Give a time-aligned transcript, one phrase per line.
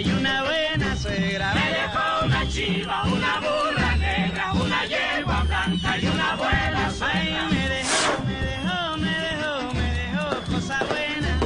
[0.00, 1.54] Y una buena suegra.
[1.54, 7.12] Me dejó una chiva, una burra negra, una yegua blanca y una buena suegra.
[7.14, 11.38] Ay, me dejó, me dejó, me dejó, me dejó cosa buena,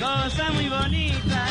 [0.00, 1.46] cosa muy bonita.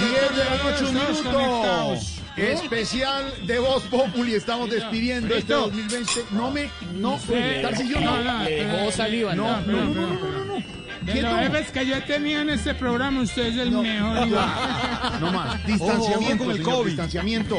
[0.00, 1.94] 10 de la noche, un minuto.
[2.36, 4.34] Especial de Voz Populi.
[4.34, 6.24] Estamos despidiendo este 2020.
[6.30, 6.70] No me.
[6.94, 7.18] No,
[7.62, 8.22] Tarcisio, no.
[8.22, 9.72] No, no, Dejó saliva, No, anda.
[9.72, 10.79] no, no, no, no, no.
[11.02, 13.82] De los jefes que yo he tenido en este programa, usted es el No.
[13.82, 14.28] mejor.
[15.20, 15.66] No más.
[15.66, 16.44] Distanciamiento.
[16.44, 16.86] con el COVID.
[16.88, 17.56] Distanciamiento.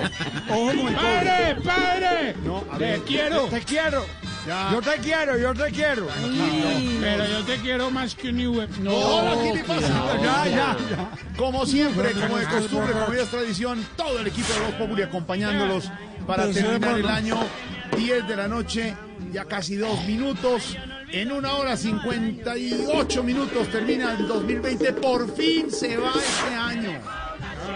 [0.49, 2.35] Ojo con el ¡Padre, padre!
[2.45, 3.43] No, a Te quiero.
[3.45, 4.05] Te quiero.
[4.47, 4.69] Ya.
[4.71, 6.07] Yo te quiero, yo te quiero.
[6.99, 8.67] Pero yo te quiero más que un Iwe.
[8.79, 9.39] No.
[9.43, 10.17] ¿qué le pasa?
[10.23, 10.77] Ya, ya.
[11.37, 15.01] Como siempre, como de costumbre, como ya es tradición, todo el equipo de Voz Populi
[15.03, 15.91] acompañándolos
[16.25, 17.37] para terminar el año
[17.97, 18.95] 10 de la noche,
[19.31, 20.75] ya casi dos minutos.
[21.13, 24.93] En una hora 58 minutos termina el 2020.
[24.93, 26.99] Por fin se va este año.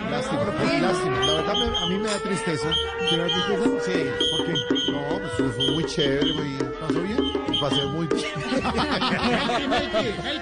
[0.09, 0.43] Lástima,
[0.81, 1.19] lástima.
[1.25, 2.69] La verdad me- a mí me da tristeza.
[3.09, 3.69] ¿Te da tristeza?
[3.85, 4.05] Sí.
[4.37, 4.53] ¿Por qué?
[4.91, 6.57] No, pues fue muy chévere, muy...
[6.79, 7.23] ¿Pasó bien?
[7.59, 8.25] Pasé muy bien.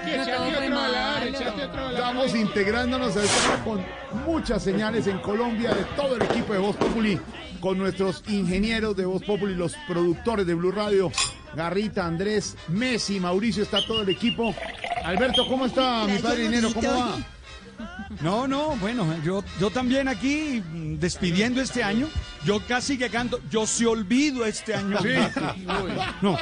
[1.92, 3.84] Estamos integrándonos a esta con
[4.26, 7.18] muchas señales en Colombia de todo el equipo de Voz Populi,
[7.60, 11.10] con nuestros ingenieros de Voz Populi, los productores de Blue Radio,
[11.54, 14.54] Garrita, Andrés, Messi, Mauricio, está todo el equipo.
[15.04, 16.68] Alberto, ¿cómo está mi padre dinero?
[16.72, 17.16] ¿Cómo va?
[18.20, 20.62] No, no, bueno, yo, yo también aquí
[20.98, 22.08] despidiendo este año,
[22.44, 24.98] yo casi que canto, yo se olvido este año.
[26.22, 26.38] No,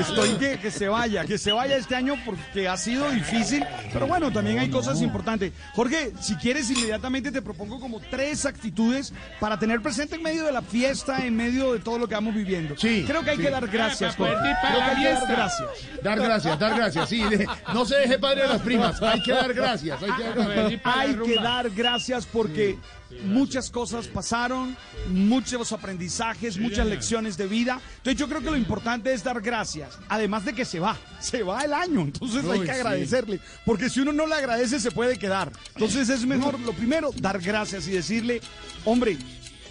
[0.00, 4.06] estoy que, que se vaya, que se vaya este año porque ha sido difícil, pero
[4.06, 5.52] bueno, también hay cosas importantes.
[5.74, 10.52] Jorge, si quieres inmediatamente te propongo como tres actitudes para tener presente en medio de
[10.52, 12.74] la fiesta, en medio de todo lo que vamos viviendo.
[12.76, 13.42] Sí, Creo que hay sí.
[13.42, 14.34] que dar gracias, Jorge.
[14.34, 15.68] Creo que hay que dar gracias.
[16.02, 17.22] Dar gracias, dar gracias, sí.
[17.24, 20.02] de- no se deje padre de las primas, hay que dar gracias.
[20.02, 20.35] Hay que dar gracias.
[20.84, 22.78] Hay que dar gracias porque
[23.24, 24.76] muchas cosas pasaron,
[25.08, 27.80] muchos aprendizajes, muchas lecciones de vida.
[27.98, 29.98] Entonces yo creo que lo importante es dar gracias.
[30.08, 33.40] Además de que se va, se va el año, entonces hay que agradecerle.
[33.64, 35.52] Porque si uno no le agradece se puede quedar.
[35.74, 38.40] Entonces es mejor, lo primero, dar gracias y decirle,
[38.84, 39.16] hombre,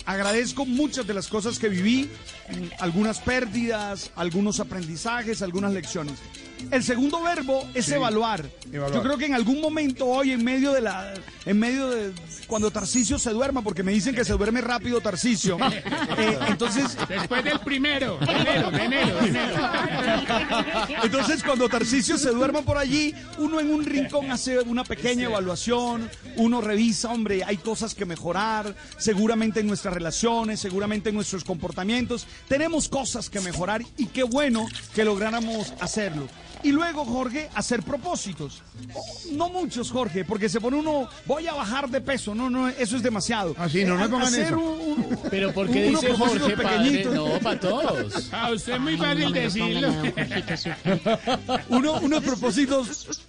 [0.05, 2.09] agradezco muchas de las cosas que viví,
[2.79, 6.19] algunas pérdidas, algunos aprendizajes, algunas lecciones.
[6.71, 8.45] El segundo verbo es evaluar.
[8.71, 8.93] Evaluar.
[8.93, 11.13] Yo creo que en algún momento hoy, en medio de la,
[11.45, 12.11] en medio de
[12.47, 15.57] cuando Tarcisio se duerma, porque me dicen que se duerme rápido Tarcisio.
[16.17, 19.55] eh, entonces, Después del primero, de enero, de enero, de enero.
[21.03, 26.09] entonces cuando Tarcisio se duerma por allí, uno en un rincón hace una pequeña evaluación,
[26.37, 32.27] uno revisa, hombre, hay cosas que mejorar, seguramente en nuestras relaciones, seguramente en nuestros comportamientos,
[32.47, 36.27] tenemos cosas que mejorar y qué bueno que lográramos hacerlo.
[36.63, 38.63] Y luego, Jorge, hacer propósitos.
[39.31, 42.35] No muchos, Jorge, porque se pone uno, voy a bajar de peso.
[42.35, 43.55] No, no, eso es demasiado.
[43.57, 44.59] Ah, sí, no, no pongan Hacer eso.
[44.59, 46.77] un- un- Pero ¿por qué dice Jorge padre?
[46.77, 47.13] pequeñitos.
[47.13, 48.33] No, para todos.
[48.33, 49.89] A usted es muy fácil decirlo.
[51.69, 53.21] uno, unos propósitos,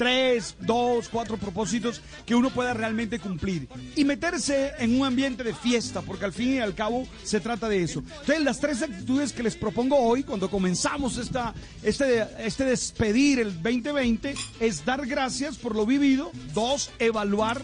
[0.00, 3.68] tres, dos, cuatro propósitos que uno pueda realmente cumplir.
[3.96, 7.68] Y meterse en un ambiente de fiesta, porque al fin y al cabo se trata
[7.68, 8.02] de eso.
[8.20, 11.52] Entonces, las tres actitudes que les propongo hoy, cuando comenzamos esta,
[11.82, 17.62] este, este despedir el 2020, es dar gracias por lo vivido, dos, evaluar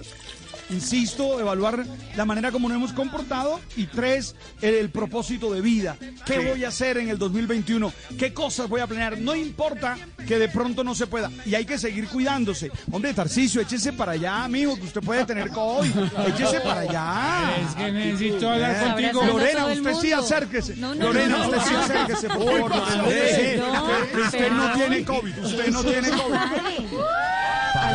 [0.71, 1.85] insisto, evaluar
[2.17, 5.97] la manera como nos hemos comportado y tres, el, el propósito de vida.
[6.25, 7.93] ¿Qué voy a hacer en el 2021?
[8.19, 9.19] ¿Qué cosas voy a planear?
[9.19, 9.97] No importa
[10.27, 12.71] que de pronto no se pueda y hay que seguir cuidándose.
[12.91, 15.93] Hombre, Tarcicio, échese para allá, amigo, que usted puede tener COVID.
[16.29, 17.57] Échese para allá.
[17.69, 19.23] Es que necesito hablar contigo.
[19.23, 20.77] Abrazando a Lorena, usted sí acérquese.
[20.77, 21.79] No, no, Lorena, no, usted sí no.
[21.81, 22.73] acérquese, por favor.
[23.07, 26.37] Usted, no, usted no pero- tiene COVID, usted no tiene COVID.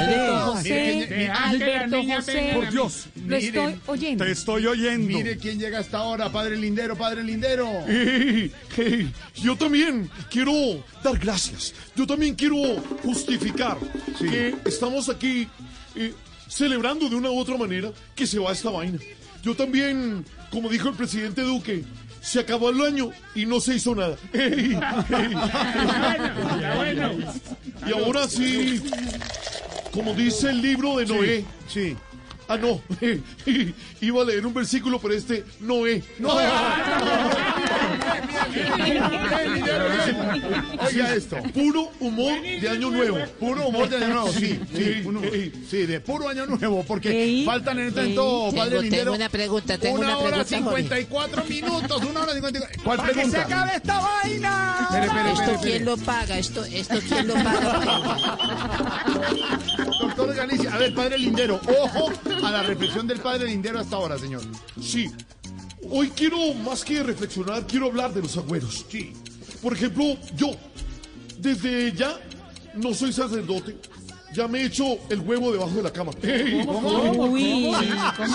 [0.02, 2.52] Alberto José, Alberto José.
[2.54, 4.26] Por Dios, Lo estoy oyendo.
[4.26, 5.08] te estoy oyendo.
[5.18, 7.70] Mire quién llega hasta ahora, padre Lindero, padre Lindero.
[7.88, 10.52] Hey, hey, yo también quiero
[11.04, 11.74] dar gracias.
[11.96, 12.56] Yo también quiero
[13.04, 13.78] justificar
[14.18, 14.30] Sí.
[14.30, 15.48] que estamos aquí
[15.96, 16.14] eh,
[16.48, 19.00] celebrando de una u otra manera que se va esta vaina.
[19.44, 21.84] Yo también, como dijo el presidente Duque,
[22.22, 24.16] se acabó el año y no se hizo nada.
[24.32, 24.78] Hey,
[25.10, 25.34] hey,
[27.88, 28.82] y ahora sí,
[29.92, 31.46] como dice el libro de Noé.
[31.68, 31.96] Sí.
[32.48, 32.82] Ah, no,
[34.02, 36.04] iba a leer un versículo, pero este Noé.
[40.86, 41.38] Oiga esto.
[41.54, 43.18] Puro humor de año nuevo.
[43.40, 45.04] Puro humor de año nuevo, sí, sí,
[45.70, 48.16] sí, de puro año nuevo, porque faltan en este ey.
[48.16, 49.04] momento, padre Tengo- Lindero.
[49.04, 52.84] tengo una pregunta, tengo una una hora pregunta, 54 minutos, una hora 54.
[52.84, 53.56] ¿Cuál ¡Para que se pregunta?
[53.56, 54.88] acabe esta vaina!
[55.34, 56.38] ¿Esto quién lo paga?
[56.38, 58.28] ¿Esto, esto quién lo paga?
[60.02, 62.12] Doctor Galicia, a ver, padre Lindero, ojo
[62.44, 64.42] a la reflexión del padre Lindero hasta ahora, señor.
[64.82, 65.10] Sí.
[65.90, 68.86] Hoy quiero, más que reflexionar, quiero hablar de los agüeros.
[68.90, 69.12] Sí.
[69.62, 70.52] Por ejemplo, yo,
[71.40, 72.18] desde ya,
[72.76, 73.76] no soy sacerdote.
[74.34, 76.14] Ya me he hecho el huevo debajo de la cama.
[76.24, 77.76] Uy, ¿cómo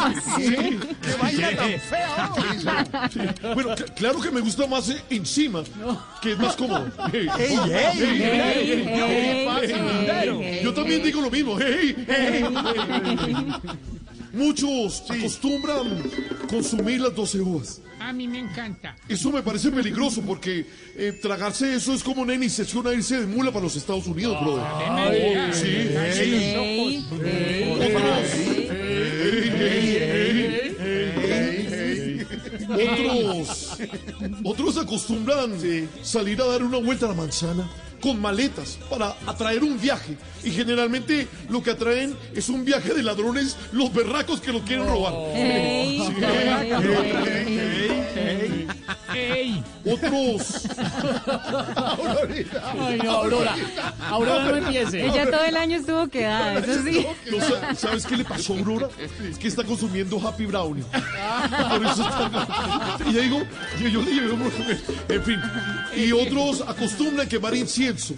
[0.05, 0.79] así?
[1.01, 2.31] ¡Qué vaina tan fea!
[3.11, 3.21] Sí.
[3.55, 5.65] Bueno, cl- claro que me gusta más eh, encima,
[6.21, 6.87] que es más cómodo.
[7.15, 7.57] Ey, ¡Ey, ey!
[8.03, 10.39] Ey, ey, ey, pasa, ey, Lindero?
[10.43, 11.57] ey, Yo también digo lo mismo.
[14.37, 16.03] Muchos acostumbran
[16.49, 17.81] consumir las 12 uvas.
[17.99, 18.95] A mí me encanta.
[19.09, 23.27] Eso me parece peligroso porque eh, tragarse eso es como una iniciación a irse de
[23.27, 25.55] mula para los Estados Unidos, brother.
[25.55, 25.89] Sí,
[32.69, 33.79] Otros,
[34.45, 35.53] otros acostumbran
[36.03, 37.69] salir a dar una vuelta a la manzana
[38.01, 40.17] con maletas para atraer un viaje.
[40.45, 44.87] Y generalmente lo que atraen es un viaje de ladrones, los berracos que los quieren
[44.87, 45.15] robar.
[45.35, 46.01] ey,
[48.17, 48.67] ey,
[49.15, 49.63] ¡Ey!
[49.85, 50.67] Otros,
[52.79, 53.55] Ay, no, Aurora.
[54.09, 55.07] Aurora, no empiece.
[55.07, 57.07] Ella todo el año estuvo quedada, eso sí.
[57.31, 58.89] no ¿sabes qué le pasó a Aurora?
[59.31, 60.85] Es que está consumiendo Happy Brownie.
[60.85, 62.99] Por eso está...
[63.07, 63.43] Y ya digo,
[63.81, 64.43] yo, yo le llevé un...
[65.09, 65.41] En fin.
[65.97, 68.15] Y otros acostumbran quemar incienso.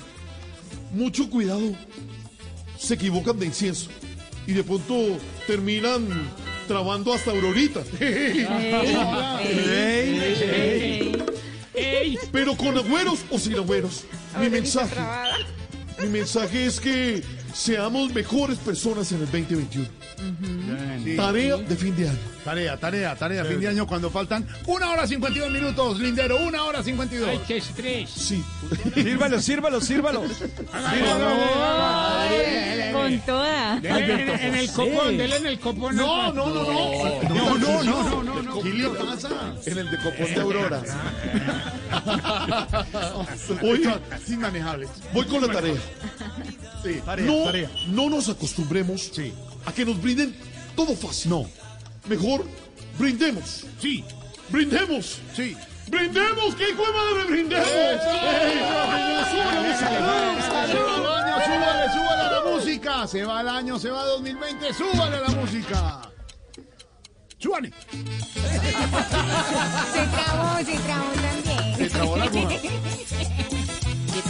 [0.93, 1.75] Mucho cuidado.
[2.79, 3.91] Se equivocan de incienso.
[4.47, 6.09] Y de pronto terminan
[6.69, 7.83] trabando hasta Aurorita.
[11.75, 12.19] ¡Ey!
[12.31, 14.05] Pero con agüeros o sin agüeros.
[14.39, 14.95] Mi mensaje.
[16.01, 17.25] Mi mensaje es que
[17.55, 19.89] seamos mejores personas en el 2021.
[21.17, 22.19] Tarea de fin de año.
[22.45, 26.83] Tarea, tarea, tarea, fin de año cuando faltan una hora 52 minutos, Lindero, una hora
[26.83, 27.29] 52.
[27.29, 28.11] ¡Ay, qué estrés!
[28.11, 28.43] Sí.
[28.95, 30.23] Sírvalo, sírvalo, sírvalo.
[32.93, 33.81] Con toda.
[33.81, 35.97] Dele en, en el copón, dele en el copón.
[35.97, 37.23] No, no, no, no.
[37.29, 38.63] No, no, no, no, no.
[38.63, 39.55] ¿Qué le pasa?
[39.67, 40.83] En el de copón de Aurora.
[43.63, 43.83] Hoy
[44.17, 44.89] es inmanejable.
[45.13, 45.75] Voy con la tarea.
[46.83, 47.71] Sí, tarea, No, tarea.
[47.89, 49.33] no nos acostumbremos Sí.
[49.67, 50.35] a que nos brinden
[50.77, 51.31] todo fácil.
[51.31, 51.47] No.
[52.09, 52.45] Mejor
[52.99, 53.65] brindemos.
[53.81, 54.05] Sí,
[54.49, 55.19] Brindemos.
[55.35, 55.57] sí.
[55.89, 56.55] Brindemos.
[56.55, 57.67] ¿Qué hijo de madre brindemos?
[57.69, 57.99] Año,
[61.41, 63.07] súbale, súbale a la música.
[63.07, 66.03] Se va el año, se va 2020, súbale a la música.
[67.39, 67.73] Súbale.
[69.93, 71.77] Se trabó, se trabó también.
[71.77, 72.29] Se trabó la.
[72.31, 72.61] Qué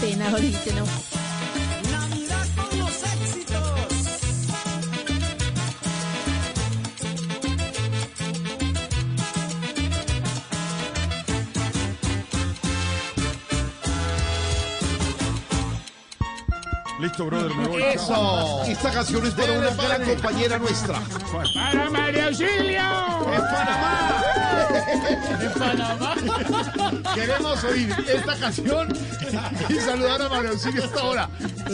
[0.01, 0.85] pena, ahorita no.
[16.99, 17.83] Listo, brother, me voy.
[17.83, 18.63] Eso.
[18.67, 21.01] Esta canción es para una gran compañera nuestra.
[21.55, 22.83] ¡Para María Auxilio!
[27.15, 28.89] Queremos oír esta canción
[29.69, 31.31] y saludar a María Auxilio hasta ahora.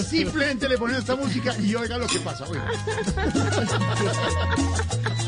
[0.06, 2.44] Simplemente le ponemos esta música y oiga lo que pasa.
[2.46, 2.66] Oiga.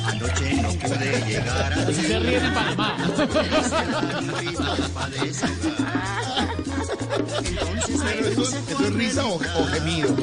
[0.07, 2.97] Anoche no pude llegar a Así se ríe en Panamá.
[7.17, 10.17] Pero eso, eso es risa o, o gemido.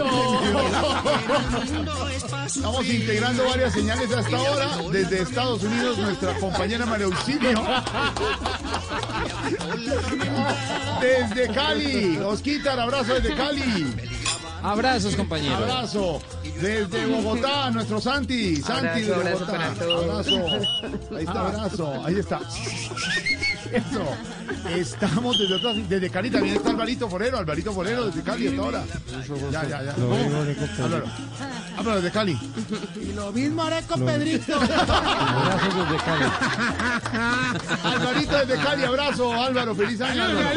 [2.45, 4.69] Estamos integrando varias señales hasta ahora.
[4.91, 7.63] Desde Estados Unidos, nuestra compañera María Auxilio.
[11.01, 12.17] Desde Cali.
[12.17, 13.93] Osquitar, abrazo desde Cali.
[14.63, 15.57] Abrazos, compañeros.
[15.61, 16.21] Abrazo.
[16.61, 18.55] Desde Bogotá, nuestro Santi.
[18.57, 19.57] Santi Abrazo, de abrazo Bogotá.
[19.57, 20.27] para todos.
[20.27, 21.15] Abrazo.
[21.15, 22.05] Ahí está, abrazo.
[22.05, 22.39] Ahí está.
[23.73, 24.05] Eso.
[24.75, 25.75] Estamos desde atrás.
[25.89, 27.37] Desde Cali también está Alvarito Forero.
[27.39, 28.83] Alvarito Forero desde Cali hasta ahora.
[29.51, 29.93] Ya, ya, ya.
[29.93, 30.15] ¿Cómo?
[30.85, 31.05] Álvaro.
[31.77, 32.39] Álvaro desde Cali.
[33.01, 34.55] Y lo mismo haré con Pedrito.
[34.55, 36.25] Abrazos desde Cali.
[37.83, 40.23] Alvarito desde Cali, abrazo, Álvaro, feliz año.
[40.23, 40.49] Álvaro.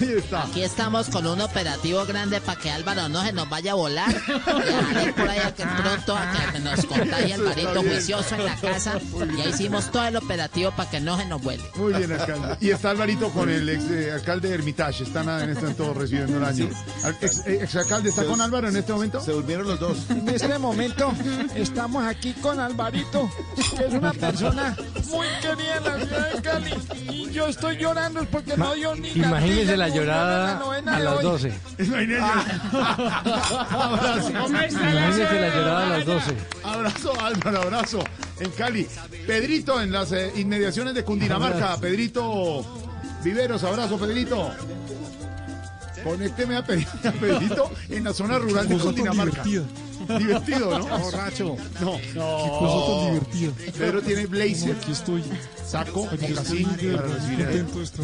[0.00, 0.42] Ahí está.
[0.44, 4.08] Aquí estamos con un operativo grande para que Álvaro no se nos vaya a volar.
[4.12, 8.98] Dejaré por ahí a que pronto a que nos contagie Alvarito juicioso en la casa.
[9.36, 11.62] Ya hicimos todo el operativo para que no se nos vuele.
[11.76, 12.56] Muy bien, alcalde.
[12.60, 15.04] Y está Alvarito con el ex eh, alcalde de Hermitage.
[15.04, 16.68] Están en este momento recibiendo el año.
[17.04, 19.20] Al- Ex, eh, ex alcalde está con Álvaro en este momento.
[19.20, 19.98] Se durmieron los dos.
[20.10, 21.12] En este momento
[21.54, 23.30] estamos aquí con Alvarito,
[23.76, 24.76] que es una persona
[25.08, 26.74] muy querida en la ciudad de Cali.
[27.10, 31.22] Y yo estoy llorando porque no dio ni Imagínese la llorada novena a las hoy.
[31.24, 31.52] 12.
[33.70, 34.30] Abrazo.
[34.30, 36.34] Imagínese la llorada a las 12.
[36.62, 38.04] Abrazo, Álvaro, abrazo.
[38.40, 38.86] En Cali.
[39.26, 41.76] Pedrito en las eh, inmediaciones de Cundinamarca.
[41.78, 42.64] Pedrito
[43.22, 44.50] Viveros, abrazo, Pedrito.
[46.02, 49.42] Conécteme a, Pe- a Pedrito en la zona rural de Cundinamarca.
[49.42, 49.64] Divertido,
[50.08, 50.98] ¿no?
[50.98, 51.56] Borracho.
[51.80, 52.58] No, no.
[52.58, 53.72] cosa tan divertida.
[53.78, 55.22] Pedro tiene blazer, Aquí estoy.
[55.66, 56.66] saco, Aquí estoy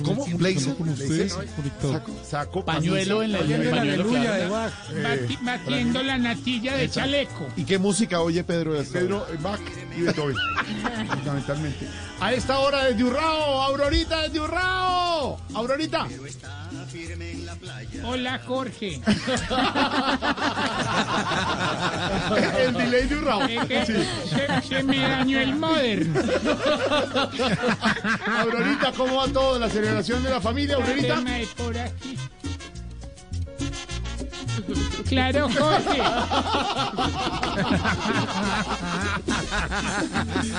[0.05, 0.27] ¿Cómo?
[0.37, 0.75] Blazer.
[0.77, 1.33] con ustedes.
[1.33, 3.39] Saco, saco, Pañuelo en la-
[3.81, 4.73] Aleluya de Bach.
[4.95, 7.47] Eh, Batiendo la natilla de chaleco.
[7.57, 8.73] ¿Y qué música oye Pedro?
[8.93, 9.61] Pedro Bach
[9.97, 10.37] y Beethoven,
[11.11, 11.87] fundamentalmente.
[12.21, 15.41] A esta hora desde Urrao, Aurorita desde Urrao.
[15.55, 16.07] Aurorita.
[18.05, 19.01] Hola, Jorge.
[22.59, 23.43] El delay de Urrao.
[23.43, 24.05] Es que se,
[24.69, 26.13] se me dañó el modern.
[28.39, 29.59] Aurorita, ¿cómo va todo?
[29.59, 31.23] La celebración de la familia, Aurorita.
[31.57, 32.17] Por aquí.
[35.09, 36.03] Claro, Jorge.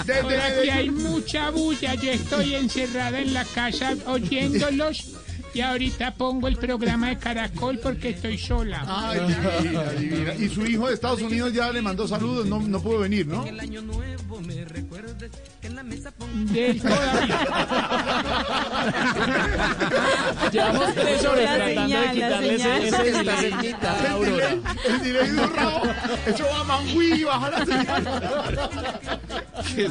[0.06, 1.96] Desde Por aquí hay mucha bulla.
[1.96, 5.12] Yo estoy encerrada en la casa oyéndolos.
[5.54, 8.84] Y ahorita pongo el programa de Caracol porque estoy sola.
[8.88, 10.34] Ay, divina, divina.
[10.36, 13.44] Y su hijo de Estados Unidos ya le mandó saludos, no, no pudo venir, ¿no?
[13.44, 13.52] De
[16.82, 17.40] todavía.
[20.52, 23.92] Llevamos tres horas La tratando de la quitarle ese, ese Está delay cerquita.
[23.92, 24.50] a Aurora.
[24.86, 25.42] El delay de.
[26.32, 29.20] Eso va a Mangui, baja la señal.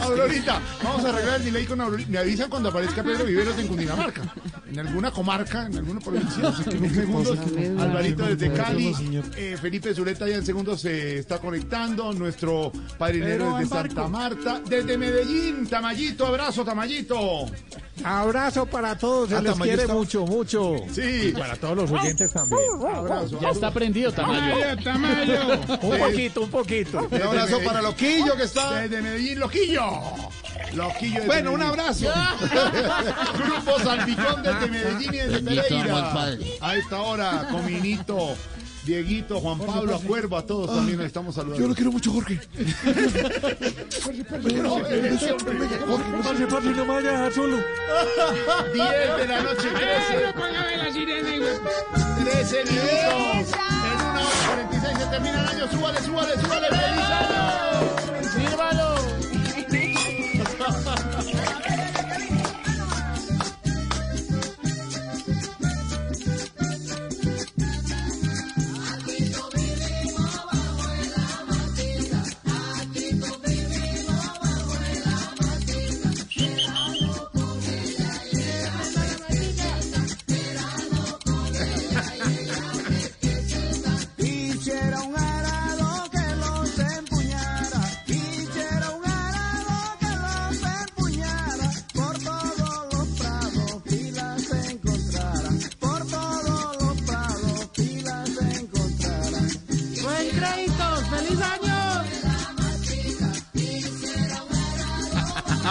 [0.01, 2.11] Aurorita, vamos a arreglar el delay con Aurorita.
[2.11, 4.23] Me avisan cuando aparezca Pedro Viveros en Cundinamarca.
[4.71, 6.53] En alguna comarca, en alguna provincia.
[6.71, 7.39] En segundos,
[7.79, 8.95] Alvarito desde Cali.
[9.37, 12.13] eh, Felipe Zuleta ya en segundos se está conectando.
[12.13, 14.61] Nuestro padrinero desde Santa Marta.
[14.65, 17.47] Desde Medellín, Tamayito, abrazo, Tamayito.
[18.05, 19.29] Abrazo para todos.
[19.29, 20.77] Se Ah, les Tamayo quiere está- mucho, mucho.
[20.93, 22.61] Sí, Para todos los oyentes también.
[22.95, 23.39] abrazo.
[23.41, 24.55] Ya está prendido, Tamayo.
[24.83, 25.61] Tamayo.
[25.83, 27.09] Un poquito, un poquito.
[27.11, 29.91] Un abrazo para Loquillo que está desde Medellín, Loquillo.
[30.75, 32.07] Loquillo Bueno, un abrazo.
[33.39, 36.37] Grupo Salpicón desde Medellín y desde Pereira.
[36.61, 38.37] A esta hora, Cominito,
[38.85, 41.61] Dieguito, Juan Pablo, Acuervo, a todos también les estamos saludando.
[41.63, 42.41] Yo lo quiero mucho, Jorge.
[44.63, 45.55] No, ese hombre,
[46.23, 47.57] Parce, parce, no me vaya a dejar solo.
[48.75, 52.25] 10 de la noche, 13, Póngame la sirena, güey.
[52.25, 53.59] 13 minutos.
[53.85, 55.71] En una hora 46 se termina el año.
[55.71, 56.69] Súbale, súbale, súbale.
[56.69, 58.31] ¡Feliz año!
[58.35, 59.00] ¡Sírvalo!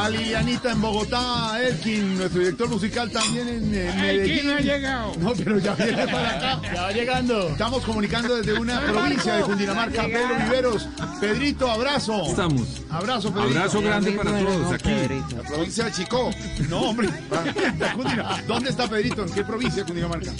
[0.09, 4.47] A Lilianita en Bogotá, Elkin, nuestro director musical también en, Medellín.
[4.47, 5.11] no ha llegado.
[5.19, 6.61] No, pero ya viene para acá.
[6.73, 7.49] Ya va llegando.
[7.49, 10.89] Estamos comunicando desde una provincia de Cundinamarca, Pedro Viveros.
[11.21, 12.23] Pedrito, abrazo.
[12.25, 12.81] Estamos.
[12.89, 13.59] Abrazo, Pedrito.
[13.59, 14.89] Abrazo grande para todos aquí.
[15.35, 16.31] La provincia de Chico.
[16.67, 17.09] No, hombre.
[18.47, 19.23] ¿Dónde está Pedrito?
[19.23, 20.31] ¿En qué provincia de Cundinamarca?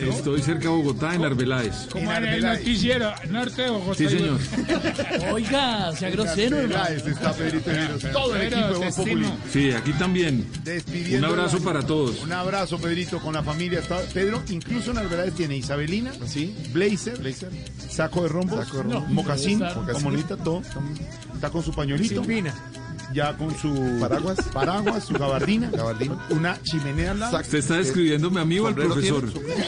[0.00, 1.86] Estoy cerca de Bogotá, en Arbeláez.
[1.90, 3.94] Como en el noticiero, norte de Bogotá.
[3.98, 4.38] Sí, señor.
[5.32, 6.58] Oiga, sea grosero.
[6.88, 7.70] Este está Pedrito.
[8.12, 9.26] Todo el equipo de Populi.
[9.52, 10.46] Sí, aquí también.
[10.64, 12.22] Despidiendo Un abrazo para todos.
[12.22, 13.80] Un abrazo, Pedrito, con la familia.
[13.80, 16.12] Está, Pedro, incluso en Alvarez tiene Isabelina,
[16.72, 17.18] blazer,
[17.88, 19.00] saco de rombo, rombo.
[19.08, 19.92] mocasín, No, mocasín.
[20.02, 20.62] comonita, todo.
[21.34, 22.22] Está con su pañuelito.
[22.22, 22.54] Silvina.
[23.12, 24.38] Ya con su Paraguas.
[24.52, 26.16] paraguas, su gabardina, Gabardina.
[26.30, 27.38] una chimenea al lado.
[27.38, 29.24] ¿Usted está describiéndome a mí o al profesor?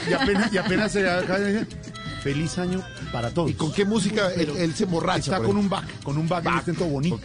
[0.09, 1.78] Y apenas, y apenas se acaba de decir,
[2.23, 3.50] feliz año para todos.
[3.50, 5.37] ¿Y con qué música él, él se emborracha?
[5.37, 7.18] Está con un back, con un back, en este todo bonito.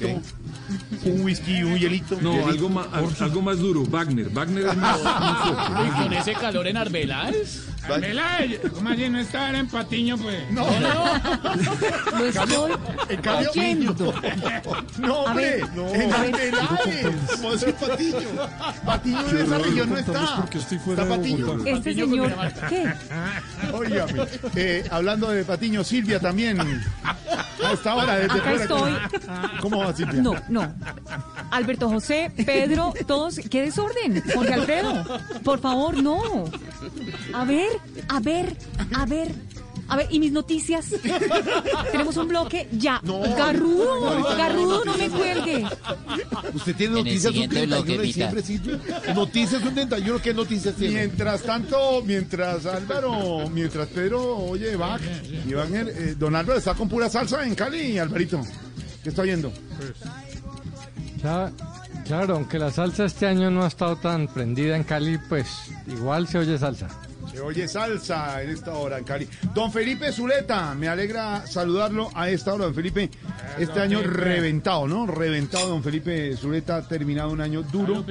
[1.05, 2.17] Un whisky, un hielito.
[2.21, 2.49] No, hielito.
[2.49, 2.87] algo más,
[3.21, 4.29] algo más duro, Wagner.
[4.29, 5.49] Wagner es más, más.
[5.49, 7.72] Uy, con ese calor en Arbeláez.
[7.87, 8.39] Carmela,
[8.73, 10.51] ¿cómo así no estaba en Patiño, pues?
[10.51, 10.65] No,
[12.17, 12.55] Lo estoy
[13.09, 14.13] En cambio, oyendo.
[14.99, 15.87] No, A hombre, ver, no.
[15.93, 16.13] en.
[16.13, 17.07] Arbeláez.
[17.35, 18.17] ¿Cómo es Patiño?
[18.85, 20.45] Patiño en esa región no está.
[20.53, 21.65] Está Patiño.
[21.65, 22.33] Este señor,
[22.69, 22.93] ¿qué?
[23.73, 26.59] Óigame, eh, hablando de Patiño, Silvia también.
[26.61, 28.63] A esta hora, desde Acá fuera.
[28.63, 28.93] estoy.
[29.61, 30.21] ¿Cómo va, Silvia?
[30.21, 30.73] No, no.
[31.51, 34.21] Alberto José, Pedro, todos, qué desorden.
[34.33, 35.03] Jorge Alfredo,
[35.43, 36.45] por favor, no.
[37.33, 37.69] A ver,
[38.09, 38.55] a ver,
[38.95, 39.31] a ver.
[39.89, 40.85] A ver, ¿y mis noticias?
[41.91, 43.01] Tenemos un bloque ya.
[43.03, 45.65] Garrudo, Garrudo, no me cuelgue.
[46.53, 48.79] ¿Usted tiene noticias un siguiente 31 de diciembre, Silvio?
[49.13, 50.95] Noticias un 31, ¿qué noticias tiene?
[50.99, 55.01] Mientras tanto, mientras Álvaro, mientras Pedro oye Bach
[55.47, 58.41] y Wagner, eh, don Álvaro está con pura salsa en Cali, Alvarito.
[59.03, 59.51] ¿Qué está oyendo?
[61.21, 61.51] Cla-
[62.05, 65.47] Claro, aunque la salsa este año no ha estado tan prendida en Cali, pues
[65.87, 66.87] igual se oye salsa.
[67.31, 69.27] Se oye salsa en esta hora en Cali.
[69.53, 73.09] Don Felipe Zuleta, me alegra saludarlo a esta hora, don Felipe.
[73.57, 75.05] Este año reventado, ¿no?
[75.07, 78.05] Reventado, don Felipe Zuleta, ha terminado un año duro.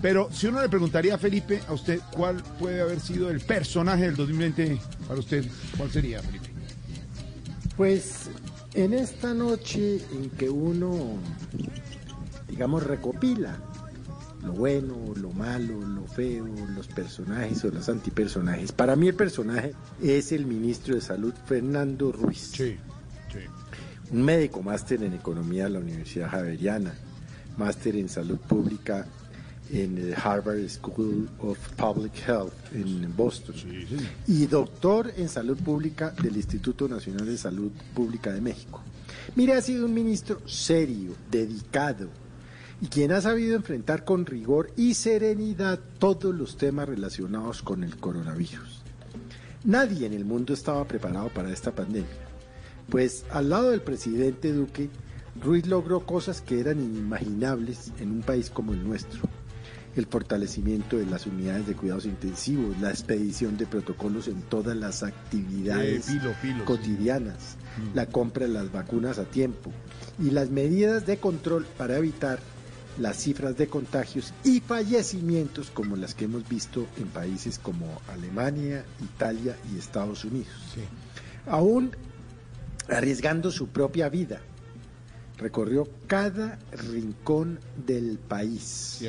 [0.00, 4.04] Pero si uno le preguntaría a Felipe, a usted, ¿cuál puede haber sido el personaje
[4.04, 5.44] del 2020 para usted?
[5.76, 6.50] ¿Cuál sería, Felipe?
[7.76, 8.30] Pues
[8.74, 11.16] en esta noche en que uno,
[12.48, 13.58] digamos, recopila
[14.44, 19.72] lo bueno, lo malo, lo feo, los personajes o los antipersonajes, para mí el personaje
[20.02, 22.50] es el ministro de Salud, Fernando Ruiz.
[22.54, 22.76] Sí,
[24.10, 26.94] Un médico máster en economía de la Universidad Javeriana,
[27.56, 29.06] máster en salud pública
[29.70, 33.54] en el Harvard School of Public Health en Boston
[34.26, 38.82] y doctor en salud pública del Instituto Nacional de Salud Pública de México.
[39.34, 42.08] Mire, ha sido un ministro serio, dedicado
[42.82, 47.96] y quien ha sabido enfrentar con rigor y serenidad todos los temas relacionados con el
[47.96, 48.82] coronavirus.
[49.64, 52.10] Nadie en el mundo estaba preparado para esta pandemia,
[52.90, 54.90] pues al lado del presidente Duque,
[55.40, 59.20] Ruiz logró cosas que eran inimaginables en un país como el nuestro.
[59.94, 65.02] El fortalecimiento de las unidades de cuidados intensivos, la expedición de protocolos en todas las
[65.02, 66.64] actividades Eh, pilo, pilo, sí.
[66.64, 67.56] cotidianas,
[67.94, 69.70] la compra de las vacunas a tiempo
[70.18, 72.40] y las medidas de control para evitar
[72.98, 78.84] las cifras de contagios y fallecimientos como las que hemos visto en países como Alemania,
[79.02, 80.52] Italia y Estados Unidos.
[81.46, 81.92] Aún
[82.88, 84.40] arriesgando su propia vida,
[85.38, 89.04] recorrió cada rincón del país.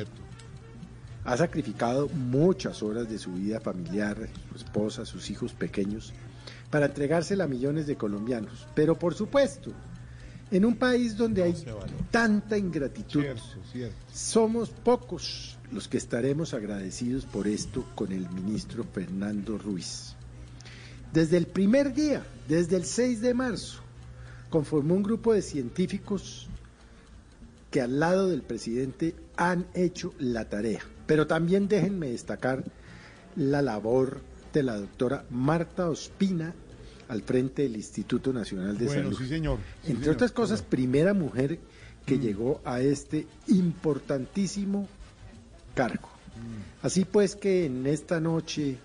[1.24, 6.12] Ha sacrificado muchas horas de su vida familiar, su esposa, sus hijos pequeños,
[6.70, 8.66] para entregársela a millones de colombianos.
[8.74, 9.72] Pero por supuesto,
[10.54, 11.54] en un país donde hay
[12.12, 13.24] tanta ingratitud,
[14.12, 20.14] somos pocos los que estaremos agradecidos por esto con el ministro Fernando Ruiz.
[21.12, 23.80] Desde el primer día, desde el 6 de marzo,
[24.48, 26.46] conformó un grupo de científicos
[27.72, 30.82] que al lado del presidente han hecho la tarea.
[31.08, 32.62] Pero también déjenme destacar
[33.34, 34.20] la labor
[34.52, 36.54] de la doctora Marta Ospina
[37.08, 39.18] al frente del Instituto Nacional de Bueno, Salud.
[39.18, 39.58] sí, señor.
[39.82, 40.14] Sí, Entre señor.
[40.16, 41.58] otras cosas, primera mujer
[42.06, 44.88] que llegó a este importantísimo
[45.74, 46.08] cargo.
[46.82, 48.76] Así pues que en esta noche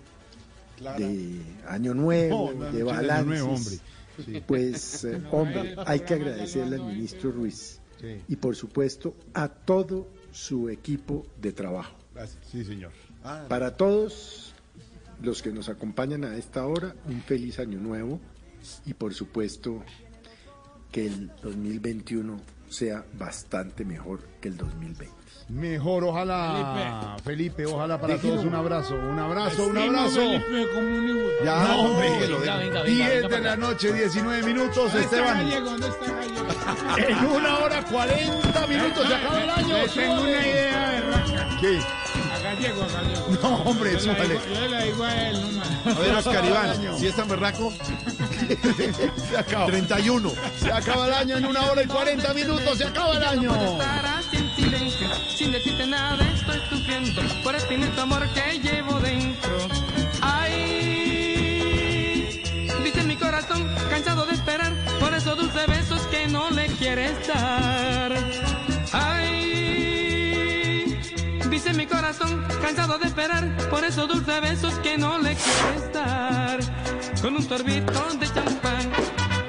[0.96, 3.80] de Año Nuevo, No, de balances.
[4.24, 4.42] Sí.
[4.46, 7.80] pues, eh, hombre, hay que agradecerle al ministro Ruiz
[8.28, 11.96] y por supuesto a todo su equipo de trabajo.
[12.50, 12.92] Sí, señor.
[13.48, 14.54] Para todos
[15.22, 18.20] los que nos acompañan a esta hora, un feliz año nuevo
[18.86, 19.82] y por supuesto
[20.92, 25.14] que el 2021 sea bastante mejor que el 2020.
[25.48, 27.16] Mejor, ojalá.
[27.24, 28.34] Felipe, ojalá para Déjelo.
[28.34, 28.94] todos un abrazo.
[28.94, 30.20] Un abrazo, un abrazo.
[30.20, 31.18] Felipe, como un.
[31.44, 32.08] Ya, No, hombre.
[32.20, 35.38] venga, venga, venga, 10 venga de la noche, 19 minutos, ¿Dónde está Esteban.
[35.38, 35.70] Gallego?
[35.70, 37.08] ¿Dónde está Gallego?
[37.08, 39.74] En una hora 40 minutos se acaba el año.
[39.92, 41.80] Tengo una idea de.
[42.60, 43.26] Gallego, gallego.
[43.42, 44.34] No, hombre, Yo le súbale.
[44.34, 45.68] digo- Yo le digo a él, no más.
[45.96, 47.72] A ver, Oscar Iván, si es tan berraco.
[49.30, 49.66] Se acaba.
[49.66, 50.32] 31.
[50.60, 52.76] Se acaba el año en una hora y 40 minutos.
[52.78, 53.78] Se acaba el año.
[54.56, 59.56] Silencio, sin decirte nada estoy sufriendo por este inmenso amor que llevo dentro.
[60.20, 61.62] Ay,
[62.84, 68.09] dice mi corazón, cansado de esperar por esos dulces besos que no le quieres dar.
[71.62, 76.58] Dice mi corazón, cansado de esperar por esos dulces besos que no le quieres dar.
[77.20, 78.90] Con un sorbito de champán,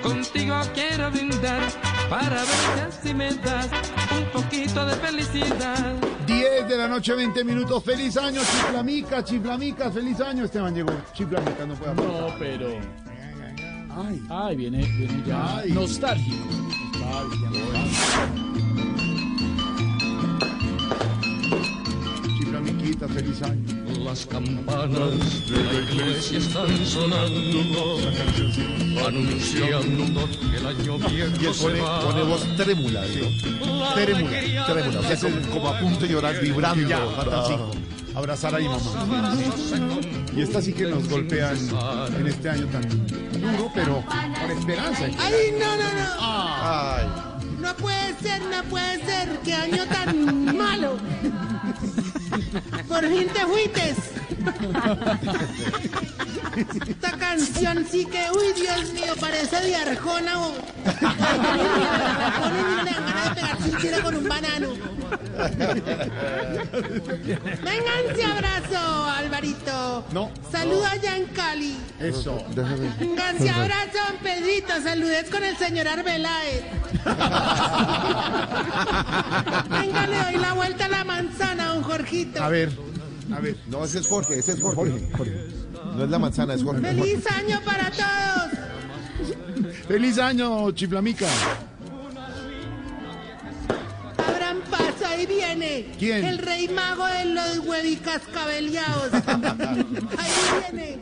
[0.04, 1.62] contigo quiero brindar
[2.10, 3.70] para ver si así me das
[4.18, 5.94] un poquito de felicidad.
[6.28, 7.82] 10 de la noche, 20 minutos.
[7.82, 9.90] Feliz año, chiflamica, chiflamica.
[9.90, 10.44] Feliz año.
[10.44, 10.92] Esteban llegó.
[11.14, 12.08] Chiflamica, no puede hablar.
[12.08, 12.68] No, pero.
[13.96, 15.60] Ay, Ay, viene, viene ya.
[15.60, 15.72] Ay.
[15.72, 16.48] Nostálgico.
[22.66, 23.64] Feliz año.
[24.04, 27.98] Las campanas de la iglesia están sonando,
[29.08, 32.02] anunciando que el año Y él viejo se pone, va.
[32.02, 33.02] pone voz trémula.
[33.02, 33.94] ¿no?
[33.94, 35.00] Trémula, trémula.
[35.00, 36.88] O sea, como, como a punto de llorar, vibrando.
[36.88, 37.44] Ya, Ah.
[37.44, 37.54] así,
[38.16, 39.36] abrazar a mi mamá.
[40.36, 41.58] Y esta sí que nos golpean
[42.20, 45.06] en este año tan duro, pero con esperanza.
[45.20, 46.08] ¡Ay, no, no, no!
[46.20, 47.06] Ay.
[47.60, 49.30] No puede ser, no puede ser.
[49.44, 50.98] ¡Qué año tan malo!
[52.88, 53.98] Por fin te fuites.
[56.88, 60.54] Esta canción sí que, uy, Dios mío, parece de Arjona o...
[62.42, 64.70] Ponen ganas de pegarse un tiro con un banano.
[67.64, 70.06] Vénganse, abrazo, Alvarito.
[70.12, 70.32] No.
[70.52, 71.78] Saluda allá en Cali.
[72.00, 72.44] Eso.
[73.00, 74.74] Vénganse, abrazo, don Pedrito.
[74.84, 76.64] Saludes con el señor Arbeláez.
[79.70, 82.41] Venga, le doy la vuelta a la manzana, don Jorgito.
[82.42, 82.72] A ver,
[83.36, 83.56] a ver.
[83.68, 85.00] No, ese es Jorge, ese es Jorge.
[85.96, 86.82] No es la manzana, es Jorge.
[86.82, 88.52] ¡Feliz año para todos!
[89.88, 91.28] Feliz año, chiflamica.
[94.18, 95.92] Abran paso, ahí viene.
[96.00, 96.26] ¿Quién?
[96.26, 99.14] El rey mago de los huevicascabeleados.
[100.18, 100.32] Ahí
[100.72, 101.00] viene.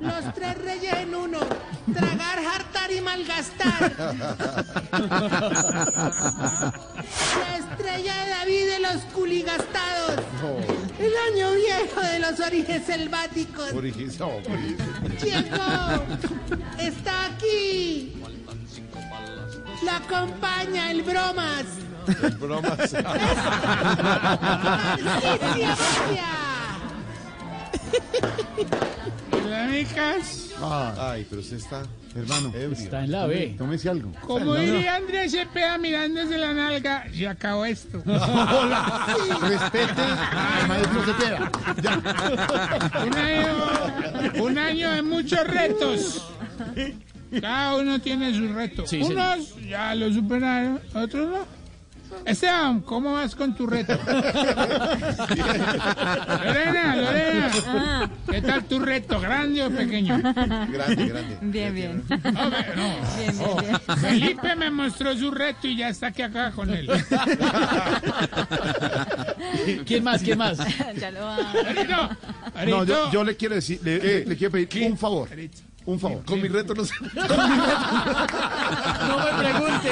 [0.00, 1.38] Los tres reyes en uno.
[1.92, 3.92] Tragar, hartar y malgastar.
[7.38, 10.20] La estrella de David de los culigastados.
[10.98, 13.72] El año viejo de los orígenes selváticos.
[15.22, 16.04] Llegó.
[16.78, 18.14] Está aquí.
[19.84, 21.64] La acompaña el bromas.
[22.40, 22.92] Bromas.
[27.90, 28.78] Tarcisio
[29.44, 30.50] Dinámicas.
[30.98, 31.82] Ay, pero usted está,
[32.14, 32.52] hermano.
[32.72, 33.54] Está en la B.
[33.56, 34.12] Tómese algo.
[34.26, 38.02] Como diría Andrés Cepeda mirándose la nalga, se acabó esto.
[38.06, 39.06] Hola.
[39.40, 41.50] Respete al maestro Cepeda.
[43.06, 46.22] Un año, un año de muchos retos.
[47.40, 48.86] Cada uno tiene su reto.
[48.86, 51.57] Sí, Unos ya lo superaron, otros no.
[52.24, 53.98] Esteban, ¿cómo vas con tu reto?
[56.44, 59.20] Lorena, Lorena, Ah, ¿qué tal tu reto?
[59.20, 60.18] ¿Grande o pequeño?
[60.22, 61.38] Grande, grande.
[61.42, 62.02] bien, bien.
[62.10, 62.94] Hombre, no.
[63.16, 63.76] Bien, bien, Oh, bien.
[63.98, 66.88] Felipe me mostró su reto y ya está aquí acá con él.
[69.86, 70.22] ¿Quién más?
[70.22, 70.58] ¿Quién más?
[70.96, 71.52] ya lo va.
[72.54, 75.28] Arito, No, yo, le quiero decir, le, le- le quiero pedir un favor.
[75.88, 76.22] Un favor.
[76.26, 76.92] Con mi reto no sé.
[79.08, 79.90] No me pregunte.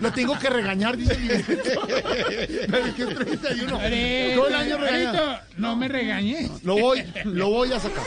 [0.00, 3.76] Lo tengo que regañar, dice mi Pero es que es 31.
[3.78, 5.38] Arito, Todo el año regañado.
[5.56, 6.50] No me regañes.
[6.64, 8.02] Lo voy, lo voy a sacar.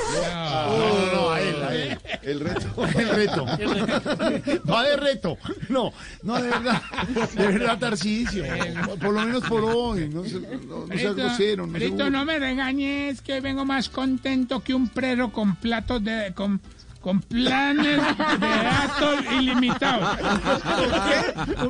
[0.67, 1.97] No, no, a él, a él.
[2.23, 2.67] El reto.
[2.97, 3.45] El reto.
[4.69, 5.37] Va de reto.
[5.69, 6.81] No, no, de verdad.
[7.35, 8.43] De verdad, Tarcicio.
[8.99, 10.09] Por lo menos por hoy.
[10.09, 11.65] No, se- no, no seas grosero.
[11.67, 16.33] No, no me regañes, que vengo más contento que un prero con platos de...
[16.33, 16.59] Con,
[17.01, 20.17] con planes de datos ilimitados.
[21.57, 21.69] Con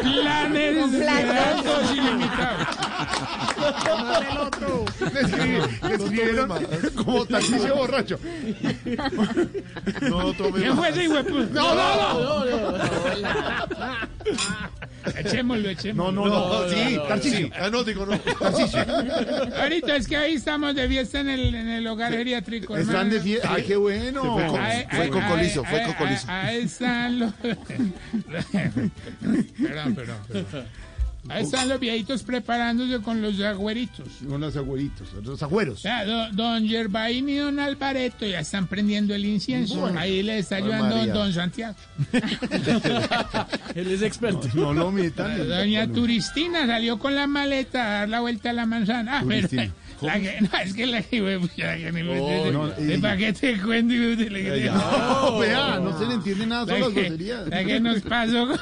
[0.00, 2.68] planes Con de datos ilimitados.
[5.12, 6.48] Le escribí- le escribieron
[6.96, 8.18] como Tarcicio borracho.
[10.02, 11.52] No tome ¿Quién fue ese hijueputa?
[11.52, 12.76] No, no, no.
[15.16, 16.12] Echémoslo, echémoslo.
[16.12, 16.68] No, no, no.
[16.68, 17.50] Sí, Tarcicio.
[17.60, 18.16] Ah, no, digo no.
[18.18, 18.78] Tarcicio.
[19.60, 22.76] Ahorita es que ahí estamos de fiesta en el, en el hogar geriátrico.
[22.76, 23.14] Están hermano.
[23.14, 23.48] de fiesta.
[23.52, 24.22] Ay, qué bueno.
[24.62, 25.80] Fue Ahí- fue ahí- con colizo, ahí- fue
[26.62, 27.32] están los...
[28.52, 30.64] perdón, perdón, perdón.
[31.28, 34.08] Ahí están los viejitos preparándose con los agüeritos.
[34.28, 35.80] Con los agüeritos, los agüeros.
[35.84, 39.76] Ya, do- don Gervain y don Alvareto ya están prendiendo el incienso.
[39.78, 40.00] Bueno.
[40.00, 41.12] Ahí le está Ay, ayudando María.
[41.14, 41.76] don Santiago.
[43.76, 44.48] Él es experto.
[44.54, 45.46] No lo metan.
[45.48, 49.18] Doña Turistina salió con la maleta a dar la vuelta a la manzana.
[49.18, 49.72] Ah, pero Turistina.
[50.02, 51.40] La que, no, es que la que la
[51.76, 53.00] que Oh, ella.
[53.00, 56.74] paquete de cuento y de la que- No, vea, no se le entiende nada, son
[56.80, 57.48] La las groserías.
[57.48, 58.60] La que nos pasó con...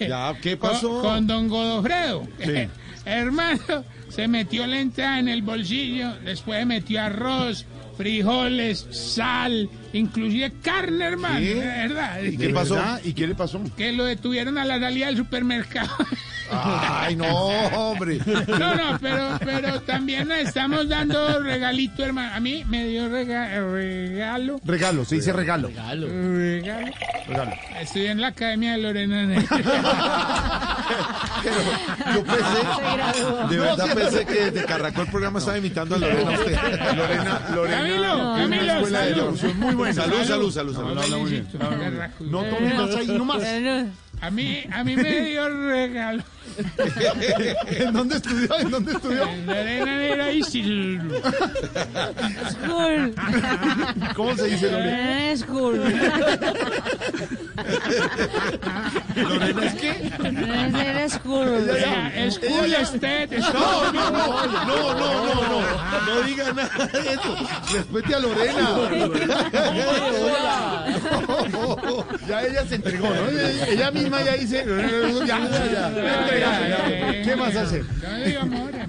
[0.00, 1.00] Ya, ¿qué pasó?
[1.02, 2.26] Con, don Godofredo.
[2.42, 2.68] Sí.
[3.06, 7.66] Hermano, se metió la entrada en el bolsillo, después metió arroz,
[7.98, 11.38] frijoles, sal, inclusive carne, hermano.
[11.40, 11.54] ¿Qué?
[11.54, 12.22] verdad.
[12.22, 12.78] ¿Y qué pasó?
[13.04, 13.60] ¿Y qué le pasó?
[13.76, 15.94] Que lo detuvieron a la salida del supermercado.
[16.50, 18.18] Ay, no, hombre.
[18.46, 22.34] No, no, pero, pero también estamos dando regalito, hermano.
[22.34, 24.60] A mí me dio rega- regalo.
[24.64, 25.68] Regalo, se dice regalo.
[25.68, 26.06] Regalo.
[26.08, 27.52] Regalo.
[27.80, 29.24] Estoy en la Academia de Lorena.
[32.14, 36.56] Yo pensé, de verdad pensé que arrancó el programa estaba imitando a Lorena usted.
[36.96, 37.76] Lorena, Lorena.
[37.78, 39.54] Camilo, Camilo, escuela de salud.
[39.56, 39.94] muy buena.
[39.94, 41.30] Salud, salud, salud, No, salud.
[42.20, 42.42] no.
[42.42, 43.42] No tome más ahí, no más.
[44.20, 46.22] A mí, a mí me dio regalo.
[46.22, 46.33] ¿En dónde estudió?
[47.66, 48.56] ¿En dónde estudió?
[49.28, 51.02] En Lorena y Sil-
[52.50, 53.14] School.
[54.14, 55.30] ¿Cómo se dice Lorena?
[55.32, 55.76] Eh, School.
[59.16, 59.90] ¿Lorena es qué?
[59.90, 61.70] Eh, School.
[62.30, 63.38] School State.
[63.38, 65.62] No, no, no, no, no, no,
[66.06, 67.36] no, diga nada de eso.
[67.72, 68.68] Respete a Lorena.
[72.28, 73.28] Ya ella se entregó, ¿no?
[73.28, 74.64] Ella, ella misma ya dice,
[75.26, 75.90] ya, ya,
[76.40, 77.22] ya, ya, entregaste, ya.
[77.22, 77.84] ¿Qué más hacer?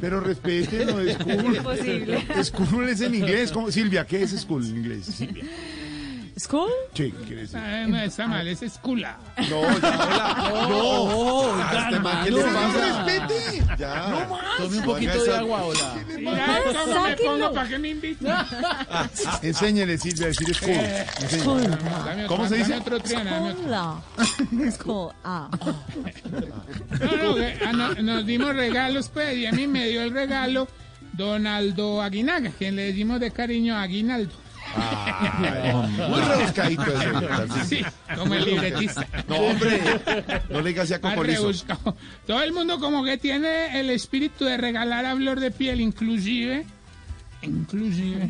[0.02, 1.56] Pero respete, no es school.
[1.56, 2.44] Imposible.
[2.44, 3.52] School es en inglés.
[3.52, 3.72] ¿cómo?
[3.72, 5.06] Silvia, ¿qué es school en inglés?
[5.06, 5.44] Silvia.
[6.38, 6.70] ¿School?
[6.94, 7.58] Sí, ¿qué quiere decir?
[7.58, 9.18] Ah, no, está mal, es escula.
[9.50, 10.68] No, ya, hola.
[10.76, 12.68] No, a este man, ¿qué le no, pasa?
[12.68, 13.64] no, respete.
[13.78, 14.10] Ya.
[14.10, 14.58] No más.
[14.58, 15.96] Tome un poquito de agua, hola.
[16.18, 17.32] Mira, ¿cómo me Sáquenlo.
[17.32, 18.34] pongo para que me inviten?
[19.42, 22.28] Enséñele, Silvia, a decir school.
[22.28, 22.70] ¿Cómo se dice?
[22.72, 24.02] dame otro triana.
[24.72, 25.14] School.
[25.24, 25.50] Ah.
[27.00, 30.68] No, no, ah, no, nos dimos regalos, pues, y a mí me dio el regalo
[31.14, 34.45] Donaldo Aguinaga, quien le decimos de cariño Aguinaldo.
[34.76, 37.56] Muy rebuscadito eso.
[37.66, 37.82] Sí,
[38.16, 39.08] como el libretista.
[39.28, 39.82] No, hombre,
[40.50, 41.42] no le digas así a Más Cocolizo.
[41.44, 41.98] rebuscado.
[42.28, 46.66] Todo el mundo como que tiene el espíritu de regalar a flor de piel, inclusive,
[47.42, 48.30] inclusive.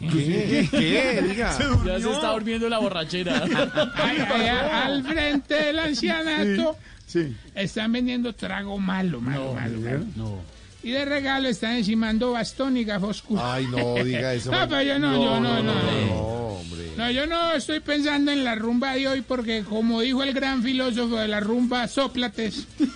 [0.00, 0.68] ¿Qué?
[0.70, 1.22] ¿Qué?
[1.28, 1.56] Diga.
[1.86, 3.42] Ya se está durmiendo la borrachera.
[3.96, 4.48] Ay, ay, ay,
[4.84, 7.34] al frente del ancianato Sí.
[7.54, 10.04] están vendiendo trago malo, malo, malo, malo.
[10.16, 10.38] No.
[10.84, 13.44] Y de regalo están encimando bastón y oscuras.
[13.46, 14.50] Ay, no, diga eso.
[14.52, 15.72] No, pero yo no, yo no, no.
[15.72, 16.20] No,
[16.58, 16.90] hombre.
[16.96, 20.62] No, yo no estoy pensando en la rumba de hoy porque como dijo el gran
[20.62, 22.66] filósofo de la rumba, Sócrates.
[22.78, 22.86] ¿No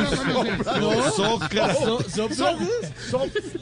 [0.00, 0.66] lo conoces?
[0.78, 2.12] No, Sócrates.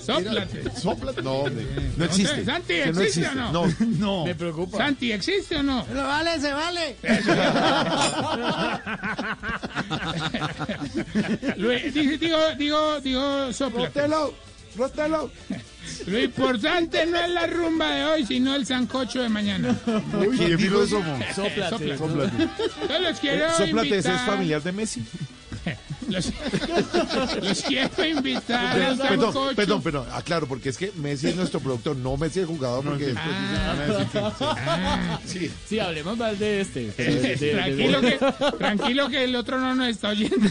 [0.05, 0.83] Sócrates.
[0.83, 1.23] Sóplate.
[1.23, 1.67] No, hombre.
[1.97, 2.45] No existe.
[2.45, 3.53] Santi, ¿existe o no?
[3.53, 3.67] No.
[3.99, 4.27] No.
[4.27, 4.77] Me preocupa.
[4.77, 5.83] Santi, ¿existe o no?
[5.87, 6.97] Se vale, se vale.
[11.57, 13.51] Luis, digo, digo, digo.
[13.75, 14.35] Rótelo,
[14.77, 15.31] rótelo.
[16.07, 19.77] Lo importante no es la rumba de hoy, sino el sancocho de mañana.
[20.19, 21.19] Uy, qué filósofo.
[21.35, 21.97] Sóplate.
[21.97, 22.49] Sóplate.
[22.89, 25.03] Yo los quiero Sócrates es familiar de Messi.
[26.09, 26.33] Los,
[27.43, 29.57] los quiero invitar al Perdón, sancocho.
[29.57, 30.07] perdón, perdón.
[30.13, 34.33] Aclaro, porque es que Messi es nuestro productor, no Messi el jugador, porque después a
[34.67, 35.51] Ah, sí.
[35.69, 36.91] Sí, hablemos más de este.
[36.93, 38.19] de- de- tranquilo, que,
[38.59, 40.37] tranquilo que el otro no nos está oyendo.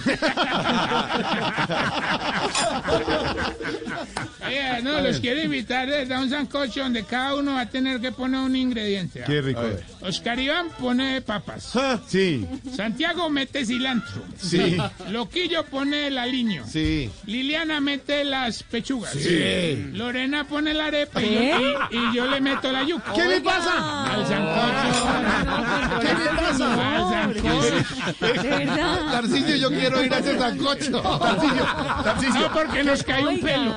[4.48, 8.12] Oye, no, los quiero invitar a un sancocho donde cada uno va a tener que
[8.12, 9.24] poner un ingrediente.
[9.26, 9.62] Qué rico.
[10.02, 11.74] Oscar Iván pone papas.
[12.08, 14.24] Sí, Santiago mete cilantro.
[14.38, 14.78] sí,
[15.10, 16.64] Loquillo pone el aliño.
[16.68, 17.10] Sí.
[17.26, 19.12] Liliana mete las pechugas.
[19.14, 19.90] Sí.
[19.94, 21.76] Lorena pone la arepa y, ¿Qué?
[21.92, 23.14] y- y yo le meto la yuca.
[23.14, 24.14] ¿Qué le pasa?
[24.14, 26.02] Al sancocho.
[26.02, 26.96] ¿Qué le pasa?
[26.96, 28.42] Al sancocho.
[28.42, 29.00] De verdad.
[29.12, 31.02] Tarcillo, yo quiero ir a ese sancocho.
[31.02, 31.66] Tarcillo,
[32.04, 32.34] Tarcillo.
[32.40, 33.76] No, porque nos cae un pelo.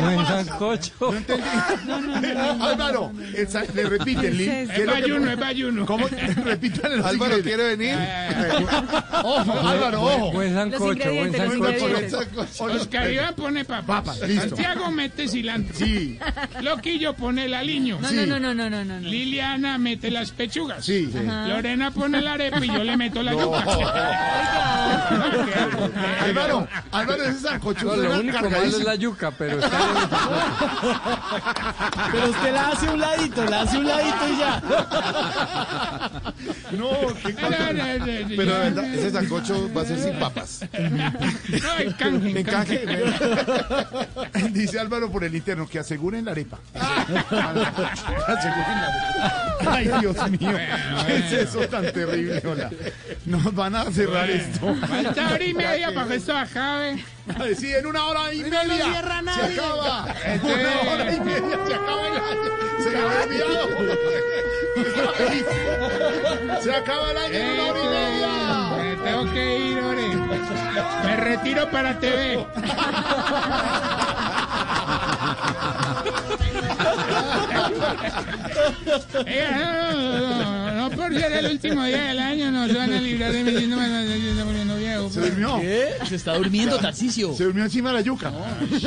[0.00, 0.92] Buen sancocho.
[2.60, 4.24] Álvaro, el sa- le repiten.
[4.32, 5.63] Es ¿qué Es es lo que- bayuno, es bayuno.
[5.64, 5.86] Desayuno.
[5.86, 6.06] ¿Cómo?
[6.96, 7.96] Los Álvaro quiere venir.
[9.22, 10.32] Ojo, Álvaro, ojo.
[10.32, 12.64] Buen sancocho, buen sancocho.
[12.64, 13.84] Oscar Iván pone papas.
[13.86, 14.48] Papas, listo.
[14.48, 15.76] Santiago mete cilantro.
[15.76, 16.18] Sí,
[16.60, 17.98] Loquillo pone el aliño.
[18.00, 19.00] No, no, no, no, no, no, no.
[19.00, 19.08] no.
[19.08, 20.84] Liliana mete las pechugas.
[20.84, 21.10] sí.
[21.48, 23.64] Lorena pone la arepa y yo le meto la yuca.
[26.24, 30.08] Álvaro, Álvaro, ese sancocho lo único malo es la yuca, pero está bien.
[32.12, 34.62] Pero usted la hace a un ladito, la hace a un ladito y ya.
[36.72, 36.90] No,
[37.24, 37.70] qué cosa.
[37.70, 40.60] Pero de verdad, ese sancocho va a ser sin papas.
[40.72, 42.82] No, encanje, encanje.
[42.82, 44.50] Encaje.
[44.50, 46.58] Dice Álvaro por el interno que aseguren la arepa.
[46.74, 49.56] Aseguren la arepa.
[49.66, 50.52] Ay, Dios mío.
[51.06, 52.42] ¿Qué es eso tan terrible?
[52.44, 52.70] Hola.
[53.26, 54.74] Nos van a cerrar esto.
[54.86, 57.04] Falta hora y media para que esto acabe.
[57.56, 58.84] Sí, en una hora y media.
[58.84, 60.06] cierra Se acaba.
[60.24, 62.50] En una hora y media se acaba el año.
[62.82, 63.68] Se me había olvidado.
[66.62, 68.28] Se acaba el año en una hora y media.
[68.76, 70.08] Me tengo que ir, ore.
[71.04, 72.46] Me retiro para TV.
[80.84, 83.32] No, no, no, no por ser el último día del año nos van a librar
[83.32, 85.10] de mi síndrome de se está poniendo viejo.
[85.10, 85.60] Se durmió.
[85.60, 85.94] ¿Qué?
[86.08, 87.34] Se está durmiendo, Tarcicio.
[87.34, 88.32] Se durmió encima de la yuca.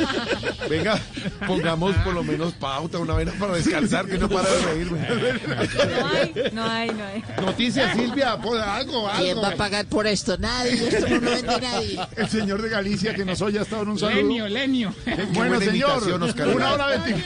[0.70, 0.98] Venga,
[1.46, 4.98] pongamos por lo menos pauta, una vez para descansar, que no para de reírme.
[5.08, 7.24] No hay, no hay, no hay.
[7.44, 9.42] Noticias, Silvia, pues, algo, ¿Quién algo.
[9.42, 10.36] va a pagar por esto?
[10.38, 12.00] Nadie, esto no lo vende nadie.
[12.16, 14.16] El señor de Galicia que nos oye ha estado en un saludo.
[14.16, 14.94] Lenio, Lenio.
[15.32, 16.02] Bueno, señor,
[16.54, 17.22] una hora veinti.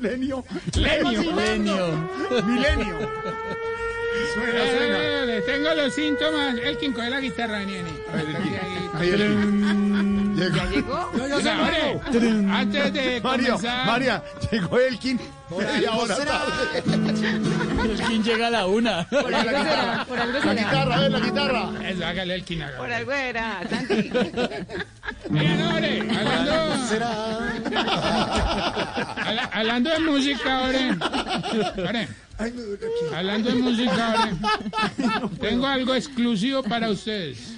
[0.00, 0.44] Lenio.
[0.74, 1.22] Lenio.
[1.34, 2.10] Genio.
[2.46, 3.13] Milenio.
[4.34, 4.98] Suena, suena.
[5.36, 6.56] Eh, tengo los síntomas.
[6.58, 7.90] El quien coge la guitarra, Nene.
[8.94, 10.64] Ahí el- Llegó.
[10.70, 11.10] ¿Llegó?
[11.36, 12.00] O sea, ore,
[12.50, 13.86] antes de Mario, comenzar.
[13.86, 15.20] María, llegó Elkin
[15.56, 16.82] media hora tarde.
[18.08, 19.06] ¿Quién llega a la una?
[19.08, 20.54] Por algo será, por algo La será.
[20.54, 21.68] guitarra, a ver, la guitarra.
[21.88, 22.76] Eso, hágale el quinaga.
[22.78, 24.10] Por algo era, Santi.
[25.30, 26.52] Ore, hablando,
[29.24, 30.96] Habla- hablando de música, ore.
[31.88, 33.14] Ore, Ay, me duele aquí.
[33.14, 34.30] hablando de música.
[35.40, 37.54] Tengo algo exclusivo para ustedes.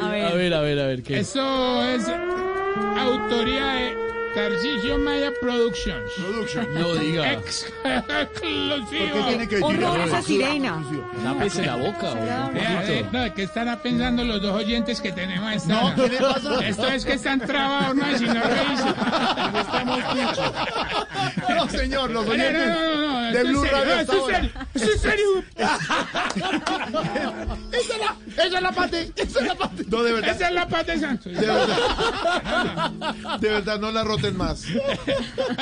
[0.00, 1.20] A ver, a ver, a ver, ¿qué?
[1.20, 2.06] Eso es
[2.98, 3.96] autoría de
[4.34, 6.10] Tarcisio Maya Productions.
[6.16, 6.74] Production.
[6.74, 7.32] No diga.
[7.32, 8.88] Exclusivo.
[8.90, 9.84] ¿Qué tiene que decir?
[9.84, 10.82] Horror esa sirena.
[11.22, 12.14] Tápese la boca,
[12.54, 15.94] eh, no, ¿qué estarán pensando los dos oyentes que tenemos a esta No, hora?
[15.94, 16.66] ¿qué le pasa?
[16.66, 18.84] Esto es que están trabados, no, si no reíse.
[21.48, 25.00] No, señor, los oyentes no, no, no, de Blue Radio esto es serio, esto es
[25.00, 25.26] serio.
[27.72, 29.84] Esa es la, esa es la parte, esa es la parte.
[29.88, 31.32] No, de verdad, Esa es la paz de Santos.
[31.32, 32.90] De verdad,
[33.40, 34.64] de verdad, no la más.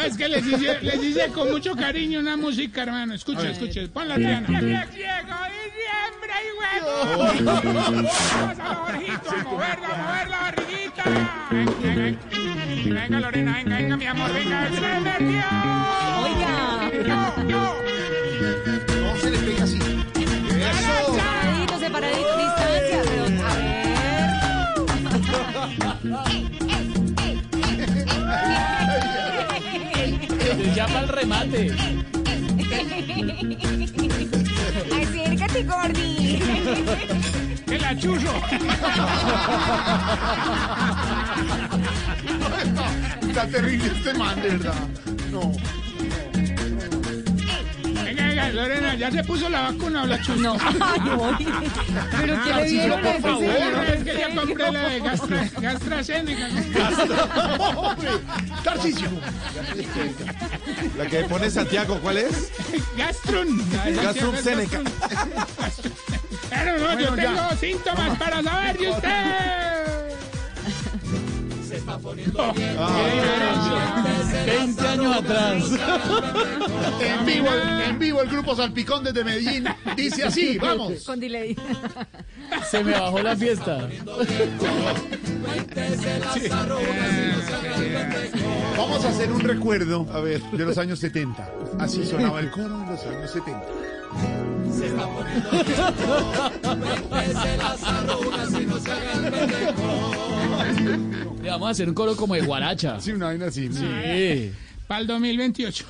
[0.05, 3.15] Es que les hice, les hice con mucho cariño una música, hermano.
[3.15, 4.47] Escucha, escucha, pon la Triana.
[4.47, 6.93] Ciego diciembre y huevo.
[7.45, 11.05] Vamos a los orejitos, a moverla, a mover la barriguita.
[11.51, 14.77] Venga, venga, venga, Lorena, venga, venga, mi amor, venga, se.
[16.25, 16.91] Oiga.
[17.07, 17.75] No, no.
[19.01, 19.79] no se le pega así.
[19.79, 21.15] Eso.
[21.15, 23.25] Separadito, separadito, distancia, pero
[26.17, 26.41] a
[30.75, 31.71] Ya para el remate.
[35.01, 36.39] Acércate, Gordi.
[37.67, 38.33] Que la chuzo.
[43.29, 44.75] Está terrible este man, de verdad.
[45.31, 45.53] No.
[48.41, 50.37] Venga, Lorena, ¿ya se puso la vacuna o la chuzo?
[50.41, 51.35] No, ay, voy.
[52.21, 53.45] Pero ¿qué le Tarcisio, vieron a por favor?
[53.45, 56.49] Es que ya compré la de Gastra, GastraZeneca.
[57.77, 58.11] Hombre,
[58.65, 59.09] Tarcisio.
[60.97, 62.51] La que pone Santiago, ¿cuál es?
[62.97, 63.49] Gastron.
[64.03, 64.81] Gastron Seneca.
[66.51, 67.57] Pero no, yo Bueno, tengo ya.
[67.57, 70.10] síntomas para saber de usted.
[74.47, 75.65] 20 años atrás.
[77.01, 77.49] En vivo,
[77.87, 79.65] en vivo el grupo Salpicón desde Medellín
[79.97, 81.05] dice así, vamos.
[81.05, 81.57] Con delay.
[82.69, 83.89] Se me bajó la fiesta.
[88.77, 91.51] Vamos a hacer un recuerdo, a ver, de los años 70.
[91.79, 93.67] Así sonaba el coro de los años 70.
[101.43, 103.01] Le vamos a hacer un coro como de guaracha.
[103.01, 103.71] Sí, una vaina así.
[103.73, 104.53] Sí.
[104.87, 105.87] Para el 2028.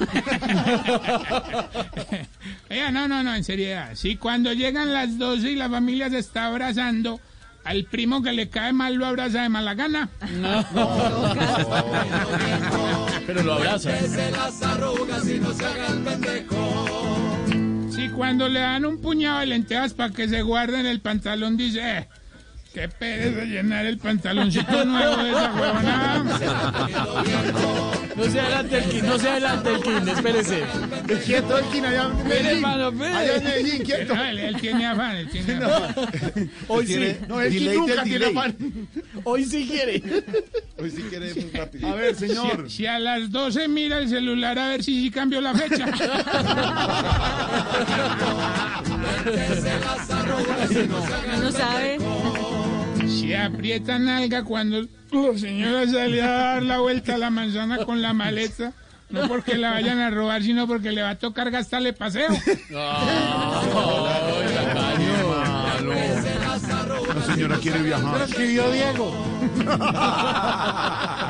[2.71, 3.93] Oiga, no, no, no, en seriedad.
[3.95, 7.21] Si cuando llegan las 12 y la familia se está abrazando,
[7.65, 10.09] al primo que le cae mal lo abraza de mala gana.
[13.27, 13.91] Pero lo abraza.
[15.23, 15.41] Si
[18.01, 21.59] Si cuando le dan un puñado de lentejas para que se guarde en el pantalón,
[21.59, 22.09] dice, eh,
[22.73, 26.25] qué pereza llenar el pantaloncito nuevo de esa huevonada.
[28.17, 30.63] No se adelante el kin, no se adelante el kin, espérese.
[31.25, 32.51] Quieto el kin allá en Medellín.
[32.57, 33.05] hermano.
[33.05, 34.15] Allá en Medellín, quieto.
[34.15, 36.51] No, él, él tiene afán, él tiene afán.
[36.69, 37.17] Hoy sí.
[37.29, 38.57] No, el kin nunca tiene afán.
[39.25, 40.03] Hoy sí quiere.
[40.81, 41.89] Hoy sí quiere muy rápido.
[41.89, 42.71] A ver, señor.
[42.71, 45.87] Si, si a las 12 mira el celular a ver si sí cambió la fecha.
[51.41, 51.99] No sabe.
[53.07, 58.01] Si aprieta nalga cuando la señora sale a dar la vuelta a la manzana con
[58.01, 58.73] la maleta,
[59.11, 62.29] no porque la vayan a robar, sino porque le va a tocar gastarle paseo.
[67.15, 68.23] La señora quiere viajar.
[68.23, 69.30] escribió Diego.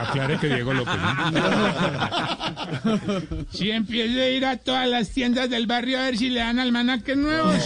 [0.09, 0.95] Aclare que Diego López.
[3.51, 6.59] Si empieza a ir a todas las tiendas del barrio a ver si le dan
[6.59, 7.57] almanaques nuevos.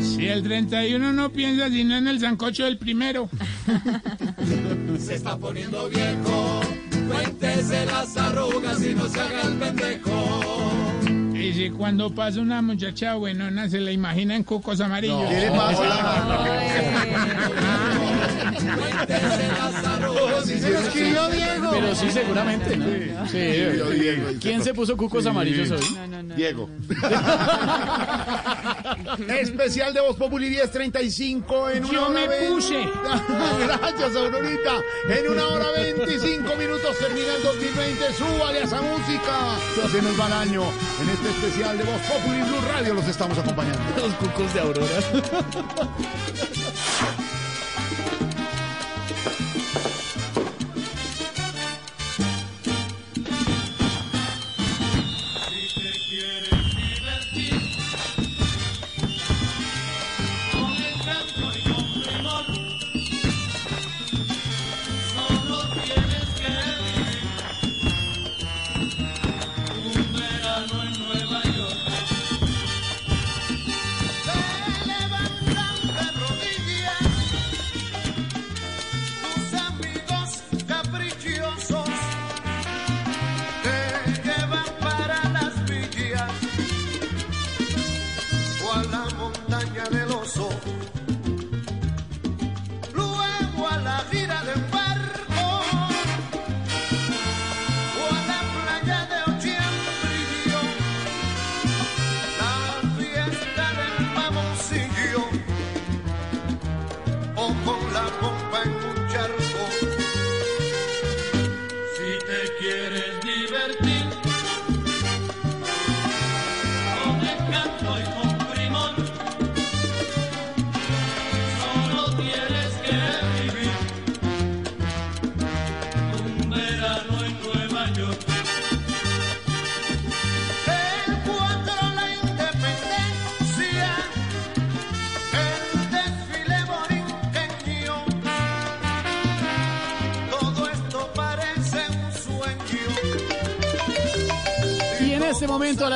[0.00, 3.28] Si el 31 no piensa sino en el sancocho del primero.
[4.98, 6.60] Se está poniendo viejo.
[7.08, 10.79] Cuéntese las arrugas y no se haga el pendejo.
[11.40, 15.26] Y si cuando pasa una muchacha buenona se la imagina en cucos amarillos.
[15.28, 15.82] ¿Qué le pasa?
[20.44, 21.70] Se lo escribió Diego.
[21.72, 22.86] Pero sí, seguramente, ¿no?
[23.28, 23.38] Sí.
[23.38, 24.28] Diego, Diego.
[24.40, 25.98] ¿Quién se puso cucos amarillos hoy?
[26.36, 26.68] Diego.
[29.28, 32.78] Especial de Voz Populi 1035 en una Yo hora me puse.
[33.60, 34.82] Gracias, Aurorita.
[35.08, 38.12] En una hora 25 minutos termina el 2020.
[38.14, 39.58] Súbale a esa música.
[39.90, 40.62] Se nos va el año.
[41.02, 43.80] En este especial de Voz Populi Blue Radio los estamos acompañando.
[43.96, 44.86] Los cucos de Aurora.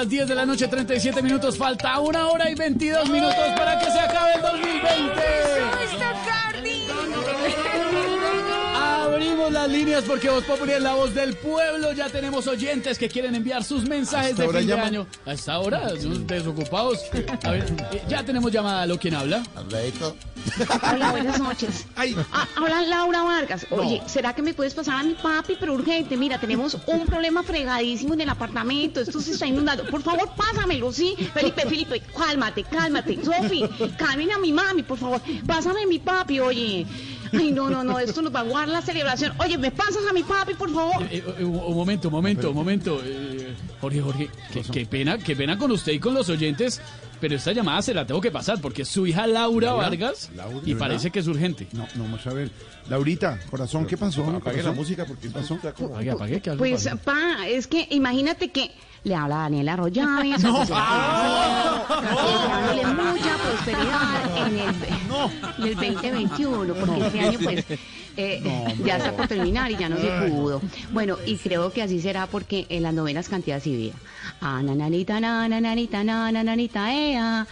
[0.04, 3.86] las 10 de la noche, 37 minutos, falta una hora y 22 minutos para que
[3.90, 5.43] se acabe el 2020.
[10.02, 11.92] Porque Voz Populi es la voz del pueblo.
[11.92, 14.88] Ya tenemos oyentes que quieren enviar sus mensajes Hasta de ahora fin de llaman.
[14.88, 15.06] año.
[15.24, 16.98] A esta hora, son desocupados.
[17.44, 18.86] A ver, eh, ya tenemos llamada.
[18.86, 19.44] ¿Lo quién habla?
[20.92, 21.86] Hola, buenas noches.
[21.96, 23.66] Ah, habla Laura Vargas.
[23.70, 25.56] Oye, ¿será que me puedes pasar a mi papi?
[25.60, 29.00] Pero urgente, mira, tenemos un problema fregadísimo en el apartamento.
[29.00, 29.86] Esto se está inundando.
[29.86, 31.14] Por favor, pásamelo, ¿sí?
[31.32, 33.24] Felipe, Felipe, cálmate, cálmate.
[33.24, 33.64] Sofi,
[33.96, 35.20] calmen a mi mami, por favor.
[35.46, 36.84] Pásame a mi papi, oye.
[37.38, 39.32] Ay, no, no, no, esto nos va a guardar la celebración.
[39.38, 41.02] Oye, ¿me pasas a mi papi, por favor?
[41.10, 43.00] Eh, eh, un, un momento, un momento, un momento.
[43.04, 46.80] Eh, Jorge, Jorge, qué, qué pena, qué pena con usted y con los oyentes,
[47.20, 49.88] pero esta llamada se la tengo que pasar porque es su hija Laura, ¿Laura?
[49.88, 51.66] Vargas Laura, y ¿de parece que es urgente.
[51.72, 52.50] No, no, vamos a ver.
[52.88, 54.24] Laurita, corazón, ¿qué pasó?
[54.24, 55.54] Apague la música porque ¿Qué pasó?
[55.62, 56.98] Apague, apague, que algo Pues, pasó.
[56.98, 58.70] pa, es que imagínate que
[59.04, 60.42] le habla Daniela Arroyaves.
[60.44, 60.56] No.
[60.56, 60.68] pues,
[62.32, 64.74] deseándole mucha prosperidad en el,
[65.58, 67.64] en el 2021, porque este año, pues,
[68.16, 70.60] eh, ya está por terminar y ya no se pudo.
[70.92, 73.94] Bueno, y creo que así será porque en las novenas cantidades y vida.
[74.40, 77.46] Ah, nananita, na, nananita, na, nananita, ea.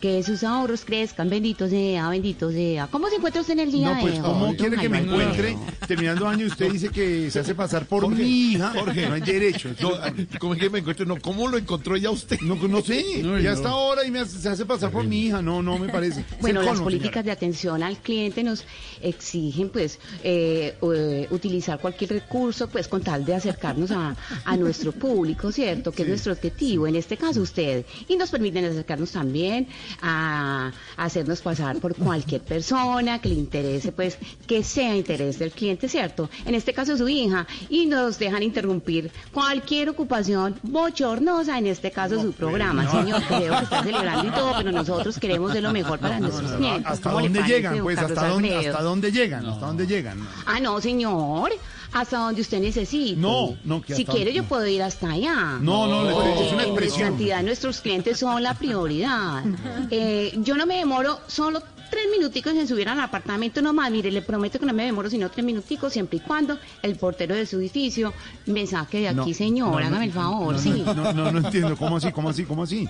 [0.00, 2.86] Que sus ahorros crezcan, bendito sea, bendito sea.
[2.86, 4.88] ¿Cómo se encuentra usted en el día No, pues, de ¿cómo hoy, quiere don que
[4.88, 8.72] me encuentre terminando año y usted dice que se hace pasar por Jorge, mi hija?
[8.74, 9.08] Jorge.
[9.08, 9.70] no hay derecho.
[9.80, 9.90] No,
[10.38, 11.04] ¿Cómo es que me encuentro?
[11.06, 12.38] No, ¿cómo lo encontró ya usted?
[12.40, 13.56] No, no sé, No, ya no.
[13.56, 15.42] está ahora y me hace- se hace pasar por mi hija.
[15.42, 16.24] No, no me parece.
[16.40, 18.64] Bueno, las políticas de atención al cliente nos
[19.02, 24.92] exigen, pues, eh, eh, utilizar cualquier recurso, pues, con tal de acercarnos a, a nuestro
[24.92, 25.92] público, ¿cierto?
[25.92, 27.84] Que es nuestro objetivo, en este caso usted.
[28.08, 29.66] Y nos permiten acercarnos también
[30.02, 35.50] a, a hacernos pasar por cualquier persona que le interese, pues, que sea interés del
[35.50, 36.28] cliente, ¿cierto?
[36.46, 37.46] En este caso su hija.
[37.68, 42.90] Y nos dejan interrumpir cualquier ocupación bochornosa, en este caso su programa, no.
[42.90, 43.22] señor.
[43.28, 46.86] Creo que está celebrando y todo, pero nosotros queremos de lo mejor para nuestros clientes.
[46.86, 47.78] ¿Hasta ¿Cómo le dónde parece, llegan?
[47.82, 48.72] Pues, Carlos ¿hasta dónde, Alfredo?
[48.72, 49.46] ¿hasta dónde llegan?
[49.46, 50.28] ¿Hasta dónde llegan?
[50.46, 51.50] Ah, no, señor.
[51.92, 53.16] Hasta donde usted necesite.
[53.18, 55.58] No, no, que Si hasta- quiere, yo puedo ir hasta allá.
[55.60, 57.08] No, no, le estoy- Porque es una en expresión.
[57.10, 59.42] cantidad nuestros clientes son la prioridad.
[59.90, 63.90] Eh, yo no me demoro solo tres minuticos en subir al apartamento nomás.
[63.90, 67.34] Mire, le prometo que no me demoro sino tres minuticos, siempre y cuando el portero
[67.34, 68.12] de su edificio
[68.44, 69.68] me saque de aquí, No, señor.
[69.70, 70.82] no, no, hágame el favor, no, sí.
[70.84, 71.74] No, no, no, no entiendo.
[71.76, 72.12] ¿Cómo así?
[72.12, 72.44] ¿Cómo así?
[72.44, 72.86] ¿Cómo así?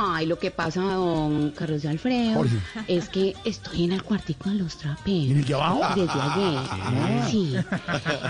[0.00, 2.56] Ay, lo que pasa, don Carlos de Alfredo, Jorge.
[2.86, 5.30] es que estoy en el cuartico de los traperos.
[5.30, 6.00] ¿En el de abajo?
[6.00, 7.28] Desde ayer.
[7.28, 7.54] Sí,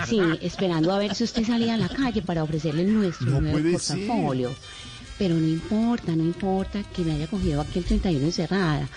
[0.07, 3.77] sí, esperando a ver si usted salía a la calle para ofrecerle nuestro No nuevo
[3.79, 3.99] ser.
[3.99, 4.51] portafolio.
[5.19, 8.87] Pero no importa, no importa que me haya cogido aquí el 31 encerrada.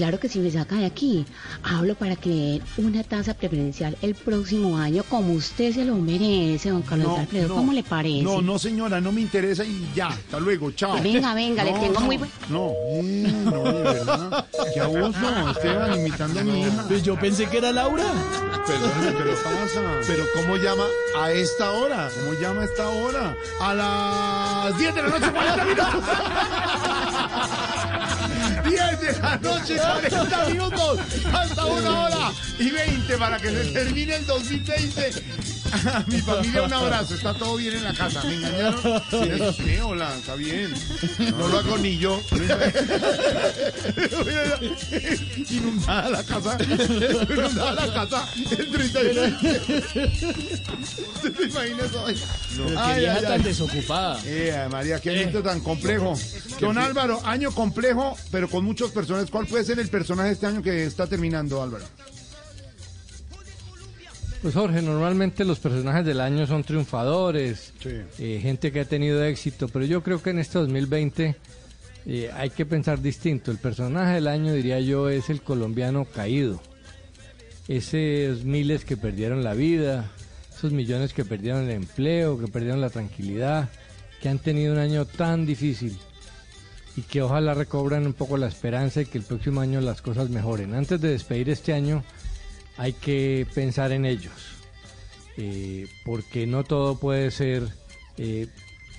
[0.00, 1.26] Claro que si me saca de aquí,
[1.62, 5.94] hablo para que le den una tasa preferencial el próximo año como usted se lo
[5.96, 7.48] merece, don Carlos No, Alfredo.
[7.48, 7.54] no.
[7.56, 8.22] ¿Cómo le parece?
[8.22, 10.06] No, no, señora, no me interesa y ya.
[10.08, 10.98] Hasta luego, chao.
[11.02, 12.70] Venga, venga, le No, tengo no, muy buen- No,
[13.50, 14.46] no, de verdad.
[14.72, 16.84] Qué abuso, Esteban, imitando a mi hija.
[16.88, 18.04] Pues yo pensé que era Laura.
[18.66, 19.82] Perdóneme, pero pasa.
[20.06, 20.84] Pero ¿cómo llama
[21.18, 22.08] a esta hora?
[22.24, 23.36] ¿Cómo llama a esta hora?
[23.60, 23.74] A
[24.70, 26.04] las 10 de la noche, 40 minutos.
[28.70, 31.00] 10 de la noche, 40 minutos.
[31.32, 35.59] Hasta una hora y 20 para que se termine el 2020.
[35.72, 38.22] A mi familia un abrazo, está todo bien en la casa.
[38.24, 38.80] ¿Me engañaron?
[39.54, 40.74] Sí, hola, está bien.
[41.36, 42.20] No lo hago ni yo.
[45.50, 46.58] Inundada la casa.
[46.62, 48.28] Inundada la casa.
[48.58, 49.22] El 31.
[51.14, 52.04] ¿Usted se imagina eso?
[52.56, 53.42] Pero Ay, qué vieja ay, tan ay.
[53.42, 54.20] desocupada.
[54.24, 56.14] Eh, María, qué añito tan complejo.
[56.60, 59.30] Don Álvaro, año complejo, pero con muchos personajes.
[59.30, 61.84] ¿Cuál puede ser el personaje este año que está terminando, Álvaro?
[64.42, 67.90] Pues Jorge, normalmente los personajes del año son triunfadores, Sí.
[68.18, 71.36] eh, gente que ha tenido éxito, pero yo creo que en este 2020
[72.06, 73.50] eh, hay que pensar distinto.
[73.50, 76.60] El personaje del año, diría yo, es el colombiano caído.
[77.68, 80.10] Esos miles que perdieron la vida,
[80.56, 83.68] esos millones que perdieron el empleo, que perdieron la tranquilidad,
[84.22, 85.98] que han tenido un año tan difícil
[86.96, 90.30] y que ojalá recobren un poco la esperanza y que el próximo año las cosas
[90.30, 90.74] mejoren.
[90.74, 92.02] Antes de despedir este año,
[92.80, 94.32] hay que pensar en ellos,
[95.36, 97.68] eh, porque no todo puede ser
[98.16, 98.46] eh,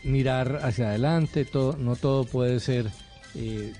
[0.04, 2.92] mirar hacia adelante, todo, no todo puede ser
[3.34, 3.74] eh,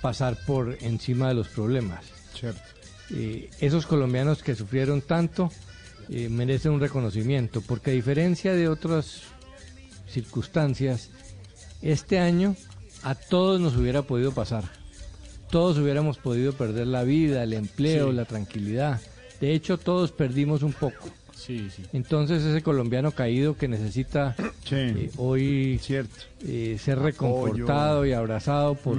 [0.00, 2.04] pasar por encima de los problemas.
[3.60, 5.50] Esos colombianos que sufrieron tanto
[6.08, 9.22] merecen un reconocimiento, porque a diferencia de otras
[10.08, 11.10] circunstancias,
[11.82, 12.54] este año
[13.02, 14.62] a todos nos hubiera podido pasar.
[15.50, 18.16] Todos hubiéramos podido perder la vida, el empleo, Sí.
[18.16, 19.00] la tranquilidad.
[19.40, 21.08] De hecho, todos perdimos un poco.
[21.34, 21.82] Sí, sí.
[21.92, 24.34] Entonces ese colombiano caído que necesita
[24.70, 25.78] eh, hoy
[26.46, 28.96] eh, ser reconfortado y abrazado por,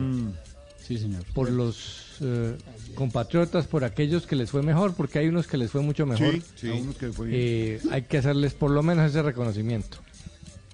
[0.77, 1.23] Sí, señor.
[1.33, 2.55] por los eh,
[2.93, 6.35] compatriotas, por aquellos que les fue mejor, porque hay unos que les fue mucho mejor.
[6.55, 6.69] Sí,
[6.99, 7.29] que fue.
[7.31, 9.97] Eh, hay que hacerles por lo menos ese reconocimiento.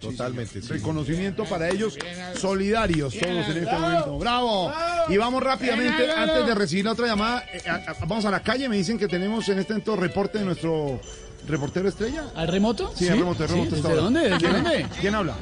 [0.02, 0.62] Totalmente.
[0.62, 0.68] sí.
[0.68, 1.98] Reconocimiento para ellos,
[2.38, 4.18] solidarios todos en este momento.
[4.18, 4.74] ¡Bravo!
[5.10, 8.42] Y vamos rápidamente, antes de recibir la otra llamada, eh, a- a- vamos a la
[8.42, 8.68] calle.
[8.68, 11.00] Me dicen que tenemos en este momento reporte de nuestro
[11.48, 12.24] reportero estrella.
[12.36, 12.92] ¿Al remoto?
[12.96, 13.76] Sí, el remoto, el remoto.
[13.76, 14.02] está ¿Desde ahora.
[14.04, 14.20] dónde?
[14.22, 14.86] ¿Desde ¿Quién- dónde?
[15.00, 15.36] ¿Quién habla?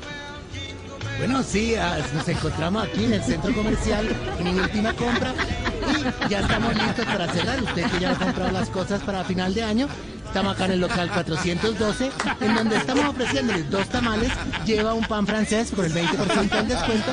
[1.17, 4.07] Bueno, sí, ah, nos encontramos aquí en el centro comercial,
[4.39, 5.33] en mi última compra,
[6.25, 7.61] y ya estamos listos para cerrar.
[7.61, 9.89] Usted que ya ha comprado las cosas para final de año,
[10.29, 12.11] estamos acá en el local 412,
[12.41, 14.31] en donde estamos ofreciéndoles dos tamales,
[14.63, 17.11] lleva un pan francés con el 20% del descuento,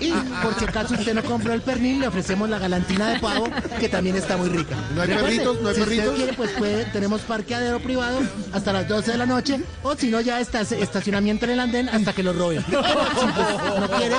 [0.00, 0.12] y
[0.42, 3.48] por si acaso usted no compró el pernil, le ofrecemos la galantina de pavo,
[3.80, 4.76] que también está muy rica.
[4.94, 5.62] ¿No hay Recuerde, perritos?
[5.62, 6.06] ¿No hay si perritos?
[6.06, 8.20] usted quiere, pues puede, tenemos parqueadero privado
[8.52, 11.88] hasta las 12 de la noche, o si no, ya está estacionamiento en el andén
[11.88, 12.62] hasta que lo roben.
[12.68, 14.16] Si pues, no quiere,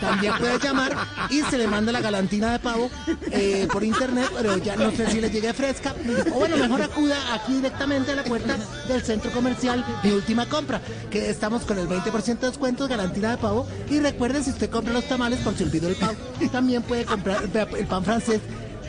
[0.00, 0.96] también puede llamar
[1.30, 2.90] y se le manda la galantina de pavo
[3.32, 5.94] eh, por internet, pero ya no sé si le llegue fresca.
[6.32, 10.46] O bueno, mejor acuda aquí directamente directamente a la puerta del centro comercial Mi Última
[10.46, 10.80] Compra,
[11.10, 13.66] que estamos con el 20% de descuento, garantía de pavo.
[13.88, 16.14] Y recuerden, si usted compra los tamales, por si olvidó el pavo,
[16.52, 18.40] también puede comprar el pan francés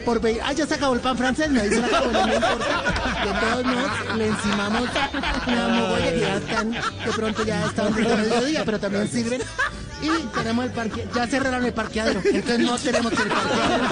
[0.05, 2.83] por ve- Ah, ya se acabó el pan francés, me dice la no importa.
[3.25, 4.89] De todos modos, le encimamos
[5.45, 9.41] que ya están, de pronto ya están de mediodía, pero también sirven.
[10.01, 13.89] Y tenemos el parque, ya cerraron el parqueadero, entonces no tenemos el parqueadero.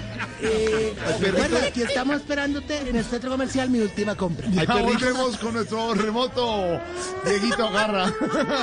[0.42, 4.48] Eh, recuerda, aquí estamos esperándote en el centro comercial, mi última compra.
[4.48, 6.80] Ya volvemos con nuestro remoto
[7.26, 8.04] Dieguito Garra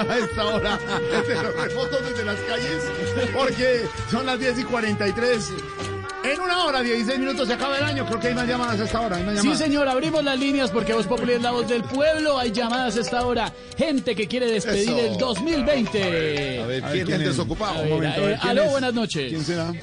[0.09, 0.79] a esta hora.
[1.11, 2.83] Desde los remotos desde las calles.
[3.31, 5.49] Porque son las 10 y 43.
[6.33, 8.05] En una hora, 16 minutos se acaba el año.
[8.05, 9.15] Creo que hay más llamadas a esta hora.
[9.17, 12.37] hay más Sí, señor, abrimos las líneas porque Voz Populi es la voz del pueblo.
[12.37, 13.53] Hay llamadas a esta hora.
[13.77, 14.99] Gente que quiere despedir Eso.
[14.99, 16.03] el 2020.
[16.03, 17.27] A ver, A ver, ¿quién es ¿quién el es?
[17.29, 17.79] desocupado?
[17.79, 18.71] A Un momento, a ver, eh, ¿quién aló, es?
[18.71, 19.29] buenas noches.
[19.29, 19.73] ¿Quién será?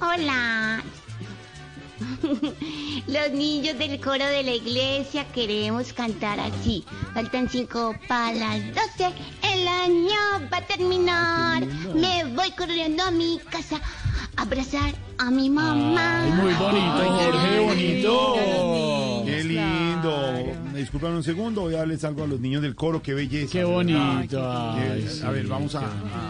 [0.00, 0.82] Hola.
[3.06, 6.84] Los niños del coro de la iglesia queremos cantar así.
[7.14, 9.12] Faltan cinco para las doce.
[9.42, 11.64] El año va a terminar.
[11.94, 13.80] Me voy corriendo a mi casa
[14.36, 16.24] abrazar a mi mamá.
[16.24, 19.24] Ay, muy bonito, Jorge, bonito.
[19.24, 20.61] Qué lindo.
[20.72, 23.52] Me disculpan un segundo, voy a darles algo a los niños del coro, qué belleza.
[23.52, 24.38] Qué bonito.
[24.40, 25.80] Qué- Ay, sí, a ver, vamos a,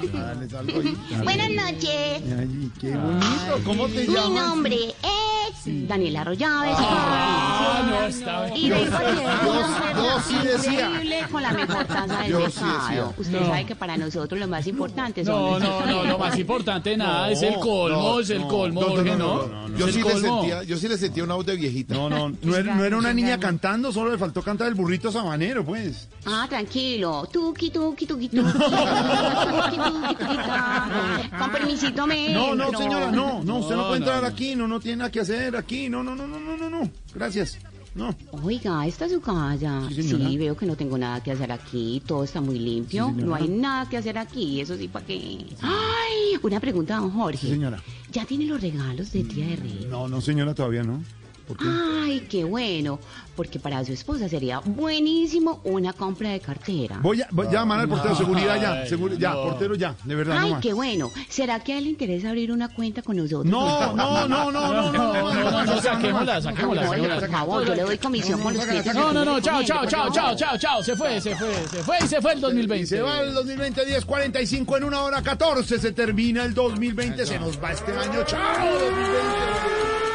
[0.00, 0.96] qué a- a darles algo ahí.
[1.22, 2.22] Buenas noches.
[2.38, 3.60] Ay, qué bonito.
[3.64, 4.30] ¿Cómo te Mi llamas?
[4.48, 6.70] nombre es Daniela Arroyave.
[6.76, 8.56] Ah, no, está bien.
[8.56, 10.88] Y vengo a hacer yo- una oferta yo sí decía.
[10.90, 12.88] increíble con la mejor taza del Yo sí mercado.
[12.88, 13.04] decía.
[13.18, 13.46] Usted No.
[13.46, 16.90] sabe que para nosotros lo más importante son No, los no, no, lo más importante
[16.90, 19.34] de nada es el colmo, no, es el colmo, No, no, Jorge, no, ¿no?
[19.36, 19.78] no, no, no.
[19.78, 20.40] Yo Es sí, el le colmo.
[20.40, 21.94] sentía, yo sí le sentía una voz de viejita.
[21.94, 25.10] No, no, no era, no era una niña cantando, solo le faltó cantar el burrito
[25.10, 26.08] sabanero, pues.
[26.24, 27.28] Ah, tranquilo.
[27.30, 28.42] Tuki, tuki, tuki, tuki.
[28.52, 31.30] Tuki, tuki, tuki, ta.
[31.38, 34.80] Con permisito me No, no, señora, no, no, usted no, puede entrar aquí, no, no
[34.80, 37.58] tiene nada que hacer aquí, no, no, no, no, no, no, no, gracias,
[37.94, 38.14] no.
[38.42, 39.82] Oiga, esta es su casa.
[39.88, 40.28] Sí, señora.
[40.30, 42.02] Sí, veo que no tengo nada que hacer aquí.
[42.06, 43.12] Todo está muy limpio.
[43.14, 44.60] Sí, no hay nada que hacer aquí.
[44.60, 45.44] Eso sí, ¿para qué?
[45.60, 47.38] Ay, una pregunta, don Jorge.
[47.38, 47.82] Sí, señora.
[48.10, 49.86] ¿Ya tiene los regalos de Día de Reyes?
[49.88, 51.02] No, no, señora, todavía no.
[51.46, 51.64] ¿Por qué?
[51.66, 52.98] Ay, qué bueno.
[53.34, 56.98] Porque para su esposa sería buenísimo una compra de cartera.
[57.02, 58.84] Voy a, voy a llamar al portero, seguridad ya,
[59.16, 59.42] ya, no.
[59.44, 60.60] portero ya, de verdad, no Ay, más.
[60.60, 61.10] qué bueno.
[61.30, 63.46] ¿Será que a él le interesa abrir una cuenta con nosotros?
[63.46, 66.82] No, no, no, no, no, no, No, no, no, saquémosla, saquémosla,
[67.20, 68.94] por favor, yo le doy comisión con los clientes.
[68.94, 70.82] No, no, no, chao, chao, chao, chao, chao, chao.
[70.82, 72.84] Se fue, se fue, se fue y se fue el 2020.
[72.84, 77.24] Y se va el 2020, 10, 45 en una hora 14, se termina el 2020,
[77.24, 80.11] se nos va este año, chao 2020.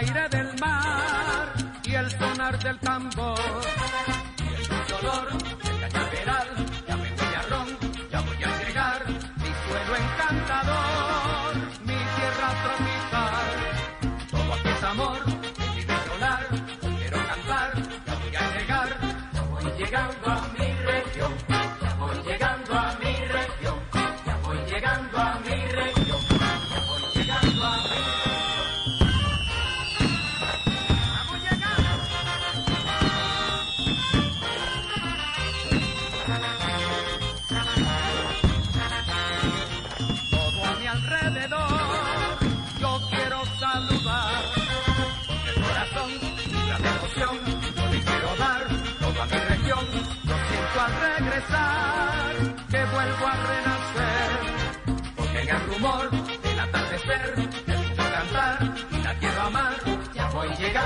[0.00, 1.52] Aire del mar
[1.84, 3.79] y el sonar del tambor.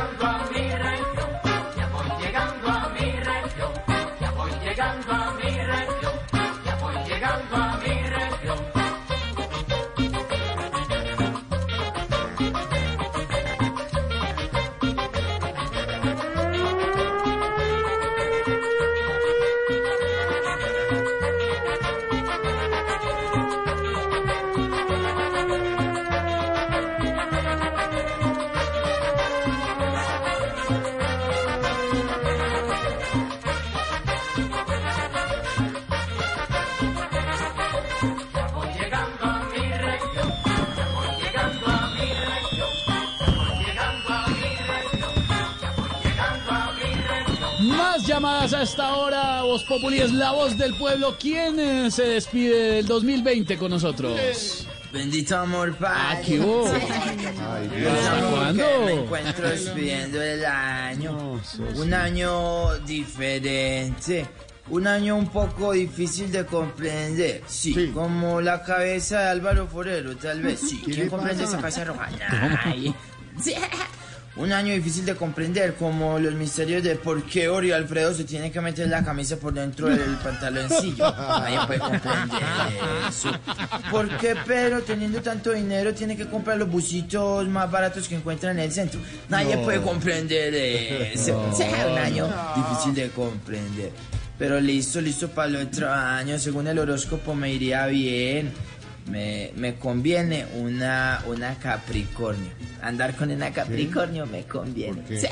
[0.05, 0.44] Voy llegando
[48.55, 49.43] a esta hora.
[49.43, 51.17] Voz Populi es la voz del pueblo.
[51.19, 54.67] ¿Quién eh, se despide del 2020 con nosotros?
[54.93, 55.97] Bendito amor, padre.
[55.99, 56.67] Ah, ¿qué hubo?
[56.67, 58.65] ¿Hasta cuándo?
[58.85, 61.41] Me encuentro despidiendo el año.
[61.77, 64.27] Un año diferente.
[64.71, 67.43] Un año un poco difícil de comprender.
[67.47, 70.61] Sí, como la cabeza de Álvaro Forero, tal vez.
[70.61, 71.53] Sí, ¿Qué ¿quién comprende pasa?
[71.57, 72.11] esa cabeza roja?
[72.65, 72.95] Nadie.
[73.43, 73.53] Sí.
[74.37, 78.51] Un año difícil de comprender, como los misterios de por qué Ori Alfredo se tiene
[78.51, 81.09] que meter la camisa por dentro del pantaloncillo.
[81.17, 82.43] Nadie puede comprender
[83.09, 83.31] eso.
[83.93, 88.51] ¿Por qué Pedro, teniendo tanto dinero, tiene que comprar los busitos más baratos que encuentra
[88.51, 88.99] en el centro?
[89.29, 89.63] Nadie No.
[89.63, 91.47] puede comprender eso.
[91.51, 91.57] No.
[91.57, 91.63] Sí,
[91.93, 93.93] un año difícil de comprender.
[94.37, 96.37] Pero listo, listo para el otro año.
[96.41, 98.53] Según el horóscopo me iría bien.
[99.07, 102.51] Me, me conviene una, una Capricornio.
[102.83, 105.03] Andar con una Capricornio me conviene.
[105.09, 105.27] Sí,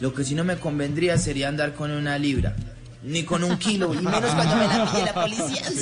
[0.00, 2.54] Lo que sí no me convendría sería andar con una libra.
[3.02, 5.62] Ni con un kilo, y menos cuando me la pide la policía.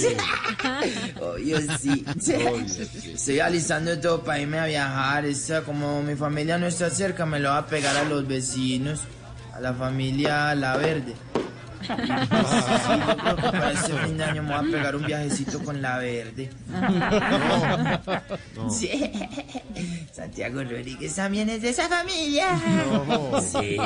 [1.20, 2.04] Oh, yo sí.
[3.14, 5.24] Estoy alisando todo para irme a viajar.
[5.24, 9.00] Esa, como mi familia no está cerca, me lo va a pegar a los vecinos,
[9.54, 11.14] a la familia La Verde.
[11.86, 15.62] Sí, yo creo que para este fin de año me voy a pegar un viajecito
[15.62, 16.50] con La Verde.
[18.54, 18.70] No.
[18.70, 19.12] Sí.
[20.12, 22.48] Santiago Rodríguez también es de esa familia.
[22.86, 23.40] No.
[23.40, 23.76] Sí.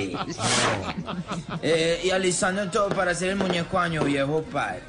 [1.62, 4.82] Eh, y alistando todo para hacer el muñeco año viejo, padre.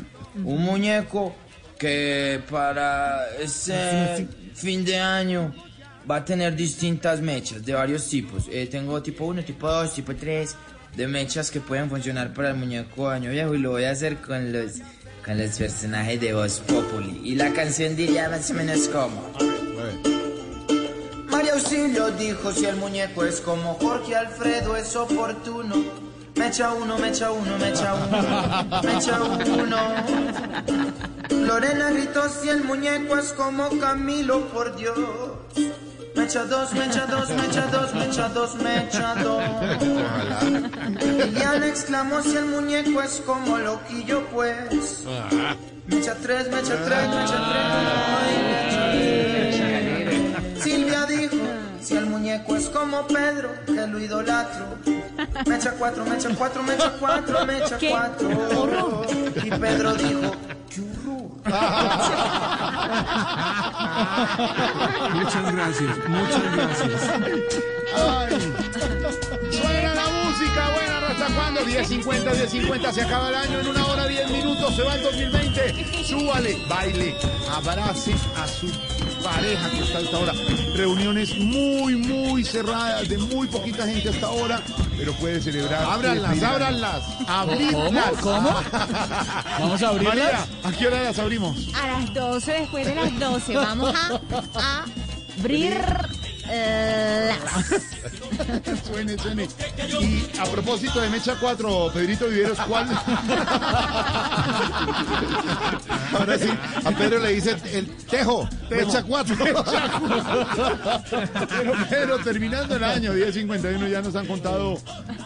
[0.44, 1.34] Un muñeco
[1.78, 5.54] que para ese fin de año
[6.10, 8.48] va a tener distintas mechas de varios tipos.
[8.52, 10.56] Eh, tengo tipo 1, tipo 2, tipo 3
[10.96, 14.18] de mechas que pueden funcionar para el muñeco año viejo y lo voy a hacer
[14.18, 14.82] con los
[15.24, 17.22] con los personajes de Voz Populi.
[17.24, 19.32] Y la canción diría más o menos como
[21.30, 25.76] María Auxilio dijo si el muñeco es como Jorge Alfredo es oportuno.
[26.36, 29.78] Me echa uno, me echa uno, me echa uno, me echa uno.
[31.46, 34.98] Lorena gritó si el muñeco es como Camilo, por Dios.
[36.20, 39.42] Me echa dos, me echa dos, me echa dos, me echa dos, me echa dos.
[41.02, 45.06] Liliana exclamó si el muñeco es como Loquillo, pues.
[45.88, 47.64] Me echa tres, me echa tres, me echa tres.
[48.20, 50.62] ay, me echa tres.
[50.62, 51.38] Silvia dijo,
[51.82, 54.66] si el muñeco es como Pedro, que lo idolatro.
[55.48, 57.90] Me echa cuatro, me echa cuatro, me echa cuatro, me echa ¿Qué?
[57.92, 59.06] cuatro.
[59.42, 60.36] Y Pedro dijo,
[65.14, 67.02] Muchas gracias, muchas gracias.
[69.52, 71.62] Suena la música, buena, ¿hasta cuándo?
[71.62, 76.04] 10.50, 10.50, se acaba el año en una hora, 10 minutos, se va el 2020.
[76.06, 77.16] Súbale, baile,
[77.54, 78.68] abrace a su
[79.24, 80.34] pareja que está a esta hora.
[80.76, 84.62] Reuniones muy, muy cerradas, de muy poquita gente hasta ahora,
[84.98, 85.84] pero puede celebrar.
[85.84, 87.04] Ábranlas, ábranlas.
[87.28, 88.12] Abrirlas.
[88.22, 88.50] ¿Cómo?
[88.50, 88.62] ¿Cómo?
[89.60, 90.16] ¿Vamos a abrirlas?
[90.16, 91.70] María, ¿a qué hora las abrimos?
[91.76, 94.22] A las 12, después de las 12, vamos a,
[94.56, 94.86] a
[95.40, 95.74] abrir.
[98.86, 99.48] suene, suene.
[100.02, 102.88] Y a propósito de Mecha 4, Pedrito Viveros, ¿cuál?
[106.14, 106.50] Ahora sí,
[106.84, 109.36] a Pedro le dice el tejo, mecha cuatro.
[109.40, 109.64] Pero,
[111.90, 114.78] pero terminando el año 1051 ya nos han contado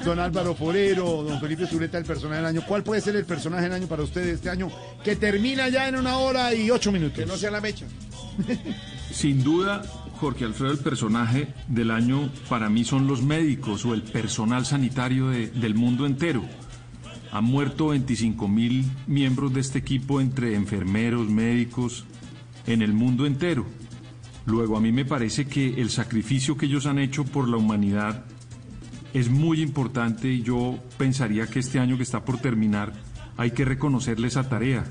[0.03, 2.63] don Álvaro Forero, don Felipe Zuleta el personaje del año.
[2.67, 4.69] ¿Cuál puede ser el personaje del año para ustedes este año
[5.03, 7.17] que termina ya en una hora y ocho minutos?
[7.17, 7.85] Que no sea la mecha.
[9.11, 9.83] Sin duda,
[10.19, 15.29] Jorge Alfredo, el personaje del año para mí son los médicos o el personal sanitario
[15.29, 16.43] de- del mundo entero.
[17.31, 22.05] Han muerto 25 mil miembros de este equipo entre enfermeros, médicos,
[22.67, 23.65] en el mundo entero.
[24.45, 28.25] Luego, a mí me parece que el sacrificio que ellos han hecho por la humanidad
[29.13, 32.93] es muy importante y yo pensaría que este año que está por terminar
[33.35, 34.85] hay que reconocerle esa tarea.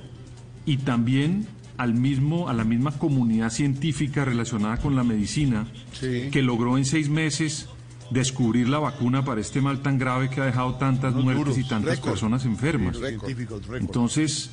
[0.66, 1.46] Y también
[1.76, 5.66] al mismo, a la misma comunidad científica relacionada con la medicina
[6.00, 7.68] que logró en seis meses
[8.10, 11.98] descubrir la vacuna para este mal tan grave que ha dejado tantas muertes y tantas
[12.00, 12.96] personas enfermas.
[12.98, 13.36] Sí.
[13.74, 14.50] Entonces,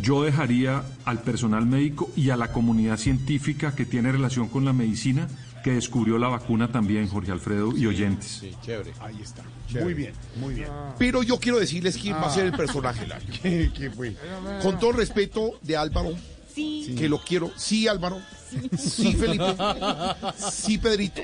[0.00, 4.72] yo dejaría al personal médico y a la comunidad científica que tiene relación con la
[4.72, 5.28] medicina
[5.66, 8.44] que descubrió la vacuna también, Jorge Alfredo y oyentes.
[8.62, 8.92] chévere.
[9.00, 9.42] Ahí está.
[9.82, 10.68] Muy bien, muy bien.
[10.96, 13.26] Pero yo quiero decirles quién va a ser el personaje del año.
[13.42, 14.14] ¿Qué, qué fue?
[14.62, 16.10] Con todo respeto de Álvaro,
[16.56, 16.94] Sí.
[16.98, 17.50] que lo quiero.
[17.56, 18.20] Sí, Álvaro.
[18.78, 19.54] Sí, Felipe.
[20.52, 21.20] Sí, Pedrito.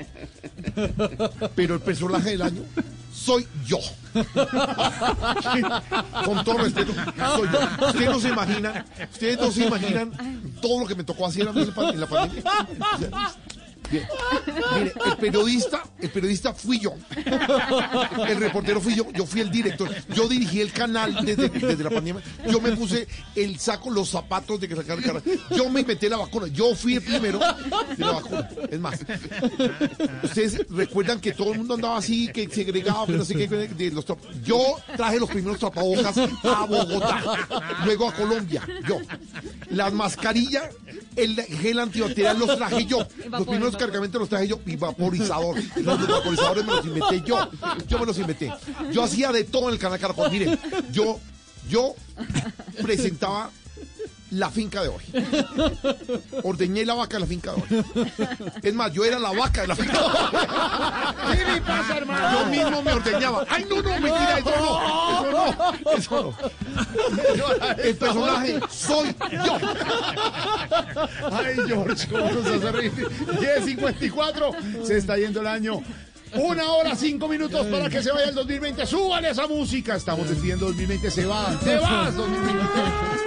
[1.55, 2.63] Pero el personaje del año
[3.15, 3.79] soy yo.
[6.25, 7.87] Con todo respeto, soy yo.
[7.87, 10.13] Ustedes no se imaginan, ustedes no se imaginan
[10.61, 12.43] todo lo que me tocó hacer en la pan- en la pandemia.
[13.93, 16.95] Mire, el periodista, el periodista fui yo.
[18.27, 19.11] El reportero fui yo.
[19.13, 19.89] Yo fui el director.
[20.15, 22.23] Yo dirigí el canal desde, desde la pandemia.
[22.49, 25.23] Yo me puse el saco, los zapatos de que sacar el canal.
[25.57, 26.47] Yo me inventé la vacuna.
[26.49, 28.49] Yo fui el primero de la vacuna.
[28.71, 29.01] Es más,
[30.23, 33.49] ustedes recuerdan que todo el mundo andaba así, que segregado, que no sé qué.
[33.49, 33.93] de
[34.45, 37.23] yo traje los primeros tapabocas a Bogotá,
[37.85, 38.63] luego a Colombia.
[38.87, 38.99] Yo.
[39.71, 40.71] Las mascarillas,
[41.17, 42.99] el gel antibacterial los traje yo.
[43.31, 45.57] Los primeros cargamentos los traje yo y vaporizador.
[45.77, 47.49] Los, vaporizadores me los inventé yo.
[47.89, 48.53] Yo me los inventé.
[48.91, 50.31] Yo hacía de todo en el canal Caracol.
[50.31, 50.59] Miren,
[50.91, 51.19] yo,
[51.69, 51.95] yo
[52.83, 53.51] presentaba
[54.33, 55.03] la finca de hoy.
[56.43, 58.11] Ordeñé la vaca de la finca de hoy.
[58.63, 61.37] Es más, yo era la vaca de la finca de hoy.
[61.37, 62.41] ¿Qué le pasa, hermano?
[62.41, 63.45] Yo mismo me ordeñaba.
[63.49, 63.91] ¡Ay, no, no!
[63.91, 65.93] Mentira, eso no.
[65.93, 66.35] Eso no.
[67.35, 67.83] Eso no.
[67.83, 69.59] El personaje soy yo.
[71.31, 72.93] Ay, George, ¿cómo nos hace reír?
[72.93, 75.83] 10.54, se está yendo el año.
[76.35, 78.87] Una hora, cinco minutos para que se vaya el 2020.
[78.87, 79.97] Súbale esa música.
[79.97, 81.11] Estamos despidiendo 2020.
[81.11, 81.51] Se va.
[81.63, 83.22] Te vas, 2020.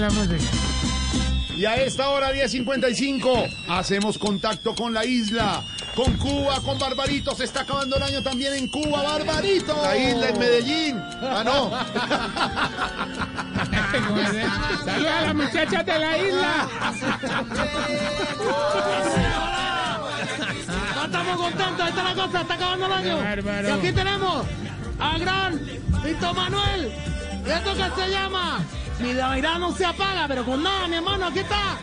[0.00, 0.44] La música.
[1.56, 5.62] Y a esta hora 10.55 hacemos contacto con la isla,
[5.94, 7.34] con Cuba, con Barbarito.
[7.34, 9.76] Se está acabando el año también en Cuba, Barbarito.
[9.82, 10.96] La isla en Medellín.
[11.20, 11.70] Ah, no.
[14.84, 16.68] Saludos a las muchachas de la isla.
[20.94, 23.18] No estamos contentos, está la cosa, está acabando el año.
[23.18, 23.68] bárbaro.
[23.68, 24.46] Y aquí tenemos
[24.98, 25.60] a gran
[26.02, 26.92] Víctor Manuel.
[27.46, 28.60] ¿Y esto que se llama?
[29.00, 31.78] Mi mirada no se apaga, pero con nada, mi hermano, aquí está.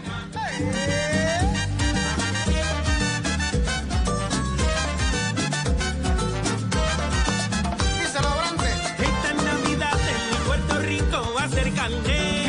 [9.00, 12.47] Esta Navidad en Puerto Rico va a ser candela.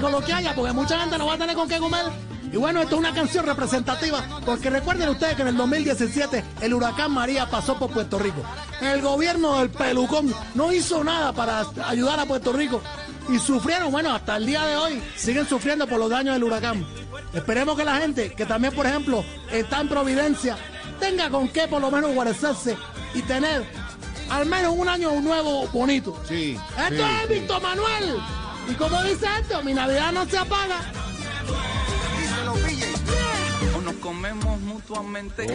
[0.00, 2.04] Con lo que haya, porque mucha gente no va a tener con qué comer.
[2.52, 6.74] Y bueno, esto es una canción representativa, porque recuerden ustedes que en el 2017 el
[6.74, 8.42] huracán María pasó por Puerto Rico.
[8.80, 12.82] El gobierno del pelucón no hizo nada para ayudar a Puerto Rico.
[13.30, 16.84] Y sufrieron, bueno, hasta el día de hoy siguen sufriendo por los daños del huracán.
[17.32, 20.58] Esperemos que la gente, que también, por ejemplo, está en Providencia,
[21.00, 22.76] tenga con qué por lo menos guarecerse
[23.14, 23.64] y tener
[24.28, 26.20] al menos un año nuevo bonito.
[26.28, 26.58] Sí.
[26.78, 27.34] Esto sí, es sí.
[27.34, 28.16] Víctor Manuel.
[28.68, 30.80] Y como dice esto, mi Navidad no se apaga.
[34.30, 35.46] Mutuamente.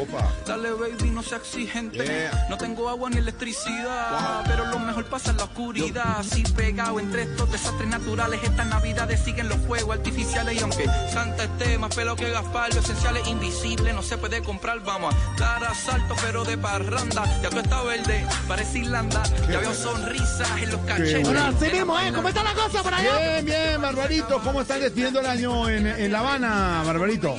[0.46, 2.04] Dale, baby, no sea exigente.
[2.04, 2.48] Yeah.
[2.50, 6.20] No tengo agua ni electricidad, pero lo mejor pasa en la oscuridad.
[6.20, 10.56] Así pegado entre estos desastres naturales, estas navidades siguen los fuegos artificiales.
[10.56, 14.42] Y aunque Santa esté más pelo que Gaspar, lo esencial es invisible, no se puede
[14.42, 14.80] comprar.
[14.82, 17.24] Vamos a dar asalto, pero de parranda.
[17.42, 19.24] Ya tú estás verde, parece Irlanda.
[19.50, 21.24] Ya veo sonrisas en los cachetes.
[21.24, 21.46] bueno.
[21.46, 22.12] Así mismo, ¿eh?
[22.14, 23.18] ¿Cómo está la cosa por allá?
[23.18, 24.42] Bien, bien, Barbarito.
[24.44, 27.36] ¿Cómo están despidiendo el año en, en La Habana, Barbarito?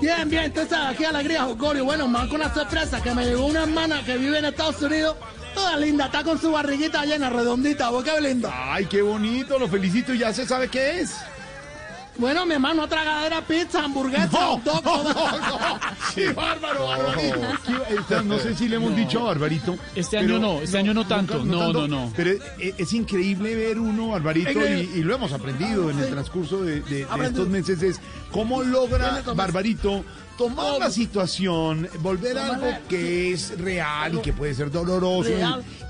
[0.00, 1.84] Bien, bien, sabe, aquí alegría, Jocorio.
[1.84, 5.16] Bueno, me con una sorpresa que me llegó una hermana que vive en Estados Unidos,
[5.54, 8.50] toda linda, está con su barriguita llena, redondita, ¿vos qué linda?
[8.52, 10.12] Ay, qué bonito, lo felicito.
[10.12, 11.14] ¿Ya se sabe qué es?
[12.18, 15.14] Bueno, mi hermano, tragadera, pizza, hamburguesa, hot dog, todo.
[16.14, 17.40] ¡Qué bárbaro, Barbarito!
[17.90, 19.76] Esta- No sé si le hemos dicho a Barbarito.
[19.94, 22.12] Este año no, este año no tanto, no, no, no.
[22.16, 22.40] Pero es,
[22.78, 27.06] es increíble ver uno, Barbarito, y, y lo hemos aprendido en el transcurso de, de-
[27.24, 28.00] estos meses, es
[28.30, 30.04] cómo logra Barbarito
[30.36, 35.30] tomar la situación, volver a algo que es real y que puede ser doloroso,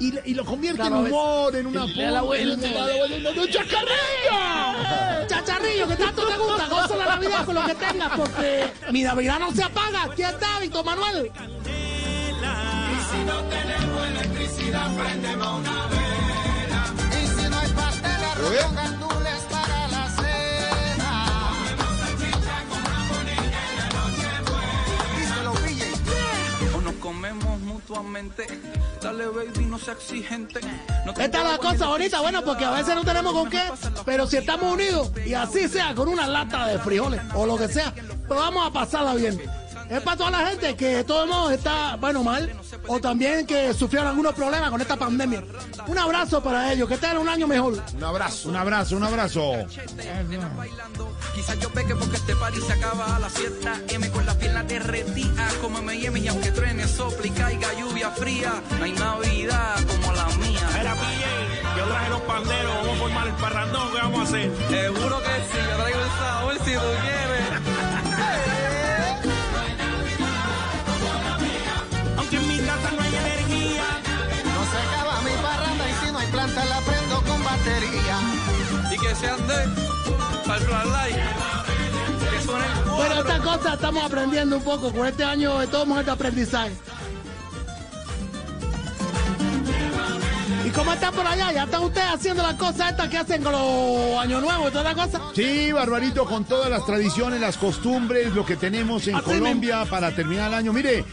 [0.00, 1.80] y, y- y lo convierte Claro, en humor, en una...
[1.80, 5.26] no, ¡Chacarrillo!
[5.28, 9.38] Chacharrillo, que tanto te gusta, goza la Navidad con lo que tengas, porque mi Navidad
[9.40, 10.04] no se apaga.
[10.04, 11.26] Aquí está, Víctor Manuel.
[11.26, 16.84] Y si no tenemos electricidad, prendemos una vela.
[17.10, 19.25] Y si no hay pastel, arroz con
[29.00, 30.60] Dale, baby, no sea exigente.
[31.04, 33.62] No Esta es la cosa bonita, bueno, porque a veces no tenemos con qué,
[34.04, 37.68] pero si estamos unidos y así sea con una lata de frijoles o lo que
[37.68, 37.92] sea,
[38.26, 39.40] pues vamos a pasarla bien.
[39.88, 42.52] Es para toda la gente que de todos modos está, bueno, mal,
[42.88, 45.44] o también que sufrieron algunos problemas con esta pandemia.
[45.86, 47.80] Un abrazo para ellos, que tengan un año mejor.
[47.94, 48.48] Un abrazo.
[48.48, 49.52] Un abrazo, un abrazo.
[51.34, 54.66] Quizás yo peque porque este party se acaba a las 7 M con las piernas
[54.66, 60.12] derretidas como M&M y aunque truene, sople y caiga lluvia fría, no hay Navidad como
[60.12, 60.68] la mía.
[60.80, 64.52] Era PJ, yo traje los panderos, vamos a formar el parrandón, ¿qué vamos a hacer?
[64.68, 67.15] Seguro que sí, yo traigo el sabor si tú quieres.
[76.54, 78.18] La prendo con batería.
[78.92, 79.54] Y que se ande
[80.46, 80.66] para el
[82.96, 86.72] Bueno, esta cosa estamos aprendiendo un poco con este año de todos este aprendizaje.
[90.64, 91.52] ¿Y cómo están por allá?
[91.52, 94.84] ¿Ya están ustedes haciendo las cosas estas que hacen con los años nuevos y toda
[94.84, 95.20] la cosa?
[95.34, 100.10] Sí, Barbarito, con todas las tradiciones, las costumbres, lo que tenemos en Así Colombia para
[100.12, 100.72] terminar el año.
[100.72, 101.04] Mire,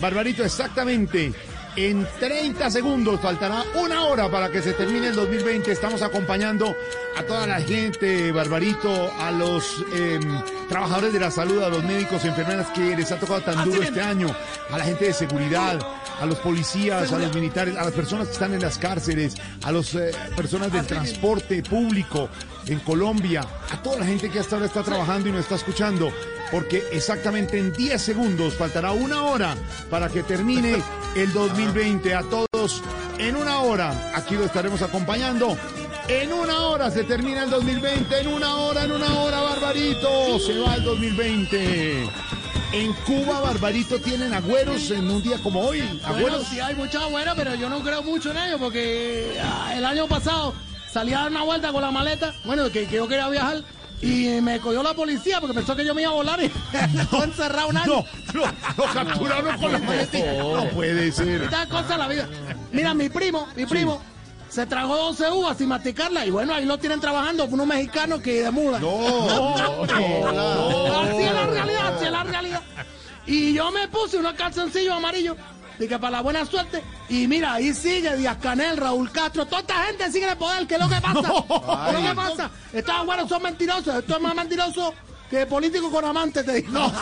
[0.00, 1.32] Barbarito, exactamente.
[1.74, 5.72] En 30 segundos faltará una hora para que se termine el 2020.
[5.72, 6.76] Estamos acompañando
[7.16, 10.20] a toda la gente, Barbarito, a los em,
[10.68, 14.02] trabajadores de la salud, a los médicos, enfermeras que les ha tocado tan duro este
[14.02, 14.28] año,
[14.70, 15.80] a la gente de seguridad,
[16.20, 19.72] a los policías, a los militares, a las personas que están en las cárceles, a
[19.72, 19.96] las
[20.36, 22.28] personas del transporte público
[22.66, 26.12] en Colombia, a toda la gente que hasta ahora está trabajando y nos está escuchando,
[26.50, 29.54] porque exactamente en 10 segundos faltará una hora
[29.90, 30.82] para que termine
[31.16, 32.14] el 2020.
[32.14, 32.82] A todos
[33.18, 35.56] en una hora, aquí lo estaremos acompañando.
[36.08, 40.58] En una hora se termina el 2020, en una hora, en una hora, Barbarito, se
[40.58, 42.08] va el 2020.
[42.72, 45.80] En Cuba, Barbarito, tienen agüeros en un día como hoy.
[45.82, 46.48] Bueno, Agüeros.
[46.48, 50.08] sí hay mucha buena, pero yo no creo mucho en ello porque ah, el año
[50.08, 50.54] pasado
[50.92, 53.62] salí a dar una vuelta con la maleta, bueno, que, que yo quería viajar.
[54.00, 56.88] Y me cogió la policía porque pensó que yo me iba a volar y me
[56.98, 58.04] dejó encerrado un año.
[58.34, 60.32] No, no, lo capturaron con la maletita.
[60.32, 61.42] No puede ser.
[61.42, 62.28] Esta cosa de la vida.
[62.72, 64.02] Mira, mi primo, mi primo,
[64.48, 68.42] se tragó 12 uvas sin masticarla y bueno, ahí lo tienen trabajando unos mexicanos que
[68.42, 68.50] de.
[68.50, 71.00] No, no, no.
[71.00, 72.62] Así es la realidad, así es la realidad.
[73.24, 75.36] Y yo me puse unos calzoncillos amarillos.
[75.78, 76.82] Dije, para la buena suerte.
[77.08, 79.46] Y mira, ahí sigue Díaz Canel, Raúl Castro.
[79.46, 80.66] Toda esta gente sigue en el poder.
[80.66, 81.20] ¿Qué es lo que pasa?
[81.22, 82.50] ¿Qué es lo que pasa?
[82.72, 83.94] Estos abuelos son mentirosos.
[83.96, 84.94] Esto es más mentiroso
[85.30, 86.72] que político con amante, te digo.
[86.72, 86.84] No.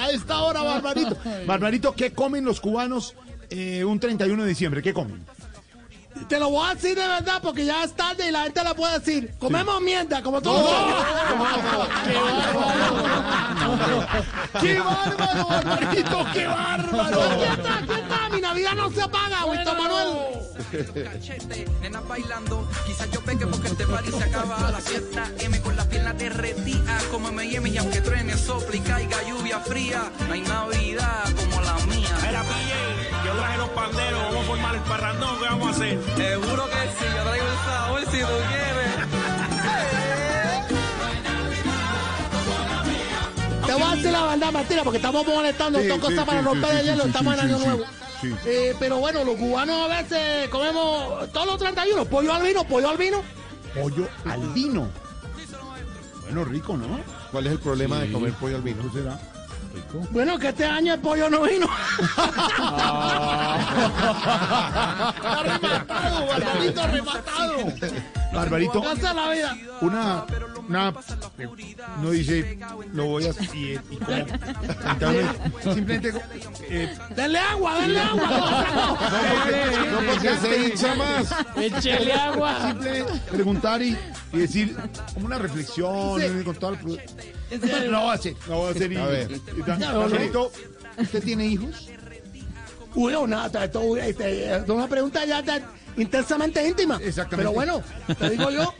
[0.00, 1.16] A esta hora, Barbarito.
[1.46, 3.14] Barbarito, ¿qué comen los cubanos
[3.50, 4.82] eh, un 31 de diciembre?
[4.82, 5.26] ¿Qué comen?
[6.28, 8.74] Te lo voy a decir de verdad porque ya es tarde y la gente lo
[8.74, 9.34] puede decir.
[9.38, 10.70] Comemos mierda, como todos.
[14.60, 16.26] ¡Qué bárbaro, Barbarito!
[16.32, 17.22] ¡Qué bárbaro!
[17.22, 18.28] Aquí está, aquí está.
[18.30, 20.42] Mi Navidad no se apaga, Víctor Manuel.
[21.04, 22.68] Cachete, nenas bailando.
[22.86, 26.18] Quizás yo peque porque este party se acaba a las 7 M con las piernas
[26.18, 31.60] derretidas como M&M y aunque truene, sople y caiga lluvia fría, no hay Navidad como
[31.60, 31.78] la
[33.42, 35.98] traje los panderos, vamos a formar el parrandón, ¿qué vamos a hacer?
[36.16, 38.92] Seguro que sí, yo traigo el sabor si tú quieres.
[43.66, 45.80] Te voy a decir la verdad, Martina, porque estamos molestando.
[45.80, 47.02] Sí, Son cosas sí, para sí, romper sí, el hielo.
[47.02, 47.84] sí, estamos sí, en Año sí, Nuevo.
[48.20, 48.34] sí.
[48.46, 52.04] Eh, pero bueno, los cubanos a veces comemos todos los 31.
[52.04, 53.22] Pollo al vino, pollo al vino.
[53.74, 54.88] Pollo al vino.
[56.24, 57.00] Bueno, rico, ¿no?
[57.32, 58.82] ¿Cuál es el problema de comer pollo al vino?
[58.84, 58.92] ¿No
[59.72, 60.06] será?
[60.10, 61.66] Bueno, que este año el pollo no vino.
[65.16, 67.56] ¡Está rematado, Barbarito, rematado!
[68.32, 68.82] Barbarito,
[69.82, 70.24] una,
[70.68, 70.94] una,
[72.02, 72.58] no dice,
[72.94, 74.26] lo voy a, y, y como,
[74.90, 75.26] entonces,
[75.74, 76.12] simplemente,
[76.68, 78.98] eh, Denle agua, denle agua.
[79.92, 81.34] No, porque se hincha más.
[81.56, 82.68] Échele agua.
[82.70, 83.96] Simplemente preguntar y,
[84.32, 84.76] y decir,
[85.14, 86.78] como una reflexión, eh, con todo el
[87.90, 88.92] Lo voy a hacer, lo voy a hacer.
[88.92, 89.40] y- A ver.
[89.66, 90.52] Barbarito,
[90.98, 91.88] ¿usted tiene hijos?
[92.94, 95.42] No, esto, este, es una pregunta ya
[95.96, 96.98] intensamente íntima.
[97.02, 97.36] Exactamente.
[97.36, 97.82] Pero bueno,
[98.18, 98.74] te digo yo,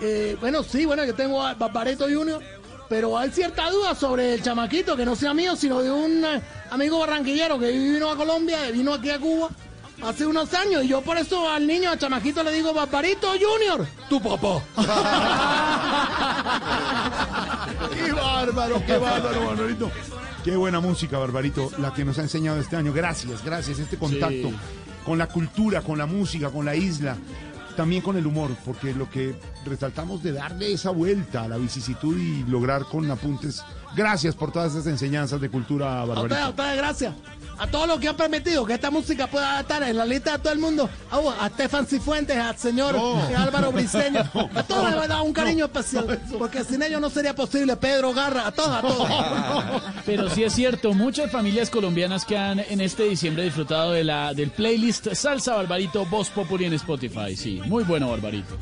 [0.00, 2.42] eh, bueno, sí, bueno, yo tengo a Barbareto Junior,
[2.88, 6.40] pero hay cierta duda sobre el chamaquito, que no sea mío, sino de un eh,
[6.70, 9.48] amigo barranquillero que vino a Colombia, vino aquí a Cuba
[10.02, 13.86] hace unos años, y yo por eso al niño, al chamaquito, le digo, Barbarito Junior,
[14.08, 14.62] tu papá.
[17.94, 19.90] ¡Qué bárbaro, qué bárbaro, Barbarito!
[20.44, 22.92] Qué buena música, Barbarito, la que nos ha enseñado este año.
[22.92, 23.80] Gracias, gracias.
[23.80, 24.56] Este contacto Sí.
[25.06, 27.16] Con la cultura, con la música, con la isla,
[27.76, 32.18] también con el humor, porque lo que resaltamos de darle esa vuelta a la vicisitud
[32.18, 33.62] y lograr con apuntes.
[33.94, 37.14] Gracias por todas esas enseñanzas de cultura, A ustedes, a ustedes, gracias.
[37.58, 40.38] A todos los que han permitido que esta música pueda estar en la lista de
[40.38, 43.28] todo el mundo, a, Stefan Cifuentes, al señor No.
[43.28, 44.20] eh, Álvaro Briceño,
[44.54, 47.76] a todos les voy a dar un cariño especial, porque sin ellos no sería posible.
[47.76, 49.82] Pedro Garra, a todos, a todos.
[50.04, 54.34] Pero sí es cierto, muchas familias colombianas que han en este diciembre disfrutado de la
[54.34, 57.36] del playlist Salsa Barbarito Voz Populi en Spotify.
[57.36, 58.56] Sí, muy bueno Barbarito.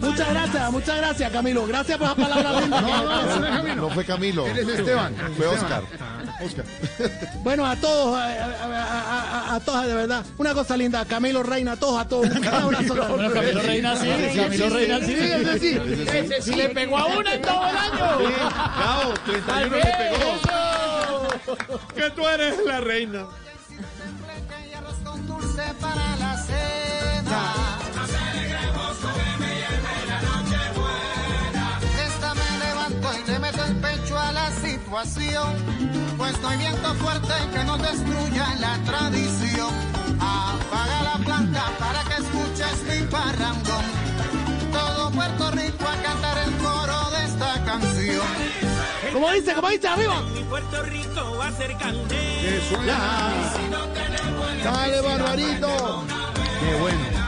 [0.00, 1.66] Muchas gracias, muchas gracias, Camilo.
[1.66, 2.68] Gracias por las palabras.
[2.68, 3.74] No, no, no.
[3.76, 4.46] No fue Camilo.
[4.46, 5.14] Él es Esteban.
[5.36, 5.54] Fue Esteban.
[5.54, 5.82] Oscar.
[6.44, 6.64] Oscar.
[7.42, 10.24] Bueno, a todos, a, a- a- a- a todos, de verdad.
[10.38, 12.26] Una cosa linda, Camilo Reina, a todos, a todos.
[12.28, 12.94] Un abrazo.
[12.94, 15.06] Bueno, Camilo Reina sí, Camilo Reina sí.
[15.06, 15.78] Sí, ese sí.
[16.12, 18.18] Ese sí le pegó a una en todo el año.
[18.18, 21.60] Bravo, 31 le pegó.
[21.94, 23.26] Que tú eres la reina.
[34.90, 35.54] Situación.
[36.18, 39.70] Pues no hay viento fuerte que nos destruya la tradición.
[40.18, 43.84] Apaga la planta para que escuches mi parrandón.
[44.72, 48.26] Todo Puerto Rico a cantar el coro de esta canción.
[49.12, 50.22] Como dice, como dice, arriba.
[50.34, 53.32] Mi Puerto Rico va a ser candela.
[54.64, 56.04] Dale, Barbarito.
[56.60, 57.19] Qué bueno.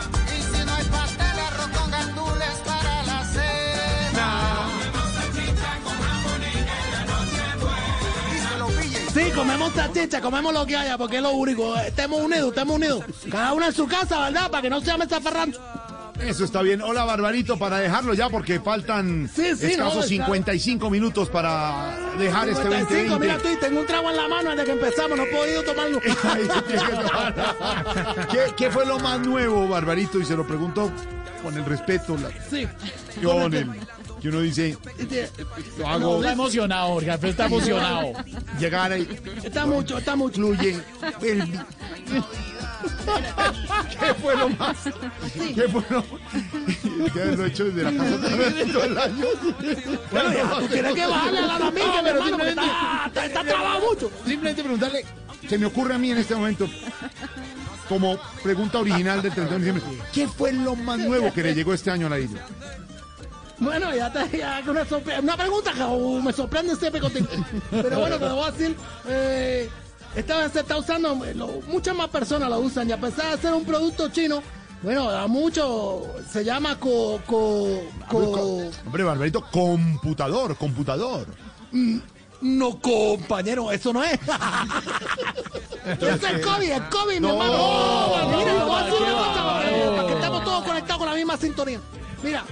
[9.42, 11.76] Comemos salchicha, comemos lo que haya, porque es lo único.
[11.76, 13.04] Estemos unidos, estemos unidos.
[13.30, 14.50] Cada uno en su casa, ¿verdad?
[14.50, 15.60] Para que no se llame zafarrancho.
[16.20, 16.80] Eso está bien.
[16.82, 22.48] Hola, Barbarito, para dejarlo ya porque faltan Sí, sí, escasos no, 55 minutos para dejar
[22.50, 23.18] este 55, 2020.
[23.18, 26.00] mira tú, tengo un trago en la mano desde que empezamos, no he podido tomarlo.
[28.30, 30.20] ¿Qué, qué fue lo más nuevo, Barbarito?
[30.20, 30.92] Y se lo pregunto
[31.42, 32.68] con el respeto, la, Sí.
[33.24, 33.68] con el
[34.22, 34.78] que uno dice,
[35.78, 38.12] lo hago, Está emocionado, Jorge, Alfredo está emocionado.
[38.60, 39.08] llegar ahí,
[39.42, 40.36] Está mucho, está mucho.
[40.36, 40.80] fluye,
[41.22, 41.60] el-
[44.00, 44.76] ¿Qué fue lo más?
[45.54, 46.04] ¿Qué fue lo
[47.12, 49.24] que lo he hecho desde la casa de todo el año?
[50.10, 53.04] Bueno, ya, tú tienes que bajarle a la No, amiga, mi pero hermano, simplemente- está,
[53.06, 54.10] está, está trabado mucho.
[54.24, 55.04] Simplemente preguntarle,
[55.48, 56.68] se me ocurre a mí en este momento,
[57.88, 61.74] como pregunta original del 31 de diciembre, ¿qué fue lo más nuevo que le llegó
[61.74, 62.46] este año a la isla?
[63.62, 64.84] Bueno, ya te ya una,
[65.20, 65.84] una pregunta que
[66.22, 67.26] me sorprende siempre contigo.
[67.70, 68.76] Pero bueno, te lo voy a decir.
[69.08, 69.70] Eh,
[70.16, 72.88] esta vez se está usando, eh, lo- muchas más personas lo usan.
[72.88, 74.42] Y a pesar de ser un producto chino,
[74.82, 81.26] bueno, a mucho se llama co, co, co- Hombre, Barbarito, computador, computador.
[81.70, 81.98] Mm,
[82.42, 84.18] No, compañero, eso no es.
[85.86, 87.52] Ese es el COVID, el COVID, mi No, hermano.
[87.56, 89.96] no, Mira, te voy a decir una no, cosa para, que- no.
[89.96, 91.80] para que estemos todos conectados con la misma sintonía.
[92.22, 92.44] Mira,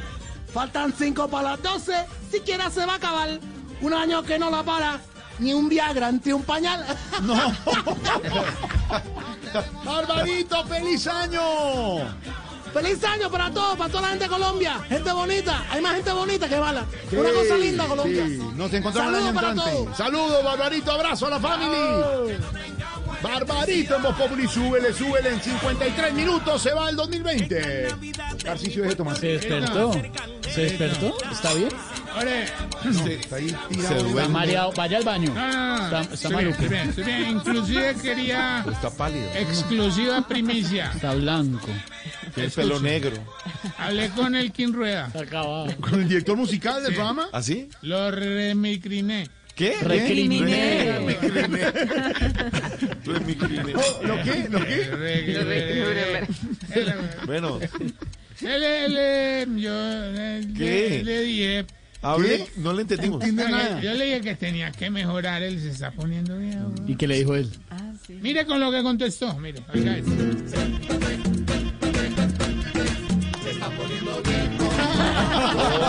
[0.53, 1.93] faltan cinco para las 12.
[2.31, 3.29] Siquiera se va a acabar.
[3.81, 5.01] Un año que no la para.
[5.39, 6.85] Ni un Viagra entre un pañal.
[7.23, 7.35] No.
[9.85, 11.41] Barbarito, feliz año.
[12.73, 14.79] ¡Feliz año para todos, para toda la gente de Colombia!
[14.89, 16.85] Gente bonita, hay más gente bonita que mala.
[17.09, 18.27] Sí, Una cosa linda, Colombia.
[18.27, 18.39] sí.
[18.55, 19.73] Nos encontramos el Saludos año para entrante.
[19.73, 19.97] todos.
[19.97, 22.39] Saludos, Barbarito, abrazo a la familia.
[23.23, 25.31] Barbarito en Voz Populi, súbele, súbele.
[25.31, 27.89] En 53 minutos se va el 2020.
[28.43, 29.18] Tarcisio de Tomás.
[29.18, 29.93] Se despertó.
[30.49, 31.16] ¿Se despertó?
[31.31, 31.68] ¿Está bien?
[32.18, 34.09] Ore, Está ahí Se tirado.
[34.09, 34.73] Está mareado.
[34.73, 35.33] Vaya al baño.
[35.35, 36.01] no, no, no.
[36.01, 36.62] Está, está maluco.
[37.29, 39.29] Inclusive quería Está pálido.
[39.35, 40.91] exclusiva primicia.
[40.95, 41.68] Está blanco.
[42.35, 43.16] Tiene pelo negro.
[43.79, 45.07] Hablé con el King Rueda.
[45.09, 45.66] Está acabado.
[45.81, 47.29] Con el director musical del programa.
[47.33, 47.68] ¿Así?
[47.83, 49.29] Lo remicriné.
[49.55, 49.75] ¿Qué?
[49.83, 50.99] Recriminé.
[53.05, 53.75] Tú eres mi crimen.
[53.77, 54.47] Oh, ¿Lo qué?
[54.49, 56.27] ¿Lo qué?
[57.27, 57.69] Bueno, yo
[58.39, 58.59] ¿Qué?
[60.59, 61.67] le, le dije,
[62.01, 62.47] hable.
[62.57, 63.23] No le entendimos.
[63.83, 66.73] yo le dije que tenía que mejorar, él se está poniendo viejo.
[66.87, 67.51] ¿Y qué le dijo él?
[68.09, 70.11] Mire con lo que contestó, mire, oiga esto.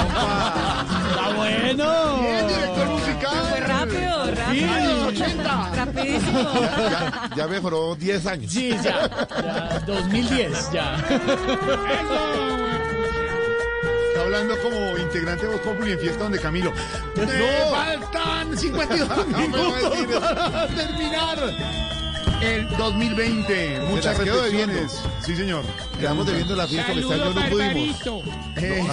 [0.02, 2.22] ¡Está bueno!
[2.22, 3.51] Bien, director musical.
[3.82, 5.08] Rápido, rápido.
[5.08, 5.72] 80.
[5.76, 6.52] Rapidísimo.
[6.54, 8.52] Ya, ya mejoró 10 años.
[8.52, 9.10] Sí, ya.
[9.42, 10.96] ya 2010, ya.
[14.10, 16.72] Está hablando como integrante de Voz Populi en fiesta donde Camilo.
[17.16, 17.26] ¡Me
[17.72, 21.38] faltan 52 minutos para terminar
[22.42, 23.80] el 2020!
[23.90, 25.02] Muchas reflexiones.
[25.24, 25.64] Sí, señor.
[26.00, 28.02] Quedamos debiendo la fiesta, este año Saludos, no pudimos.
[28.58, 28.84] Eh,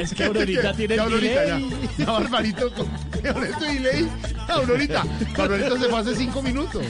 [0.00, 1.54] es que Aurorita tiene ya el Aurorita, ya.
[1.56, 1.70] delay.
[1.98, 2.86] Ya, Barbarito, con
[3.44, 4.08] este delay.
[4.48, 5.04] Aurorita,
[5.36, 6.84] Barbarito se fue hace 5 minutos.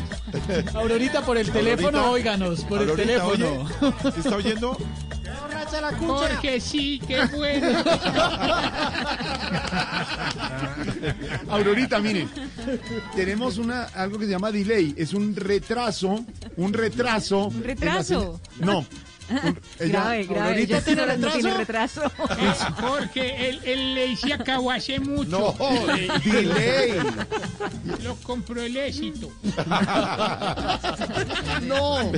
[0.74, 2.10] Aurorita, por el teléfono, Aurorita.
[2.10, 3.66] óiganos, por el Aurorita, teléfono.
[3.80, 4.76] oye, ¿sí está oyendo?
[5.72, 6.28] Se la cucha.
[6.28, 7.68] Porque sí, qué bueno.
[11.48, 12.28] Aurorita, mire,
[13.14, 16.24] tenemos una algo que se llama delay, es un retraso,
[16.56, 17.46] un retraso.
[17.46, 18.40] ¿Un retraso?
[18.58, 18.84] No.
[19.78, 20.40] Ella- grave, grave.
[20.48, 22.02] Aurorita ella tiene no tiene retraso.
[22.40, 25.54] Es porque el, el ley se acabó hace mucho.
[25.58, 25.86] No,
[26.24, 26.92] delay.
[28.02, 29.30] Lo compró el éxito.
[31.62, 32.12] No.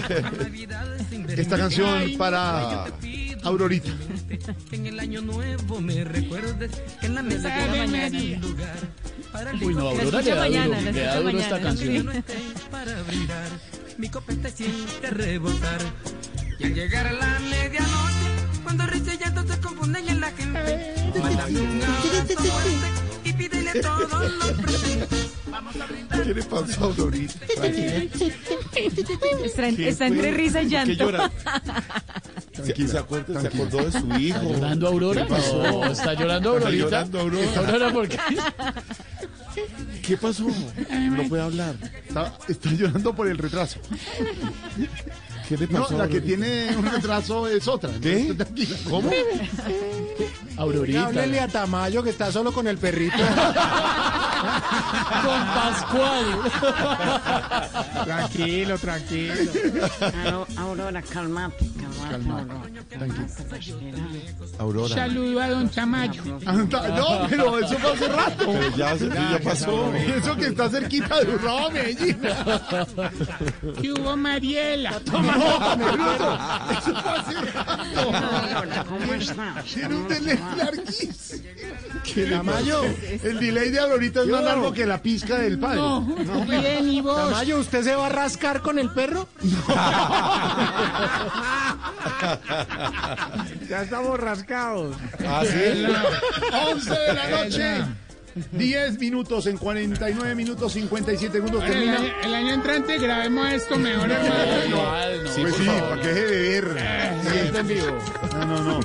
[1.29, 2.87] Esta canción para
[3.43, 3.91] Aurorita.
[4.73, 6.71] En el año nuevo me recuerdes
[7.01, 7.87] que en la mesa María.
[7.87, 8.77] mañana lugar
[9.33, 12.11] para el Uy, no, Aurora le da duro, le la da duro esta canción.
[13.99, 15.81] Mi copete siente rebotar.
[16.65, 18.31] Y al llegar a la medianoche,
[18.63, 22.89] cuando risa y llanto se confunden en la gente, mándame un abrazo fuerte
[23.25, 25.31] y pídele todos los presentes.
[25.51, 26.23] Vamos a brindar.
[26.23, 27.35] ¿Qué le pasa a Aurorita?
[28.75, 31.05] Está, en- ¿Qué está entre risa y ¿Por qué llanto.
[31.11, 31.31] llora?
[32.65, 34.39] Se, se acuerda- se acordó de su hijo.
[34.41, 35.23] ¿Está llorando Aurora?
[35.25, 35.63] ¿Qué pasó?
[35.63, 36.85] No, ¿Está llorando Está Aurorita?
[36.85, 37.59] llorando Aurora.
[37.59, 38.19] Aurora, ¿por qué?
[40.03, 40.47] ¿Qué pasó?
[40.91, 41.75] No puede hablar.
[42.09, 43.79] Está, está llorando por el retraso.
[45.49, 45.99] ¿Qué le No, pasó?
[45.99, 47.91] la que tiene un retraso es otra.
[48.01, 48.23] ¿Qué?
[48.23, 48.77] Esté tranquila.
[48.89, 49.11] ¿Cómo?
[50.57, 51.07] Aurorita.
[51.07, 53.17] Háblele a Tamayo que está solo con el perrito.
[55.25, 56.27] Con Pascual.
[58.05, 59.35] Tranquilo, tranquilo.
[60.59, 62.61] Aurora, calmate, calmate, Aurora.
[64.59, 64.95] Aurora.
[64.95, 66.23] Saludo a don Tamayo.
[66.25, 68.47] No, pero eso fue hace rato.
[68.47, 69.93] Pero ya, se- ya pasó.
[69.95, 72.19] Eso que está cerquita de Urrao, Medellín.
[73.81, 75.01] ¿Qué hubo, Mariela?
[75.39, 76.39] No, Bruto,
[76.71, 78.01] eso fue rato.
[78.01, 79.65] Aurora, ¿cómo estás?
[79.65, 81.43] Tiene un delay larguísimo.
[82.05, 82.83] ¿Qué Tamayo.
[83.23, 85.79] El delay de ahorita es más largo que la pizca del padre.
[85.79, 86.01] No,
[86.49, 87.17] bien, ¿y vos?
[87.17, 89.29] Tamayo, ¿usted se va a rascar con el perro?
[93.69, 94.97] ya estamos rascados.
[95.27, 95.85] ¿Ah, sí?
[96.73, 97.85] 11 de la noche.
[98.53, 101.97] 10 minutos en 49 minutos 57 segundos Bueno, el, termina.
[101.99, 104.35] año, el año entrante grabemos esto mejor, hermano.
[104.69, 105.31] Igual, no.
[105.31, 106.77] Pues sí, para que deje de ver.
[107.31, 107.99] Siempre en vivo.
[108.33, 108.81] No, no, no.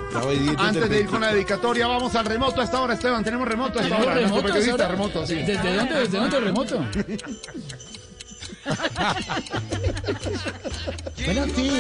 [0.60, 3.24] Antes el de ir con la dedicatoria, vamos al remoto a esta hora, Esteban.
[3.24, 4.14] Tenemos remoto a esta hora.
[4.14, 4.88] ¿Tenemos Nuestro remoto?
[4.88, 5.36] periodista remoto, sí.
[5.36, 5.96] ¿Desde dónde?
[5.96, 6.86] ¿Desde dónde el remoto?
[11.26, 11.72] Bueno, sí.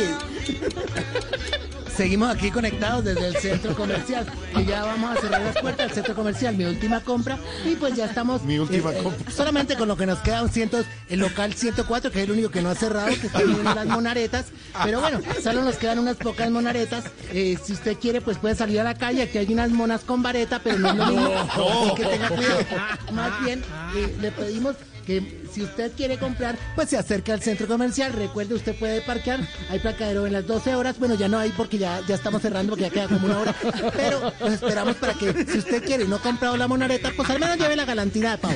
[1.99, 4.25] Seguimos aquí conectados desde el centro comercial.
[4.55, 6.55] Y ya vamos a cerrar las puertas del centro comercial.
[6.55, 7.37] Mi última compra.
[7.65, 8.41] Y pues ya estamos.
[8.43, 9.29] Mi última eh, eh, compra.
[9.29, 12.51] solamente con lo que nos queda un cientos, el local 104, que es el único
[12.51, 14.45] que no ha cerrado, que está viendo las monaretas.
[14.81, 17.03] Pero bueno, solo nos quedan unas pocas monaretas.
[17.33, 19.23] Eh, si usted quiere, pues puede salir a la calle.
[19.23, 21.33] Aquí hay unas monas con vareta, pero no es lo mismo.
[21.35, 22.59] Así que tenga cuidado.
[23.11, 23.61] Más bien,
[24.21, 24.77] le pedimos
[25.09, 28.13] que si usted quiere comprar, pues se acerque al centro comercial.
[28.13, 29.39] Recuerde, usted puede parquear.
[29.71, 30.99] Hay parqueadero en las 12 horas.
[30.99, 33.55] Bueno, ya no hay porque ya, ya estamos cerrando porque ya queda como una hora.
[33.95, 37.27] Pero los esperamos para que, si usted quiere y no ha comprado la monareta, pues
[37.31, 38.55] al menos lleve la galantina de pavo.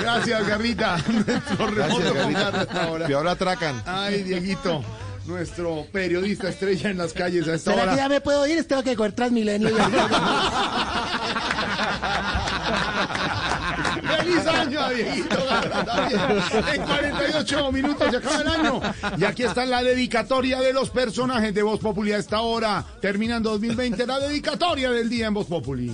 [0.00, 0.96] Gracias, Garrita.
[1.08, 2.48] Nuestro remoto Garrita.
[2.48, 3.06] Hasta ahora.
[3.08, 3.82] Que ahora atracan.
[3.84, 4.84] Ay, Dieguito.
[5.26, 7.96] Nuestro periodista estrella en las calles a esta ¿Será que hora.
[7.96, 8.66] ya me puedo ir?
[8.66, 9.70] Tengo que coger Transmilenio.
[9.70, 9.72] y
[14.22, 15.26] ¡Feliz año también!
[16.74, 18.80] En 48 minutos se acaba el año.
[19.18, 22.84] Y aquí está la dedicatoria de los personajes de Voz Populi a esta hora.
[23.00, 25.92] Terminando 2020, la dedicatoria del día en Voz Populi.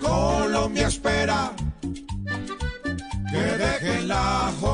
[0.00, 1.52] Colombia espera
[3.30, 4.73] que dejen la jodedera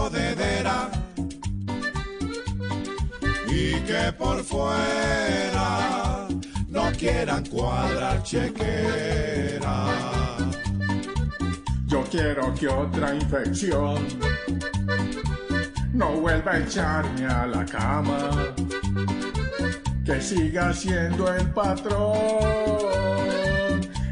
[3.90, 6.28] que por fuera
[6.68, 9.86] no quieran cuadrar chequera.
[11.86, 14.06] Yo quiero que otra infección
[15.92, 18.54] no vuelva a echarme a la cama.
[20.04, 22.20] Que siga siendo el patrón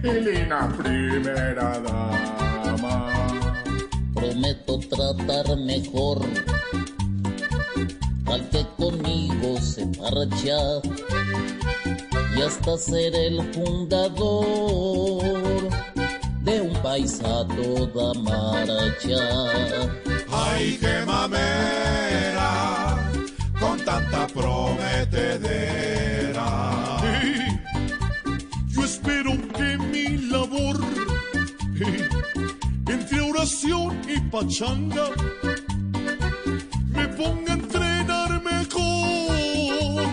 [0.03, 3.07] y Lina primera dama.
[4.13, 6.27] Prometo tratar mejor
[8.33, 10.59] al que conmigo se marcha
[12.37, 15.23] y hasta ser el fundador
[16.43, 19.19] de un país a toda marcha.
[20.31, 22.99] Ay, qué mamera
[23.59, 24.89] con tanta prometedera.
[28.69, 30.77] Yo espero que mi labor
[32.87, 35.11] entre oración y pachanga
[36.95, 37.88] me ponga a entrenar
[38.51, 40.07] mejor.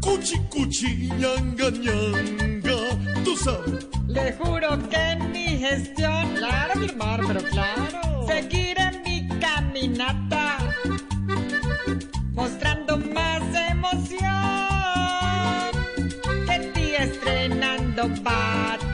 [0.00, 2.78] Cuchi cuchi ñanga ñanga,
[3.24, 3.32] tú.
[4.08, 6.34] Le juro que en mi digestión.
[6.36, 8.26] Claro, firmar, pero claro.
[8.26, 10.58] Seguir en mi caminata.
[12.32, 14.28] Mostrando más emoción.
[16.46, 18.87] Que ti estrenando pata.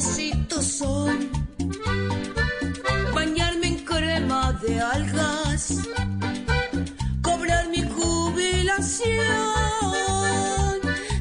[0.00, 1.30] Propósitos son
[3.14, 5.74] bañarme en crema de algas,
[7.20, 9.10] cobrar mi jubilación.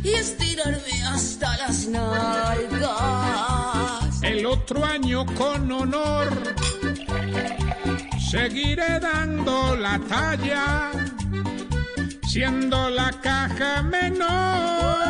[0.01, 2.89] Y estirarme hasta las nalgas.
[4.23, 6.29] El otro año con honor
[8.31, 10.91] seguiré dando la talla,
[12.25, 15.09] siendo la caja menor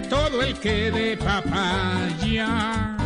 [0.00, 2.96] de todo el que de papaya.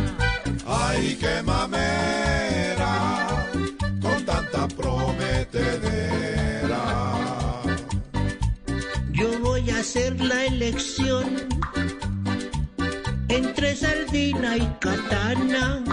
[0.67, 3.27] Ay, qué mamera,
[4.01, 6.01] con tanta prometedera.
[9.11, 11.25] Yo voy a hacer la elección
[13.27, 15.83] entre sardina y katana.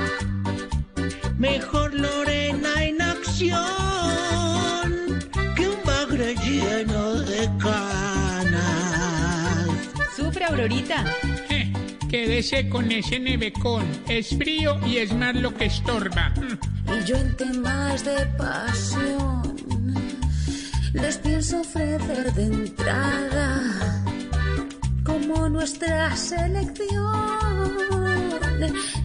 [1.38, 4.31] Mejor Lorena en acción
[10.42, 11.04] Sufre, Aurorita.
[11.48, 11.72] Je,
[12.08, 13.84] Quédese con ese nevecón.
[14.08, 16.32] Es frío y es más lo que estorba.
[16.86, 19.42] Y yo en temas de pasión
[20.92, 23.60] les pienso ofrecer de entrada
[25.04, 27.00] como nuestra selección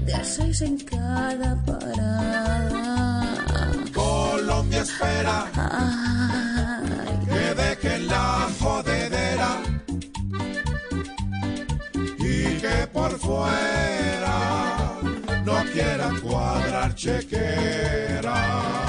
[0.05, 3.23] de seis en cada parada.
[3.93, 5.45] Colombia espera
[7.25, 8.96] que dejen la jodedera
[12.97, 14.97] por fuera
[15.45, 18.86] no quieran cuadrar chequera.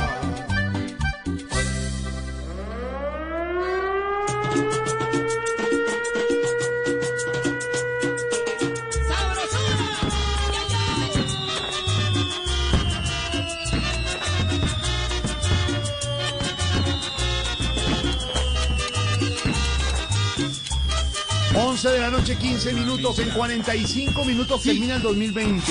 [22.29, 23.19] Noche, 15 minutos.
[23.19, 25.63] En 45 minutos termina el 2020.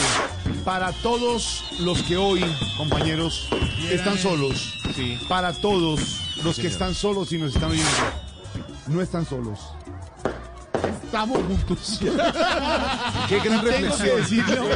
[0.66, 2.44] Para todos los que hoy,
[2.78, 3.48] compañeros,
[3.92, 4.74] están solos.
[5.28, 6.00] Para todos
[6.44, 7.90] los que están solos y nos están oyendo.
[8.88, 9.60] No están solos.
[11.06, 12.00] Estamos juntos.
[13.30, 14.18] Qué gran Tengo que reflexión.
[14.18, 14.68] decirlo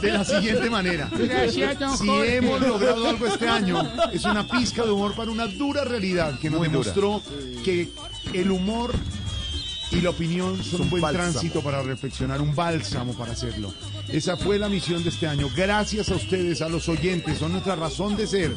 [0.00, 1.10] de la siguiente manera.
[1.12, 2.36] Gracias, don Si Jorge.
[2.36, 3.82] hemos logrado algo este año,
[4.12, 6.78] es una pizca de humor para una dura realidad que nos Muy dura.
[6.80, 7.22] demostró
[7.64, 7.90] que
[8.32, 8.94] el humor
[9.94, 11.30] y la opinión son un buen bálsamo.
[11.30, 13.72] tránsito para reflexionar, un bálsamo para hacerlo.
[14.08, 15.48] Esa fue la misión de este año.
[15.56, 18.54] Gracias a ustedes, a los oyentes, son nuestra razón de ser.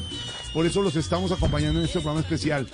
[0.53, 2.68] Por eso los estamos acompañando en este programa especial.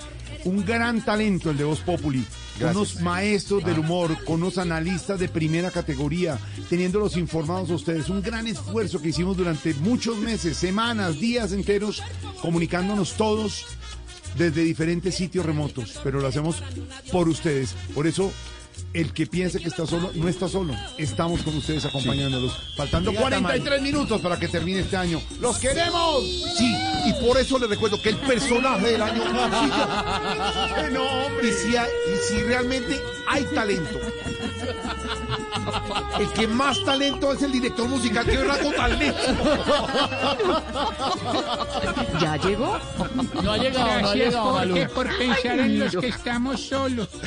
[0.44, 2.24] Un gran talento el de Voz Populi.
[2.58, 2.76] Gracias.
[2.76, 6.38] Unos maestros del humor, con unos analistas de primera categoría,
[6.70, 8.08] teniéndolos informados a ustedes.
[8.08, 12.02] Un gran esfuerzo que hicimos durante muchos meses, semanas, días enteros,
[12.40, 13.66] comunicándonos todos
[14.36, 16.62] desde diferentes sitios remotos, pero lo hacemos
[17.12, 17.74] por ustedes.
[17.94, 18.32] Por eso,
[18.94, 20.72] el que piense que está solo, no está solo.
[20.98, 22.56] Estamos con ustedes acompañándolos.
[22.76, 25.20] Faltando Diga, 43 minutos para que termine este año.
[25.40, 26.24] ¡Los queremos!
[26.56, 26.72] Sí,
[27.06, 29.24] y por eso les recuerdo que el personaje del año.
[30.92, 31.48] no, hombre.
[31.48, 33.98] Y si, hay- y si realmente hay talento.
[36.20, 39.18] El que más talento es el director musical que rasgo talento.
[42.20, 42.78] ¿Ya llegó?
[43.42, 44.76] No ha llegado, no ha Gracias, llegado, Malú.
[44.94, 47.08] por pensar en los que estamos solos.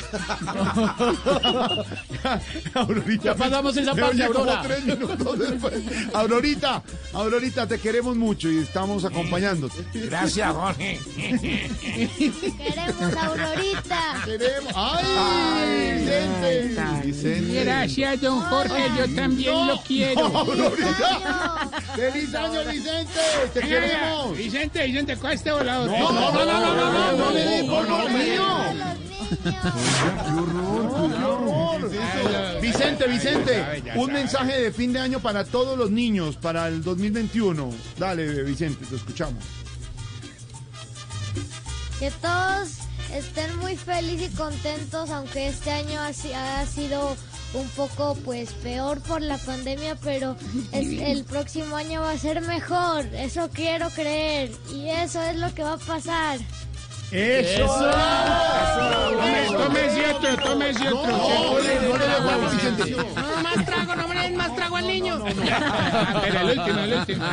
[2.74, 4.62] Aurorita, Ya pasamos esa parte, Aurora.
[4.62, 5.74] tres minutos después.
[6.14, 6.82] Aurorita,
[7.12, 9.84] Aurorita, te queremos mucho y estamos acompañándote.
[9.94, 10.98] Gracias, Jorge.
[11.16, 14.22] Queremos Aurorita.
[14.24, 14.72] Queremos.
[14.74, 15.98] ¡Ay!
[15.98, 17.02] Vicente.
[17.04, 17.64] Vicente.
[17.64, 20.26] Gracias, don Jorge, yo también lo quiero.
[20.26, 21.68] Aurorita.
[21.94, 23.20] ¡Feliz año, Vicente!
[23.54, 24.36] ¡Te queremos!
[24.36, 25.90] Vicente, Vicente, coge este volador.
[25.90, 27.62] No, no, no, no, no, no, no, no le
[29.30, 32.58] den por lo mío.
[32.60, 37.70] Vicente, Vicente, un mensaje de fin de año para todos los niños, para el 2021.
[37.98, 39.42] Dale, Vicente, te escuchamos.
[41.98, 42.68] Que todos
[43.12, 47.16] estén muy felices y contentos, aunque este año ha sido
[47.54, 50.36] un poco pues peor por la pandemia, pero
[50.72, 53.06] es- el próximo año va a ser mejor.
[53.14, 56.38] Eso quiero creer y eso es lo que va a pasar.
[57.10, 57.66] ¡Eso!
[59.58, 61.06] Tome, otro, tome otro.
[61.06, 61.78] No, no le-
[63.08, 65.24] no más trago, no me más trago al niño.
[65.24, 67.24] Pero el último, el último.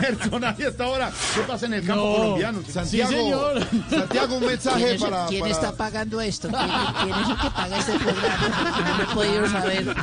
[0.00, 1.10] Personaje hasta ahora.
[1.34, 2.16] ¿Qué pasa en el campo No.
[2.16, 2.62] colombiano?
[2.70, 3.54] Santiago.
[3.90, 6.48] Santiago, un mensaje ¿Quién, es, para, quién está pagando esto?
[6.48, 8.96] ¿Quién, es el que paga este programa?
[8.96, 9.96] No he podido saber.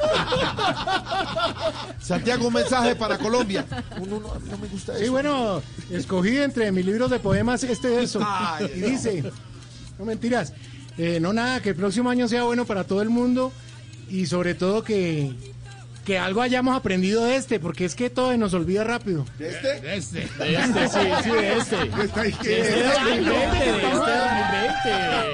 [1.99, 3.65] Santiago, un mensaje para Colombia.
[4.07, 4.19] No,
[4.57, 5.01] me gusta eso.
[5.03, 8.19] Sí, bueno, escogí entre mis libros de poemas este de eso.
[8.23, 9.14] Ay, y dice,
[9.99, 10.53] no mentiras,
[10.97, 13.51] eh, no nada, que el próximo año sea bueno para todo el mundo
[14.09, 15.33] y sobre todo que,
[16.05, 19.25] que algo hayamos aprendido de este, porque es que todo se nos olvida rápido.
[19.39, 19.81] ¿De este?
[19.81, 20.19] De este.
[20.37, 22.03] De este, sí, sí, de este.
[22.03, 24.91] Está ahí que- De este 2020, de este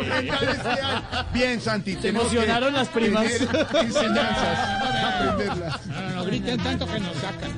[0.10, 1.34] 2020.
[1.34, 1.96] Bien, Santi.
[1.98, 3.26] Que emocionaron las primas.
[3.26, 4.60] enseñanzas,
[5.04, 5.86] aprenderlas.
[5.88, 7.52] No, no, no griten tanto que nos sacan.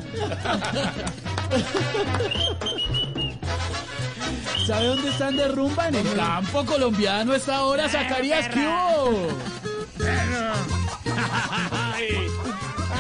[4.65, 5.90] ¿Sabe dónde están de rumba?
[5.90, 9.27] En el campo colombiano esta hora, Zacarías, ¿qué hubo?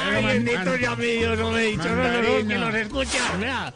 [0.05, 3.73] Ay, bendito ya mi Dios, no me he dicho, no, no, no, que escuchan, vea.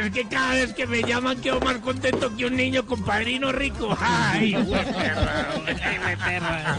[0.00, 3.52] Es que cada vez que me llaman quedo más contento que un niño con padrino
[3.52, 3.96] rico.
[4.00, 6.78] Ay, güey, perra, güey, perra.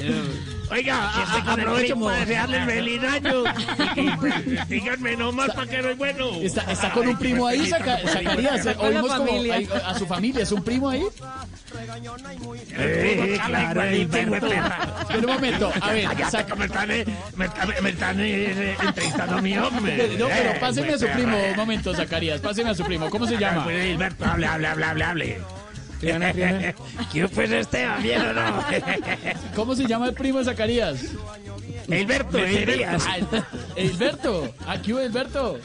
[0.71, 3.43] Oiga, a- aprovecho para desearles feliz año.
[4.67, 6.29] Díganme nomás para que no es bueno.
[6.41, 8.65] ¿Está, está con un primo ahí, Zaca- Zacarías?
[8.79, 9.31] Oímos como
[9.85, 11.03] a su familia, ¿es un primo ahí?
[12.77, 13.81] Eh, claro.
[13.83, 17.05] Espera un momento, a ver, que me están, eh,
[17.35, 20.15] me, están- me están eh, entrevistando a mi hombre.
[20.17, 23.25] No, pero Eh, páseme a su primo, un momento, Zacarías, páseme a su primo, ¿cómo
[23.27, 23.63] se llama?
[23.65, 25.41] Pues, hable, hable, hable, hable.
[25.99, 26.75] Triana, Triana.
[27.11, 28.63] ¿Quién pues Esteban, bien o no?
[29.55, 30.97] ¿Cómo se llama el primo de Zacarías?
[31.87, 32.37] Hilberto.
[32.97, 33.17] Ah,
[33.79, 35.59] Hilberto, aquí Hilberto.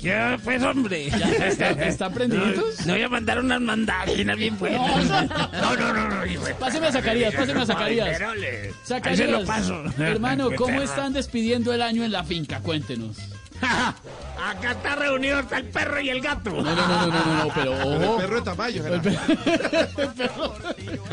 [0.00, 1.08] ¿Qué pues, hombre?
[1.10, 2.84] ¿Ya está- ¿Están prendiditos?
[2.86, 4.80] Le voy a mandar unas mandarinas bien buenas.
[5.06, 6.20] No, no, no, no.
[6.22, 8.20] de- Páseme a Zacarías, páseme a Zacarías.
[8.20, 9.84] Ahí Zacarías, se lo paso.
[9.98, 12.58] hermano, Qué ¿cómo están despidiendo el año en la finca?
[12.60, 13.16] Cuéntenos.
[14.42, 16.50] Acá está reunido hasta el perro y el gato.
[16.50, 18.16] No, no, no, no, no, no, no, pero El ojo.
[18.18, 20.54] perro de Tamayo, El perro-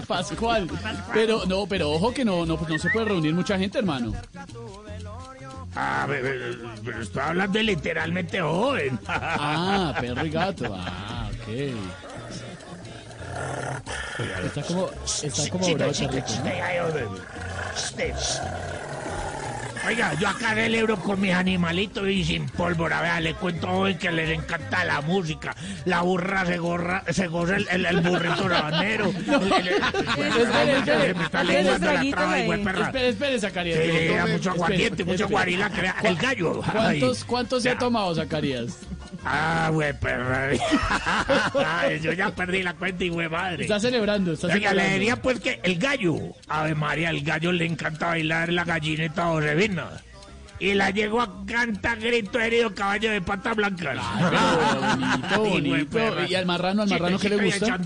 [0.07, 0.67] Pascual.
[1.13, 4.13] Pero no, pero ojo que no, no, no se puede reunir mucha gente, hermano.
[5.75, 8.99] Ah, pero, pero estoy hablando de literalmente joven.
[9.07, 10.75] Ah, perro y gato.
[10.75, 11.47] Ah, ok.
[14.45, 16.23] Está como, está como bravo el.
[19.89, 23.01] Oiga, yo acá celebro con mis animalitos y sin pólvora.
[23.01, 25.55] Vea, le cuento hoy que les encanta la música.
[25.85, 29.07] La burra se, gorra, se goza el, el, el burrito rabanero.
[32.85, 33.39] Espere, espere.
[33.39, 33.79] Zacarías.
[33.79, 35.71] Sí, mucho aguardiente, mucho guarila,
[36.03, 36.61] el gallo.
[36.61, 38.77] ¿Cuántos, cuántos se ha tomado, Zacarías?
[39.25, 40.49] Ah, güey, perra.
[42.01, 43.63] Yo ya perdí la cuenta y güey, madre.
[43.63, 44.93] Está celebrando, está Oiga, le celebrando.
[44.93, 46.15] diría pues que el gallo,
[46.47, 49.89] Ave María, el gallo le encanta bailar la gallineta Josefina.
[50.59, 53.93] Y la llegó a cantar grito herido caballo de pata blanca.
[55.37, 56.25] Bonito, bonito.
[56.27, 57.77] ¿Y al marrano, al marrano qué le gusta?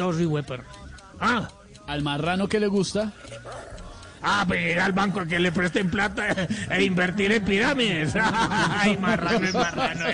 [1.20, 1.48] Ah,
[1.88, 3.12] ¿Al marrano qué le gusta?
[4.24, 8.14] Ah, pues ir al banco a que le presten plata e invertir en pirámides.
[8.16, 10.06] Ay, marrano, es marrano,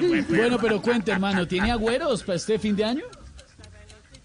[0.00, 0.38] perra.
[0.38, 3.04] Bueno, pero cuente, hermano, ¿tiene agüeros para este fin de año?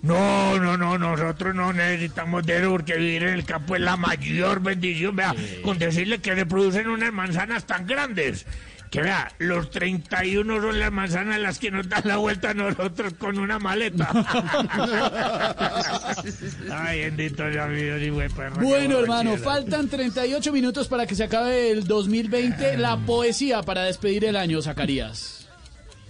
[0.04, 3.96] No, no, no, nosotros no necesitamos de eso porque vivir en el campo es la
[3.96, 5.16] mayor bendición.
[5.16, 5.34] Vea,
[5.64, 8.46] con decirle que le producen unas manzanas tan grandes.
[8.94, 13.14] Que vea, los 31 son las manzanas las que nos dan la vuelta a nosotros
[13.14, 14.08] con una maleta.
[16.72, 21.72] Ay, bendito Dios güey, perra, qué Bueno, hermano, faltan 38 minutos para que se acabe
[21.72, 22.78] el 2020.
[22.78, 25.50] La poesía para despedir el año, Zacarías.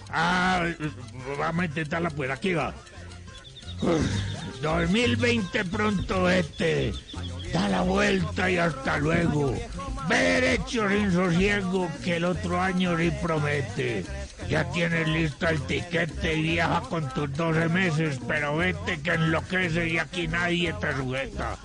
[0.10, 0.68] Ah,
[1.40, 2.74] vamos a intentarla pues, aquí va.
[4.62, 6.92] 2020 pronto este.
[7.54, 9.56] Da la vuelta y hasta luego.
[10.10, 14.04] Ve derecho sin sosiego que el otro año sí promete.
[14.50, 19.88] Ya tienes listo el tiquete y viaja con tus 12 meses, pero vete que enloquece
[19.88, 21.58] y aquí nadie te sujeta.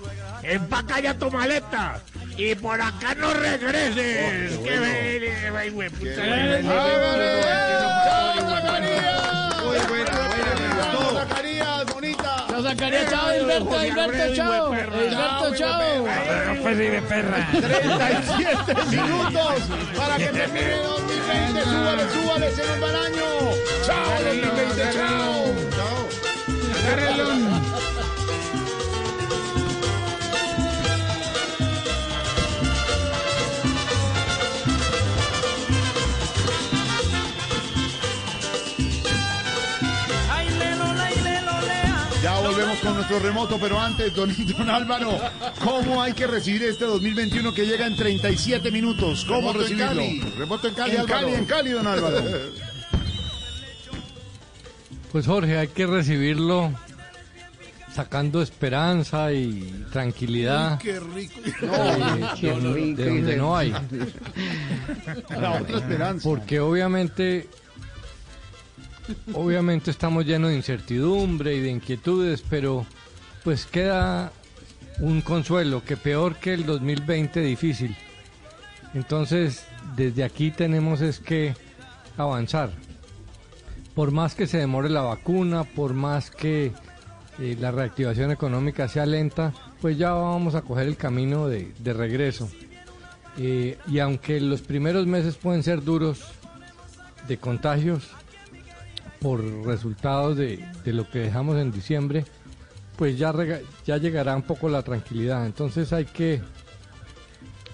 [0.43, 1.99] Empaca ya tu maleta
[2.37, 4.57] y por acá no regreses.
[5.89, 6.23] puta,
[12.79, 13.09] bonita.
[13.09, 14.73] Chao, Hilberto, Hilberto, chao.
[14.73, 16.05] Hilberto, chao.
[16.79, 17.47] De perra.
[17.51, 19.61] 37 minutos
[19.97, 21.63] para que termine 2020.
[21.63, 23.25] Súbale, súbale, se nos va el año.
[23.85, 25.48] Chao, 2020, chao.
[42.83, 45.17] Con nuestro remoto, pero antes, don, don Álvaro,
[45.63, 49.25] ¿cómo hay que recibir este 2021 que llega en 37 minutos?
[49.25, 49.77] ¿Cómo Remoto en?
[49.77, 51.19] Cali, remoto en Cali, En Álvaro.
[51.27, 52.23] Cali, en Cali, don Álvaro.
[55.11, 56.71] Pues Jorge, hay que recibirlo
[57.93, 60.79] sacando esperanza y tranquilidad.
[60.79, 61.33] Qué rico.
[61.43, 63.71] eh, que no- de donde no hay.
[65.37, 66.23] La otra esperanza.
[66.23, 67.49] Porque obviamente,
[69.33, 72.85] obviamente estamos llenos de incertidumbre y de inquietudes, pero
[73.43, 74.31] pues queda
[74.99, 77.95] un consuelo, que peor que el 2020 difícil.
[78.93, 79.65] Entonces,
[79.95, 81.55] desde aquí tenemos es que
[82.17, 82.71] avanzar.
[83.95, 86.73] Por más que se demore la vacuna, por más que
[87.39, 92.49] eh, la reactivación económica sea lenta, pues ya vamos a coger el camino de, regreso.
[93.37, 96.23] Eh, y aunque los primeros meses pueden ser duros
[97.27, 98.09] de contagios
[99.19, 102.25] por resultados de, de lo que dejamos en diciembre,
[102.95, 105.45] pues ya, rega- ya llegará un poco la tranquilidad.
[105.45, 106.41] Entonces hay que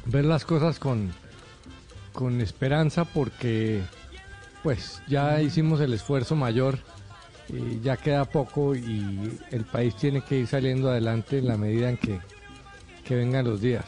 [0.05, 1.11] ver las cosas con,
[2.13, 3.81] con esperanza porque
[4.63, 6.79] pues ya hicimos el esfuerzo mayor,
[7.49, 11.89] eh, ya queda poco y el país tiene que ir saliendo adelante en la medida
[11.89, 12.19] en que,
[13.03, 13.85] que vengan los días.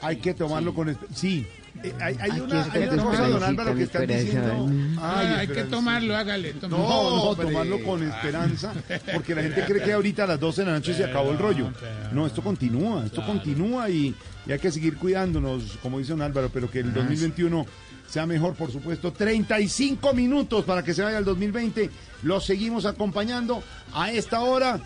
[0.00, 0.88] Hay que tomarlo con...
[0.88, 1.46] espe- Sí.
[1.82, 4.70] Eh, hay, una, hay una cosa, don Álvaro, que están diciendo...
[4.98, 6.52] Ah, hay que tomarlo, hágale.
[6.54, 6.82] tómalo.
[6.82, 7.46] No, no, Hombre.
[7.46, 8.72] tomarlo con esperanza,
[9.14, 11.38] porque la gente cree que ahorita a las 12 de la noche se acabó el
[11.38, 11.72] rollo.
[12.12, 14.14] No, esto continúa, esto continúa y,
[14.46, 17.66] y hay que seguir cuidándonos, como dice don Álvaro, pero que el 2021
[18.06, 19.12] sea mejor, por supuesto.
[19.12, 21.90] 35 minutos para que se vaya el 2020.
[22.22, 23.62] Los seguimos acompañando
[23.94, 24.78] a esta hora,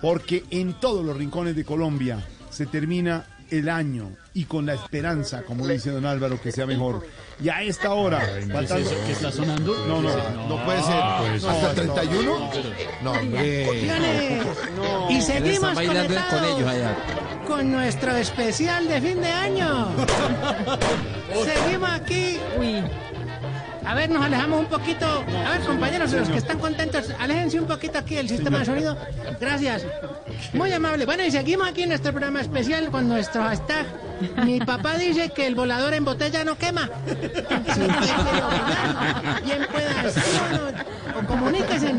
[0.00, 5.42] porque en todos los rincones de Colombia se termina el año y con la esperanza,
[5.42, 7.04] como dice don Álvaro, que sea mejor.
[7.42, 8.20] Y a esta hora,
[8.52, 9.74] faltando- está sonando?
[9.88, 11.00] No, no, no puede ser.
[11.20, 12.22] Pues, No, ¿Hasta no, 31?
[12.22, 12.50] no.
[13.02, 14.42] No, hombre.
[15.08, 16.96] Y seguimos conectados allá.
[17.46, 19.88] con nuestro especial de fin de año.
[21.44, 22.38] Seguimos aquí.
[23.84, 25.06] A ver, nos alejamos un poquito.
[25.46, 28.96] A ver, compañeros, los que están contentos, aléjense un poquito aquí del sistema de sonido.
[29.40, 29.84] Gracias.
[30.52, 31.06] Muy amable.
[31.06, 33.86] Bueno, y seguimos aquí en nuestro programa especial con nuestro hashtag.
[34.44, 36.90] Mi papá dice que el volador en botella no quema.
[39.44, 40.74] Bien pueda escribirnos
[41.16, 41.94] o comuníquese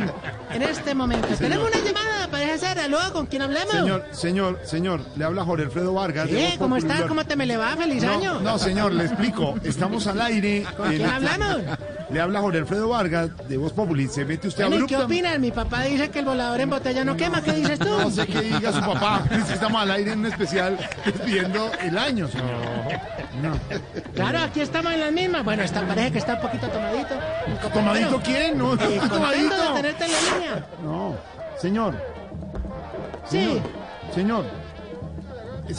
[0.54, 1.28] en, este momento.
[1.38, 2.80] Tenemos una llamada, parece ser.
[2.80, 3.72] Aló, ¿con quién hablamos?
[3.72, 6.28] Señor, señor, señor, le habla Jorge Alfredo Vargas.
[6.28, 6.56] ¿Qué?
[6.58, 7.02] ¿Cómo estás?
[7.04, 7.76] ¿Cómo te me le va?
[7.76, 8.40] ¡Feliz no, año!
[8.40, 9.56] No, señor, le explico.
[9.64, 10.66] Estamos al aire.
[10.78, 11.58] ¿Con quién hablamos?
[12.12, 14.10] Le habla Jorge Alfredo Vargas de Voz Populi.
[14.10, 15.40] Se mete usted Bueno, ¿y qué opinas?
[15.40, 17.42] Mi papá dice que el volador en botella no quema.
[17.42, 17.88] ¿Qué dices tú?
[17.88, 19.24] No sé qué diga su papá.
[19.32, 22.50] Es que estamos al aire en un especial despidiendo el año, señor.
[23.42, 23.54] No.
[24.14, 25.46] Claro, aquí estamos en las mismas.
[25.46, 27.16] Bueno, esta parece que está un poquito tomadito.
[27.74, 28.58] ¿Tomadito quién?
[28.58, 29.56] No, eh, tomadito.
[29.56, 30.20] de tenerte en la
[30.84, 31.16] No,
[31.60, 31.96] señor.
[33.30, 33.62] Sí.
[34.14, 34.46] Señor.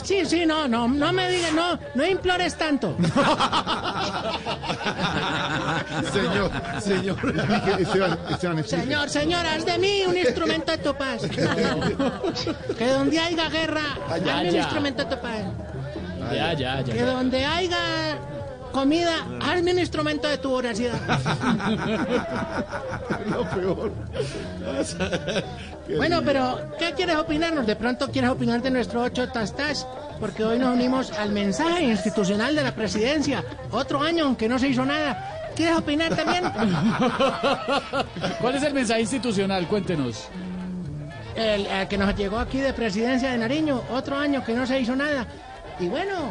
[0.01, 2.95] Sí, sí, no, no, no me digas, no, no implores tanto.
[6.11, 7.17] Señor, señor.
[7.79, 8.83] Esteban, Esteban, explique.
[8.83, 11.21] Señor, señor, haz de mí un instrumento de tu paz.
[12.77, 13.83] Que donde haya guerra,
[14.23, 15.41] Ya, hazme un instrumento de tu paz.
[16.33, 16.93] Ya, ya, ya.
[16.93, 18.17] Que donde haya
[18.73, 20.99] comida, hazme un instrumento de tu voracidad.
[23.31, 23.93] Lo peor.
[25.97, 27.67] Bueno, pero ¿qué quieres opinarnos?
[27.67, 29.85] De pronto quieres opinar de nuestro ocho tastas,
[30.17, 33.43] porque hoy nos unimos al mensaje institucional de la presidencia.
[33.69, 35.51] Otro año aunque no se hizo nada.
[35.57, 36.45] ¿Quieres opinar también?
[38.39, 39.67] ¿Cuál es el mensaje institucional?
[39.67, 40.29] Cuéntenos.
[41.35, 43.81] El, el que nos llegó aquí de presidencia de Nariño.
[43.91, 45.27] Otro año que no se hizo nada.
[45.81, 46.29] Y bueno,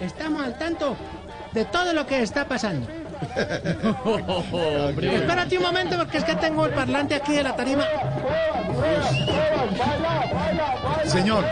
[0.00, 0.96] estamos al tanto
[1.54, 2.86] de todo lo que está pasando.
[4.04, 5.14] Hombre.
[5.16, 7.84] Espérate un momento porque es que tengo el parlante aquí de la tarima.
[11.06, 11.44] Señor.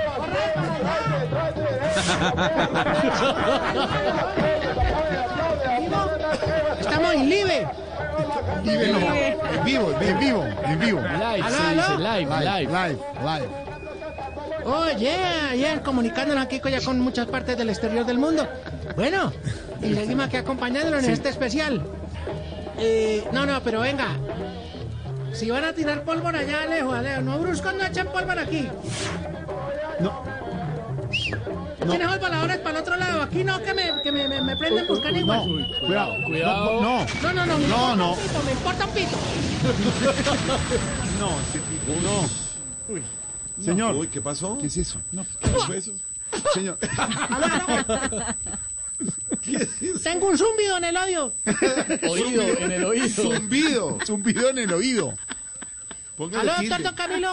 [6.80, 7.68] Estamos en live.
[8.64, 8.98] Vive, no.
[8.98, 11.00] En vivo, en vivo, en vivo.
[11.00, 11.44] Live,
[11.98, 12.66] live, live.
[12.66, 13.71] Live, live.
[14.64, 15.14] Oye,
[15.50, 18.46] ayer comunicándonos aquí con- ya con muchas partes del exterior del mundo.
[18.96, 19.32] Bueno,
[19.80, 21.82] y seguimos aquí acompañándonos en este especial.
[22.78, 24.08] Eh, no, no, pero venga.
[25.32, 28.68] Si van a tirar pólvora allá lejos, Alejo, no bruscos no echan pólvora aquí.
[30.00, 30.22] No.
[31.90, 33.22] ¿Tienes voladores para el otro lado?
[33.22, 35.40] Aquí no, que me, que me, me, me prenden buscan igual.
[35.48, 36.80] No, cuidado, cuidado.
[36.80, 38.12] No, no, No, no, no, No, importa no.
[38.12, 39.16] un pito, me importa un pito.
[41.18, 42.20] no, ese tipo no.
[42.94, 43.02] Uy.
[43.62, 43.94] Señor.
[43.94, 44.58] Uy, ¿qué pasó?
[44.58, 45.00] ¿Qué es eso?
[45.40, 45.92] ¿Qué fue eso?
[46.54, 46.78] Señor.
[50.02, 51.32] Tengo un zumbido en el odio.
[52.08, 53.08] Oído, en el oído.
[53.08, 53.98] Zumbido.
[54.06, 55.14] Zumbido en el oído.
[56.16, 57.32] Póngale ¿Aló, doctor Don Camilo?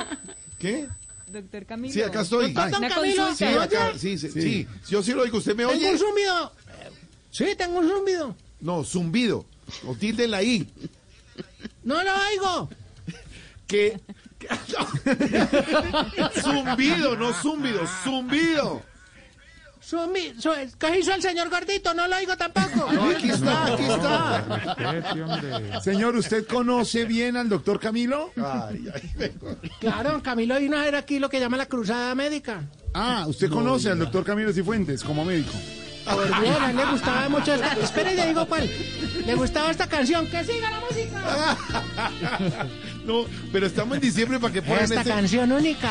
[0.58, 0.88] ¿Qué?
[1.28, 1.94] Doctor Camilo.
[1.94, 2.52] Sí, acá estoy.
[2.54, 3.36] Doctor Don Camilo.
[3.36, 4.42] Sí, ¿me acá, sí, sí, Sí.
[4.42, 4.68] sí.
[4.90, 5.38] Yo sí lo oigo.
[5.38, 5.92] ¿Usted me Tengo oye?
[5.92, 6.52] un zumbido.
[7.32, 8.36] Sí, tengo un zumbido.
[8.62, 9.46] No, zumbido.
[9.86, 10.68] O tilde la I.
[11.84, 12.70] No lo oigo.
[13.68, 14.00] Que.
[16.42, 18.82] zumbido, no zumbido, zumbido.
[19.90, 21.96] Zumbi, su, ¿Qué hizo el señor gordito?
[21.96, 22.94] No lo oigo tampoco.
[22.94, 25.82] No, aquí está, aquí está.
[25.82, 28.32] Señor, ¿usted conoce bien al doctor Camilo?
[28.38, 29.32] Ay, ay,
[29.80, 32.62] Claro, Camilo vino a ver aquí lo que llama la cruzada médica.
[32.94, 35.54] Ah, usted conoce al doctor Camilo Cifuentes como médico.
[36.06, 37.74] Por bien, a él le gustaba mucho esta...
[37.74, 38.70] Espere, le digo cuál.
[39.26, 40.28] Le gustaba esta canción.
[40.28, 41.58] ¡Que siga la música!
[43.10, 45.90] No, pero estamos en diciembre para que pongan Esta ese- canción única.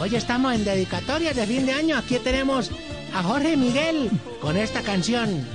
[0.00, 1.98] Hoy estamos en dedicatorias de fin de año.
[1.98, 2.70] Aquí tenemos
[3.12, 4.08] a Jorge Miguel
[4.40, 5.46] con esta canción.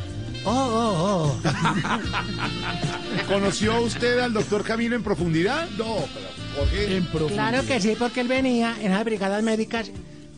[0.45, 1.41] Oh, oh, oh.
[3.27, 5.67] ¿Conoció usted al doctor Camilo en profundidad?
[5.79, 6.97] No, pero Jorge.
[6.97, 7.49] En profundidad.
[7.49, 9.89] Claro que sí, porque él venía en las brigadas médicas.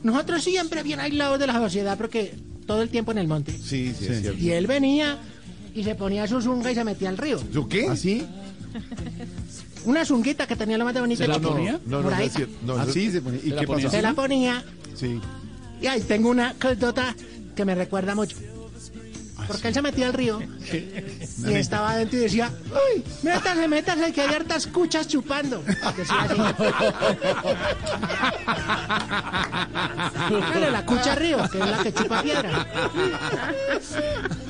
[0.04, 2.34] Nosotros siempre bien aislados de la sociedad porque
[2.66, 3.52] todo el tiempo en el monte.
[3.52, 4.40] Sí, sí, es cierto.
[4.40, 5.18] Y él venía
[5.74, 7.42] y se ponía su zunga y se metía al río.
[7.52, 7.90] ¿Yo qué?
[7.90, 8.26] ¿Así?
[9.86, 11.22] Una zunguita que tenía lo más de bonito.
[11.22, 11.80] ¿Se la que- ponía?
[11.86, 12.56] No, no, no es cierto.
[12.64, 13.40] No, Así se ponía.
[13.44, 13.96] ¿Y ¿Se la qué ponía pasó?
[13.98, 14.64] Se la ponía
[14.96, 15.20] Sí.
[15.82, 17.16] y ahí tengo una anécdota
[17.56, 18.36] que me recuerda mucho.
[19.48, 20.40] Porque él se metía al río
[20.72, 23.04] y estaba adentro y decía, ¡Uy!
[23.22, 25.62] Métase, métase, que hay hartas cuchas chupando.
[25.62, 26.36] Decía así.
[30.28, 32.68] Claro, la cucha río, que es la que chupa piedra.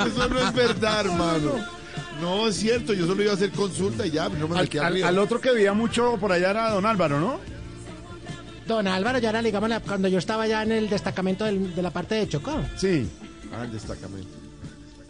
[0.05, 1.51] Eso no es verdad, hermano.
[2.21, 2.93] No, es cierto.
[2.93, 5.07] Yo solo iba a hacer consulta y ya, no me Al, metí al- arriba.
[5.09, 7.39] al otro que veía mucho por allá era don Álvaro, ¿no?
[8.67, 11.91] Don Álvaro, ya era, digamos, cuando yo estaba ya en el destacamento del- de la
[11.91, 12.59] parte de Chocó.
[12.77, 13.07] Sí.
[13.53, 14.27] Ah, el destacamento.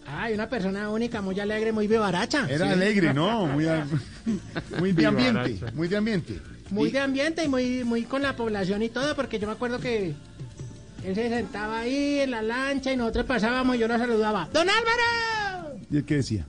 [0.07, 2.47] Ay, una persona única, muy alegre, muy vivaracha.
[2.49, 2.73] Era Sí.
[2.73, 3.45] alegre, ¿no?
[3.47, 3.65] Muy,
[4.79, 5.59] muy de ambiente.
[5.73, 6.39] Muy de ambiente.
[6.69, 9.79] Muy de ambiente y muy, muy con la población y todo, porque yo me acuerdo
[9.79, 10.13] que
[11.03, 14.49] él se sentaba ahí en la lancha y nosotros pasábamos y yo lo saludaba.
[14.51, 15.75] ¡Don Álvaro!
[15.91, 16.45] ¿Y él qué decía?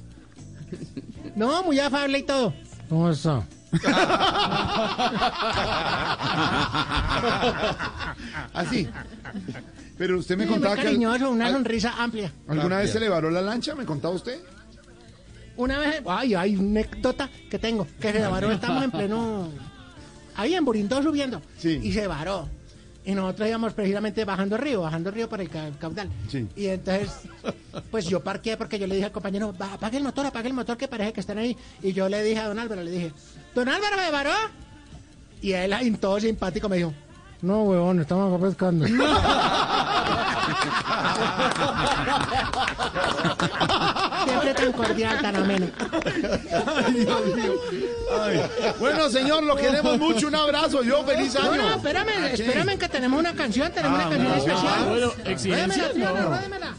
[1.35, 2.55] No, muy afable y todo.
[2.89, 3.43] ¿Cómo está?
[8.53, 8.89] Así.
[9.99, 10.81] Pero usted me Sí, muy contaba que...
[10.83, 12.33] al- cariñoso, una al- sonrisa amplia.
[12.49, 13.75] ¿Alguna vez se le varó la lancha?
[13.75, 14.41] ¿Me contaba usted?
[15.57, 19.49] Una vez, ay, hay una anécdota que tengo, que se varó, estamos en pleno,
[20.37, 22.47] ahí en Burindó subiendo, y se varó.
[23.07, 26.11] Y nosotros íbamos precisamente bajando el río, bajando el río por el ca- caudal.
[26.29, 26.47] Sí.
[26.57, 27.11] Y entonces,
[27.91, 30.55] pues yo parqué porque yo le dije al compañero, "Va, apague el motor, apague el
[30.55, 31.57] motor, que parece que están ahí.
[31.83, 33.13] Y yo le dije a don Álvaro, le dije,
[33.55, 34.33] ¿don Álvaro se varó?
[35.41, 36.93] Y él, ahí todo simpático, me dijo,
[37.43, 38.87] no, huevón, estamos acá pescando.
[44.27, 45.67] Siempre tan cordial, tan ameno.
[46.87, 47.53] Ay, Dios mío.
[48.21, 48.41] Ay.
[48.81, 50.27] Bueno, señor, lo queremos mucho.
[50.29, 50.83] Un abrazo.
[50.83, 51.55] Yo, feliz año.
[51.57, 54.41] No, no, espérame, espérame que tenemos una canción, tenemos Ah, una canción una
[55.25, 55.59] canción.
[55.59, 55.93] especial.
[56.07, 56.29] Ah, bueno, no.
[56.37, 56.75] ródemela.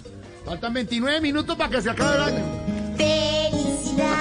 [0.46, 2.44] Faltan 29 minutos para que se acabe el año.
[2.98, 4.14] Felicidad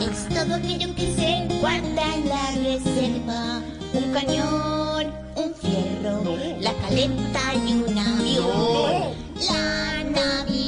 [0.00, 3.60] es todo aquello que se guarda en la reserva.
[3.92, 9.14] Un cañón, un fierro, la caleta y un avión.
[9.48, 10.63] La Navidad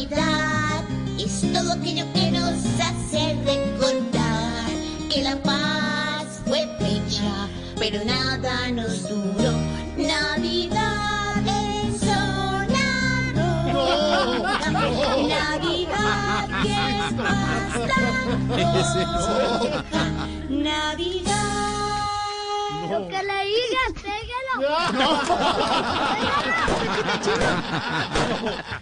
[1.87, 4.71] aquello que nos hace recordar
[5.09, 7.49] que la paz fue fecha,
[7.79, 9.53] pero nada nos duró.
[9.97, 13.35] Navidad es sonar.
[15.29, 17.73] Navidad que es más.
[20.51, 21.46] Navidad.
[22.91, 24.77] Lo que le digas, pégalo.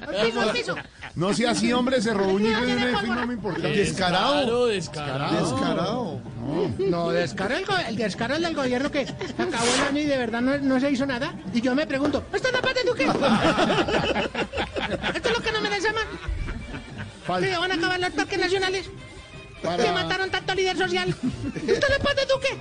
[0.09, 0.75] Al piso, al piso.
[1.15, 2.01] No sea así, hombre.
[2.03, 3.69] Se robó un niño de una firma muy importante.
[3.69, 5.41] Descarado, descarado.
[5.51, 6.21] Descarado.
[6.79, 10.41] No, descaro el, el descaro es del gobierno que acabó el año y de verdad
[10.41, 11.33] no, no se hizo nada.
[11.53, 13.05] Y yo me pregunto, ¿esto es la paz de Duque?
[15.15, 16.05] ¿Esto es lo que no me llaman?
[17.41, 18.91] ¿Que van a acabar los parques nacionales?
[19.63, 21.09] Para- ¿Que mataron tanto líder social?
[21.09, 22.59] ¿Esto es la paz de Duque?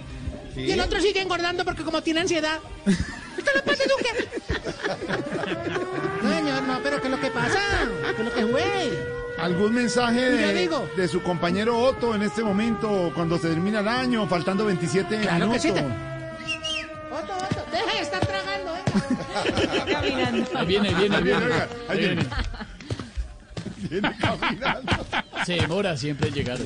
[0.55, 2.59] Y el otro sigue engordando porque como tiene ansiedad.
[2.85, 4.30] ¿Esto paz de Duque?
[6.21, 7.59] No, señor, no, pero ¿qué es lo que pasa?
[8.15, 9.07] ¿Qué es lo que fue?
[9.39, 10.88] ¿Algún mensaje de, digo.
[10.95, 15.51] de su compañero Otto en este momento, cuando se termina el año, faltando 27 Claro
[15.51, 15.61] que minutos?
[15.61, 15.80] sí, te-
[17.13, 19.91] Otto, Otto, deja de estar tragando, ¿eh?
[19.91, 20.49] Caminando.
[20.59, 21.45] Ahí viene, viene, viene.
[21.45, 22.25] Oiga, ahí Ahí viene.
[23.89, 24.91] Viene caminando.
[25.45, 26.57] Se demora siempre en llegar.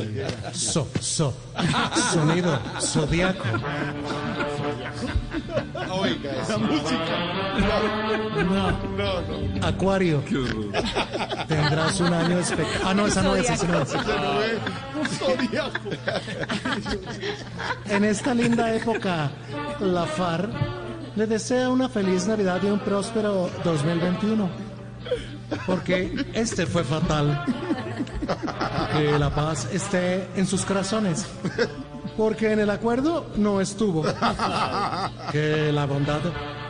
[0.53, 1.33] So, so.
[2.13, 3.43] Sonido zodiaco.
[5.91, 7.55] Oiga, esa música.
[8.43, 8.71] No.
[8.71, 9.67] No, no.
[9.67, 10.23] Acuario.
[11.47, 12.81] Tendrás un año espectacular.
[12.85, 13.89] Ah, no, esa no es, esa no es.
[15.17, 15.89] Zodiaco.
[17.89, 19.31] En esta linda época,
[19.79, 20.49] la FAR
[21.15, 24.49] le desea una feliz Navidad y un próspero 2021.
[25.65, 27.45] Porque este fue fatal.
[28.93, 31.25] Que la paz esté en sus corazones.
[32.17, 34.03] Porque en el acuerdo no estuvo.
[35.31, 36.21] Que la bondad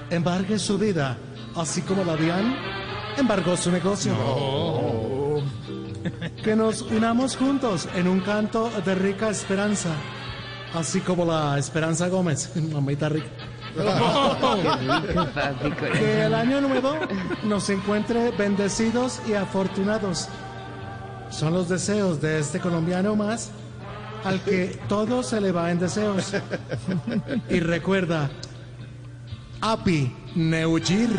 [0.09, 1.17] embargue su vida,
[1.55, 2.55] así como la DIAN
[3.17, 4.13] embargó su negocio.
[6.43, 9.89] Que nos unamos juntos en un canto de rica esperanza,
[10.73, 13.27] así como la Esperanza Gómez, mamita rica.
[15.93, 16.95] Que el año nuevo
[17.43, 20.29] nos encuentre bendecidos y afortunados.
[21.29, 23.51] Son los deseos de este colombiano más
[24.23, 26.33] al que todo se le va en deseos.
[27.49, 28.29] Y recuerda,
[29.61, 31.09] Api Neujir.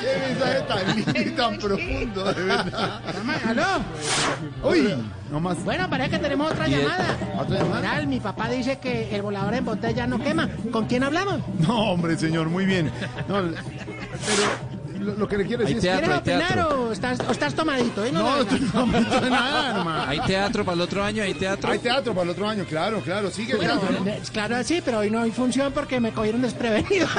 [0.00, 3.00] Qué mensaje tan lindo y tan profundo, de verdad.
[3.44, 3.64] ¿Aló?
[4.62, 4.94] Uy,
[5.32, 5.64] no más.
[5.64, 7.16] Bueno, parece que tenemos otra llamada.
[7.40, 7.76] ¿Otra llamada?
[7.80, 10.48] General, mi papá dice que el volador en botella no quema.
[10.70, 11.40] ¿Con quién hablamos?
[11.58, 12.92] No, hombre, señor, muy bien.
[13.26, 14.69] No, pero
[15.00, 18.04] lo, lo que le quiero decir ¿Quieres es opinar o estás, o estás tomadito?
[18.04, 18.12] eh?
[18.12, 20.04] No, No, estoy tomadito de nada, hermano.
[20.06, 21.22] ¿Hay teatro para el otro año?
[21.22, 21.70] ¿Hay teatro?
[21.70, 23.30] Hay teatro para el otro año, claro, claro.
[23.30, 24.10] Sigue el Bueno, teatro, ¿no?
[24.10, 27.06] eh, claro, sí, pero hoy no hay función porque me cogieron desprevenido.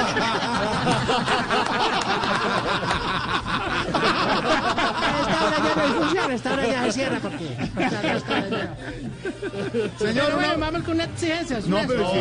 [5.22, 5.58] esta hora
[6.30, 7.56] esta hora ya se cierra porque...
[9.98, 11.66] Señor, Pero bueno, una- vamos con unas exigencias.
[11.66, 12.18] No, pero sí,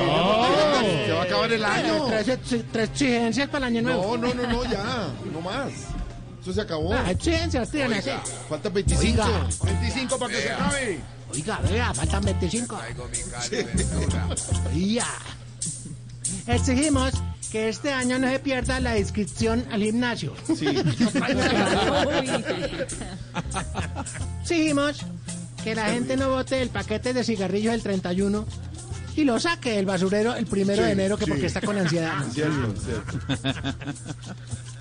[1.05, 2.05] se va a acabar el año.
[2.05, 4.17] Tres, ex- tres exigencias para el año nuevo.
[4.17, 5.71] No, no, no, no, ya, no más.
[6.41, 6.93] Eso se acabó.
[6.93, 8.09] Ah, exigencias, tienen así.
[8.49, 9.21] Faltan 25.
[9.23, 9.47] Oiga.
[9.63, 10.99] 25 para que se acabe.
[11.33, 12.79] Oiga, vea, faltan 25.
[14.73, 15.07] Ya.
[16.47, 17.11] Exigimos
[17.51, 20.33] que este año no se pierda la inscripción al gimnasio.
[20.57, 20.67] Sí.
[24.41, 25.01] Exigimos
[25.63, 28.45] que la gente no bote el paquete de cigarrillos del 31
[29.15, 31.31] y lo saque del basurero el primero de enero que sí.
[31.31, 32.13] porque está con ansiedad.
[32.33, 33.19] Cierto, cierto.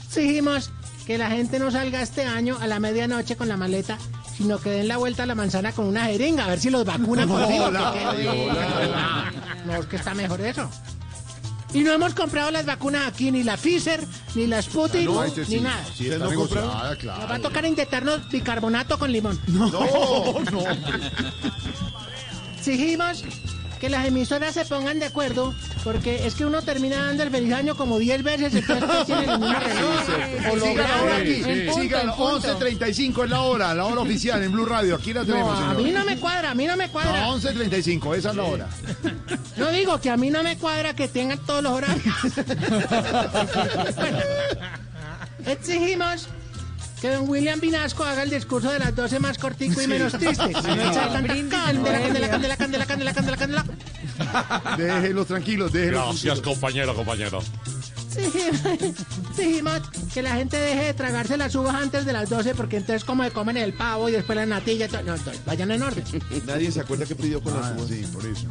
[0.06, 0.70] Exigimos
[1.06, 3.98] que la gente no salga este año a la medianoche con la maleta,
[4.36, 6.84] sino que den la vuelta a la manzana con una jeringa, a ver si los
[6.84, 9.32] vacunan por No, la-
[9.66, 10.70] No, es que está mejor eso.
[11.72, 15.44] Y no hemos comprado las vacunas aquí, ni la Pfizer, ni la Sputnik, No, este
[15.44, 15.84] sí, ni nada.
[15.94, 16.28] sí, está
[16.98, 17.20] claro.
[17.20, 19.38] Nos va a tocar inyectarnos bicarbonato con limón.
[19.46, 20.64] No, no,
[22.58, 23.24] Exigimos
[23.80, 27.52] que las emisoras se pongan de acuerdo, porque es que uno termina dando el feliz
[27.52, 30.04] año como 10 veces, entonces tienen el mismo reloj.
[30.06, 30.94] Sigan Holograma.
[30.98, 31.34] ahora aquí.
[31.44, 32.58] En punto, Sigan, en punto.
[32.60, 34.96] 11.35 es la hora, la hora oficial en Blue Radio.
[34.96, 35.82] Aquí la tenemos, No, a señor.
[35.82, 37.20] mí no me cuadra, a mí no me cuadra.
[37.22, 38.68] No, 11.35, esa es la hora.
[39.56, 42.04] No digo que a mí no me cuadra que tengan todos los horarios.
[43.96, 44.18] Bueno,
[45.46, 46.28] exigimos
[47.00, 50.46] que don William Vinasco haga el discurso de las 12 más cortico y menos triste.
[50.48, 51.12] Sí, No echar no.
[51.14, 53.64] tanta candela, candela, candela, candela, candela, candela, candela.
[54.76, 57.40] Déjenlos tranquilos, déjenlos Gracias, compañero, compañero.
[58.16, 58.60] Exigimos,
[59.30, 59.80] exigimos
[60.12, 63.22] que la gente deje de tragarse las uvas antes de las 12 porque entonces como
[63.24, 64.86] se comen el pavo y después la natilla.
[64.86, 65.02] y todo.
[65.02, 65.14] No,
[65.46, 66.04] vayan en orden.
[66.44, 67.88] Nadie se acuerda que pidió con las uvas.
[67.88, 68.46] Sí, por eso.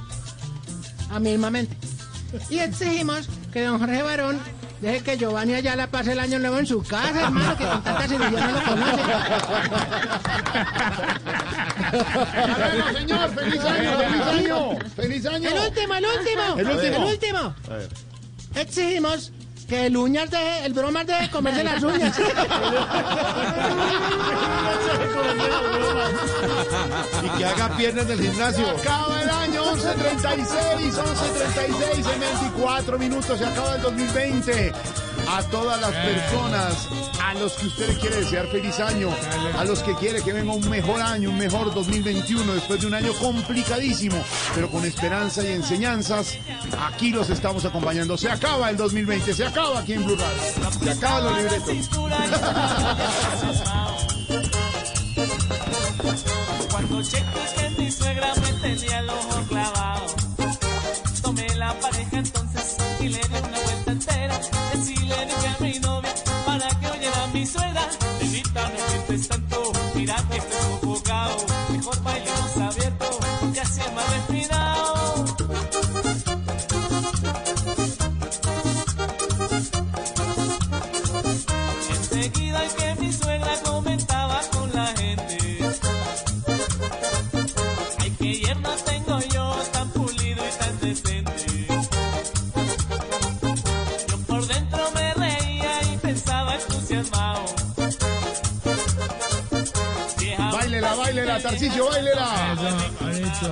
[1.11, 1.75] a mismamente.
[2.49, 4.39] Y exigimos que don Jorge Barón
[4.81, 8.07] deje que Giovanni Ayala pase el año nuevo en su casa, hermano, que con tanta
[8.07, 9.03] cirugía no lo conoce.
[12.69, 14.79] Bueno, señor, feliz año, feliz año.
[14.95, 15.49] Feliz año.
[15.49, 16.43] El último, el último.
[16.57, 16.97] El último.
[16.97, 17.39] El último.
[17.39, 17.89] A ver.
[18.55, 19.31] Exigimos
[19.69, 22.19] que el uñas deje, el bromas deje de comerse las uñas.
[27.23, 28.65] Y que haga piernas en el gimnasio.
[28.65, 34.73] Se acaba el año 11.36, 11.36 en 24 minutos, se acaba el 2020.
[35.31, 36.87] A todas las personas
[37.23, 39.09] a los que usted le quiere desear feliz año,
[39.57, 42.95] a los que quiere que venga un mejor año, un mejor 2021 después de un
[42.95, 44.17] año complicadísimo,
[44.55, 46.35] pero con esperanza y enseñanzas,
[46.87, 48.17] aquí los estamos acompañando.
[48.17, 50.71] Se acaba el 2020, se acaba aquí en Blue Radio.
[50.83, 51.89] Se acaban los libretos.
[56.71, 60.05] Cuando checo que mi suegra me tenía el ojo clavado.
[61.21, 63.21] Tomé la pareja entonces y le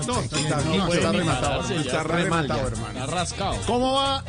[0.05, 1.69] No, está, No rematado.
[1.73, 2.99] Está rematado, hermano.
[2.99, 3.55] Está rascado.
[3.65, 4.23] ¿Cómo va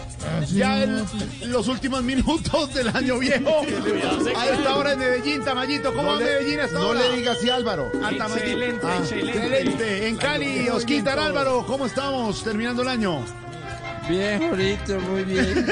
[0.53, 1.05] ya en
[1.47, 3.62] los últimos minutos del año viejo?
[4.36, 7.01] A esta hora en Medellín, Tamayito, ¿cómo No va Medellín hasta no ahora?
[7.01, 7.90] le digas así, Álvaro.
[8.03, 8.36] A Tamayito.
[8.36, 9.39] Excelente, Ah, excelente.
[9.39, 10.09] excelente.
[10.09, 13.24] En Cali, Osquitar Álvaro, ¿cómo estamos terminando el año?
[14.09, 15.66] Bien, bonito, muy bien.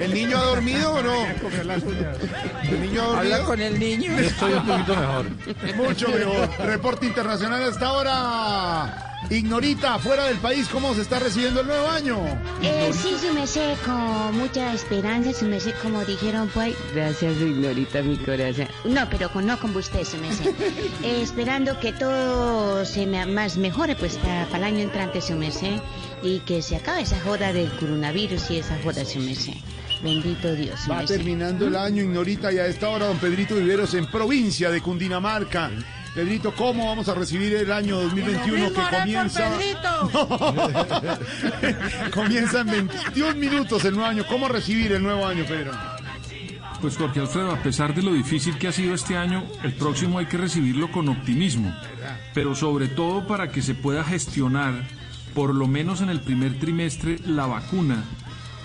[0.00, 1.26] ¿El niño ha dormido o no?
[2.64, 3.16] ¿El niño ha dormido?
[3.18, 4.18] Habla con el niño.
[4.18, 5.26] Estoy un poquito mejor.
[5.76, 6.48] Mucho mejor.
[6.66, 9.11] Reporte internacional hasta ahora.
[9.30, 12.18] Ignorita, fuera del país, ¿cómo se está recibiendo el nuevo año?
[12.60, 16.74] Eh, sí, su merced, con mucha esperanza, su merced, como dijeron ahí.
[16.94, 18.68] Gracias, Ignorita, mi corazón.
[18.84, 20.52] No, pero con, no con usted, su merced.
[21.02, 25.34] Eh, esperando que todo se me, más mejore, pues, para, para el año entrante, su
[25.34, 25.80] merced.
[26.22, 29.54] Y que se acabe esa joda del coronavirus y esa joda, su merced.
[30.02, 33.94] Bendito Dios, su Va terminando el año, Ignorita, y a esta hora don Pedrito Viveros
[33.94, 35.70] en provincia de Cundinamarca.
[36.14, 39.50] Pedrito, ¿cómo vamos a recibir el año 2021 que comienza?
[42.12, 44.24] comienza en 21 minutos el nuevo año.
[44.28, 45.72] ¿Cómo recibir el nuevo año, Pedro?
[46.82, 50.18] Pues Jorge Alfredo, a pesar de lo difícil que ha sido este año, el próximo
[50.18, 51.74] hay que recibirlo con optimismo,
[52.34, 54.74] pero sobre todo para que se pueda gestionar,
[55.34, 58.04] por lo menos en el primer trimestre, la vacuna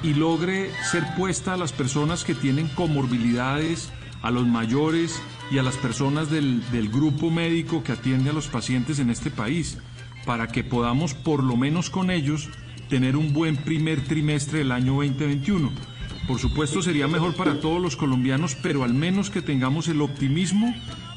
[0.04, 3.92] y logre ser puesta a las personas que tienen comorbilidades,
[4.22, 5.22] a los mayores
[5.52, 9.32] y a las personas del, del grupo médico que atiende a los pacientes en este
[9.32, 9.78] país,
[10.26, 12.50] para que podamos por lo menos con ellos
[12.90, 15.72] tener un buen primer trimestre del año 2021.
[16.28, 20.74] Por supuesto sería mejor para todos los colombianos, pero al menos que tengamos el optimismo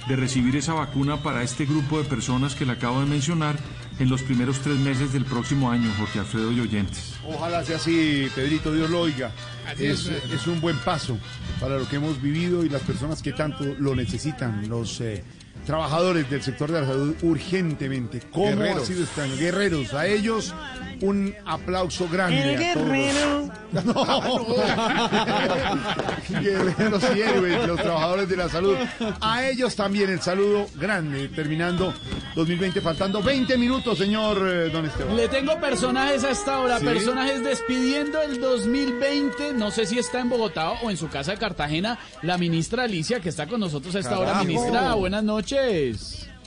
[0.09, 3.59] de recibir esa vacuna para este grupo de personas que le acabo de mencionar
[4.01, 7.14] en los primeros tres meses del próximo año, Jorge Alfredo y oyentes.
[7.24, 9.31] Ojalá sea así, Pedrito, Dios lo oiga.
[9.78, 11.18] Es un buen paso
[11.60, 15.22] para lo que hemos vivido y las personas que tanto lo necesitan, los eh,
[15.70, 18.20] trabajadores del sector de la salud urgentemente.
[18.32, 18.82] ¿Cómo Guerreros.
[18.82, 19.36] ha sido este año?
[19.36, 20.52] Guerreros, a ellos
[21.01, 22.55] un aplauso grande.
[22.55, 22.86] El a todos.
[22.86, 23.51] guerrero.
[23.84, 24.02] No.
[26.40, 28.76] Guerreros y héroes, los trabajadores de la salud.
[29.20, 31.94] A ellos también el saludo grande, terminando
[32.34, 35.16] 2020, faltando 20 minutos, señor eh, Don Esteban.
[35.16, 36.84] Le tengo personajes a esta hora, ¿Sí?
[36.84, 39.52] personajes despidiendo el 2020.
[39.55, 43.20] No sé si está en Bogotá o en su casa de Cartagena, la ministra Alicia,
[43.20, 44.42] que está con nosotros a esta hora.
[44.42, 45.60] Ministra, buenas noches.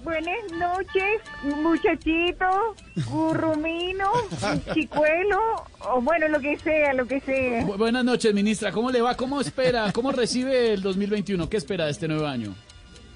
[0.03, 2.75] Buenas noches, muchachito,
[3.09, 4.11] gurrumino,
[4.73, 5.39] chicuelo,
[5.79, 7.61] o bueno, lo que sea, lo que sea.
[7.61, 8.71] Bu- buenas noches, ministra.
[8.73, 9.15] ¿Cómo le va?
[9.15, 9.91] ¿Cómo espera?
[9.93, 11.47] ¿Cómo recibe el 2021?
[11.49, 12.53] ¿Qué espera de este nuevo año?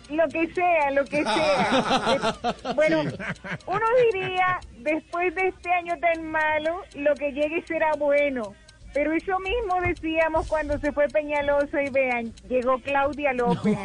[0.10, 2.36] Lo que sea, lo que sea.
[2.64, 8.54] Eh, Bueno, uno diría, después de este año tan malo, lo que llegue será bueno.
[8.94, 13.78] Pero eso mismo decíamos cuando se fue Peñaloso y vean, llegó Claudia López.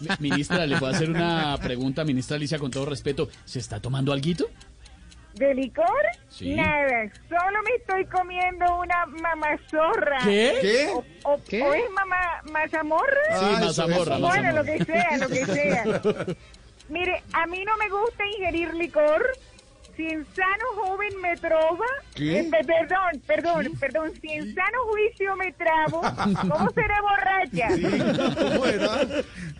[0.00, 3.28] Mi- Ministra, le puedo hacer una pregunta, ministra Alicia, con todo respeto.
[3.44, 4.46] ¿Se está tomando alguito?
[5.34, 5.86] ¿De licor?
[6.28, 6.54] Sí.
[6.56, 10.18] Nada, solo me estoy comiendo una mamazorra.
[10.24, 10.58] ¿Qué?
[10.60, 10.88] ¿Qué?
[10.92, 11.62] O, o- ¿Qué?
[11.62, 12.20] o es mamá,
[12.52, 13.20] mazamorra?
[13.38, 14.18] Sí, Ah, mazamorra.
[14.18, 15.84] Bueno, lo que sea, lo que sea.
[16.90, 19.24] Mire, a mí no me gusta ingerir licor.
[20.00, 22.38] Si en sano joven me trova, ¿Qué?
[22.40, 26.00] eh, pe- perdón, perdón, perdón, si en sano juicio me trabo,
[26.40, 27.68] ¿cómo seré borracha?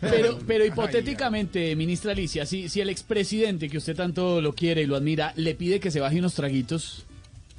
[0.01, 4.87] Pero, pero hipotéticamente, ministra Alicia, si, si el expresidente, que usted tanto lo quiere y
[4.87, 7.05] lo admira, le pide que se baje unos traguitos.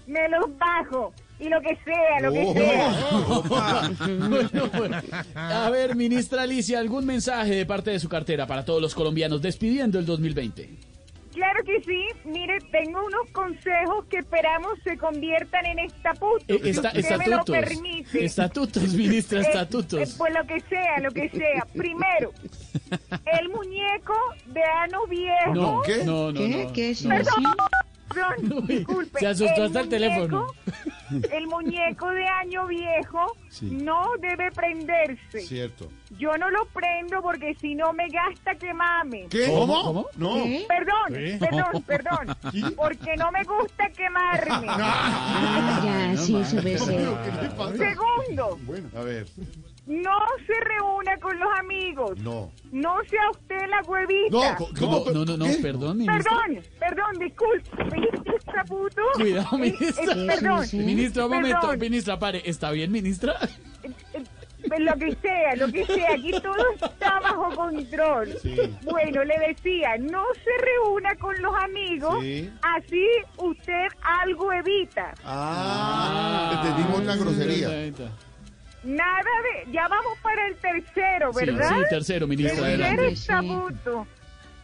[0.08, 1.14] Me los bajo.
[1.40, 3.44] Y lo que sea, lo que Oh.
[3.48, 3.92] sea.
[4.30, 4.98] Bueno, bueno.
[5.36, 9.40] A ver, ministra Alicia, ¿algún mensaje de parte de su cartera para todos los colombianos
[9.42, 10.70] despidiendo el 2020?
[11.34, 12.06] Claro que sí.
[12.26, 16.44] Mire, tengo unos consejos que esperamos se conviertan en estatutos.
[16.48, 17.56] Eh, esta- si usted me lo estatutos.
[17.60, 18.26] permite.
[18.26, 20.00] Estatutos, ministra, Eh, estatutos.
[20.10, 21.66] eh, pues lo que sea, lo que sea.
[21.74, 22.32] Primero,
[23.40, 24.14] el muñeco
[24.48, 25.54] de ano viejo.
[25.54, 26.04] No, ¿Qué?
[26.04, 26.48] no, no, ¿Qué?
[26.66, 27.10] no, ¿Qué es no.
[27.16, 27.44] Perdón,
[28.40, 29.20] perdón, disculpe.
[29.20, 30.48] se asustó hasta el muñeco- teléfono.
[31.32, 33.70] El muñeco de año viejo Sí.
[33.72, 35.40] no debe prenderse.
[35.42, 35.90] Cierto.
[36.18, 39.28] Yo no lo prendo porque si no me gasta quemarme.
[39.30, 39.48] ¿Qué?
[39.48, 39.84] ¿Cómo?
[39.84, 40.06] ¿Cómo?
[40.18, 40.36] No.
[40.44, 40.66] ¿Qué?
[40.68, 41.38] Perdón, ¿Qué?
[41.40, 42.76] perdón, perdón.
[42.76, 44.68] Porque no me gusta quemarme.
[45.84, 47.08] Ya, sí, su merced.
[47.78, 49.26] Segundo, Bueno, a ver.
[49.88, 52.18] no se reúna con los amigos.
[52.20, 52.52] No.
[52.72, 54.58] No sea usted la huevita.
[54.80, 55.04] ¿Cómo?
[55.12, 56.32] No, no, no, perdón, ministra.
[56.48, 58.31] Perdón, perdón, disculpe.
[58.46, 59.02] ¿Viste esta puto?
[59.16, 60.16] Cuidado, Eh, eh, ministra.
[60.28, 60.66] perdón.
[60.74, 61.60] Ministra, un momento.
[61.62, 61.80] Perdón.
[61.80, 62.42] Ministra, pare.
[62.46, 63.36] ¿Está bien, ministra?
[64.68, 68.30] Pues Lo que sea, lo que sea, aquí todo está bajo control.
[68.42, 68.56] Sí.
[68.84, 72.50] Bueno, le decía, no se reúna con los amigos, Sí.
[72.62, 73.08] así
[73.38, 75.14] usted algo evita.
[75.26, 77.70] Ah, entendimos la grosería.
[78.84, 79.24] Nada
[79.66, 81.70] de, ya vamos para el tercero, Sí, ¿verdad?
[81.70, 83.08] sí, tercero, ministra, Tercer adelante.
[83.14, 84.08] estatuto.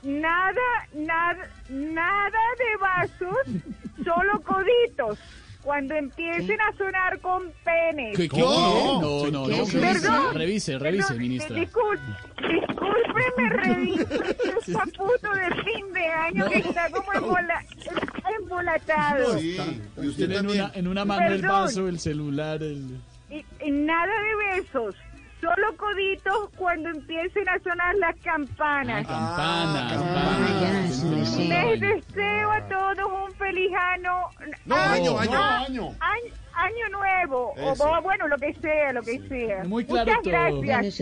[0.03, 0.61] Nada,
[0.94, 3.38] nada, nada de vasos,
[4.03, 5.19] solo coditos.
[5.64, 8.15] Cuando empiecen a sonar con penes.
[8.15, 8.40] ¿Qué, qué?
[8.40, 9.48] No, no, no.
[9.48, 10.34] Revise, Perdón.
[10.36, 11.57] revise, revise, Perdón, ministra.
[11.57, 11.99] discul-
[12.38, 17.65] discúlpeme, revise este zaputo de fin de año que está como embola-
[18.40, 19.36] embolatado.
[20.15, 22.98] Tiene en una, en una mano el vaso, el celular, el...
[23.30, 24.95] Y, y nada de besos,
[25.41, 29.05] solo coditos cuando empiecen a sonar las campanas.
[29.07, 29.89] Campana,
[31.38, 34.11] Les deseo a todos un feliz año.
[34.65, 35.41] No, año, año.
[35.41, 35.95] año.
[35.99, 37.54] Año, año nuevo.
[37.58, 37.84] O, Eso.
[37.90, 39.64] o bueno, lo que sea, lo que sea.
[39.66, 40.62] Muy claro Muchas todo.
[40.62, 40.98] gracias.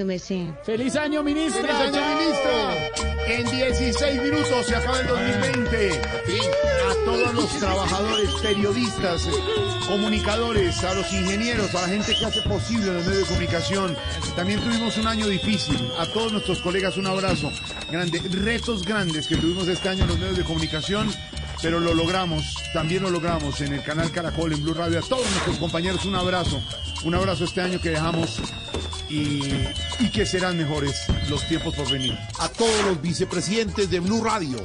[0.63, 1.61] ¡Feliz año, ministra!
[1.61, 2.19] ¡Feliz año, ¡Chao!
[2.19, 3.25] ministra!
[3.27, 5.91] En 16 minutos se acaba el 2020.
[6.01, 9.27] A todos los trabajadores, periodistas,
[9.87, 13.97] comunicadores, a los ingenieros, a la gente que hace posible los medios de comunicación.
[14.35, 15.77] También tuvimos un año difícil.
[15.99, 17.51] A todos nuestros colegas un abrazo
[17.91, 18.19] grande.
[18.31, 21.07] Retos grandes que tuvimos este año en los medios de comunicación.
[21.61, 24.99] Pero lo logramos, también lo logramos en el canal Caracol, en Blue Radio.
[24.99, 26.61] A todos nuestros compañeros un abrazo,
[27.03, 28.39] un abrazo este año que dejamos
[29.09, 29.41] y,
[29.99, 32.17] y que serán mejores los tiempos por venir.
[32.39, 34.57] a todos los vicepresidentes de Blue Radio,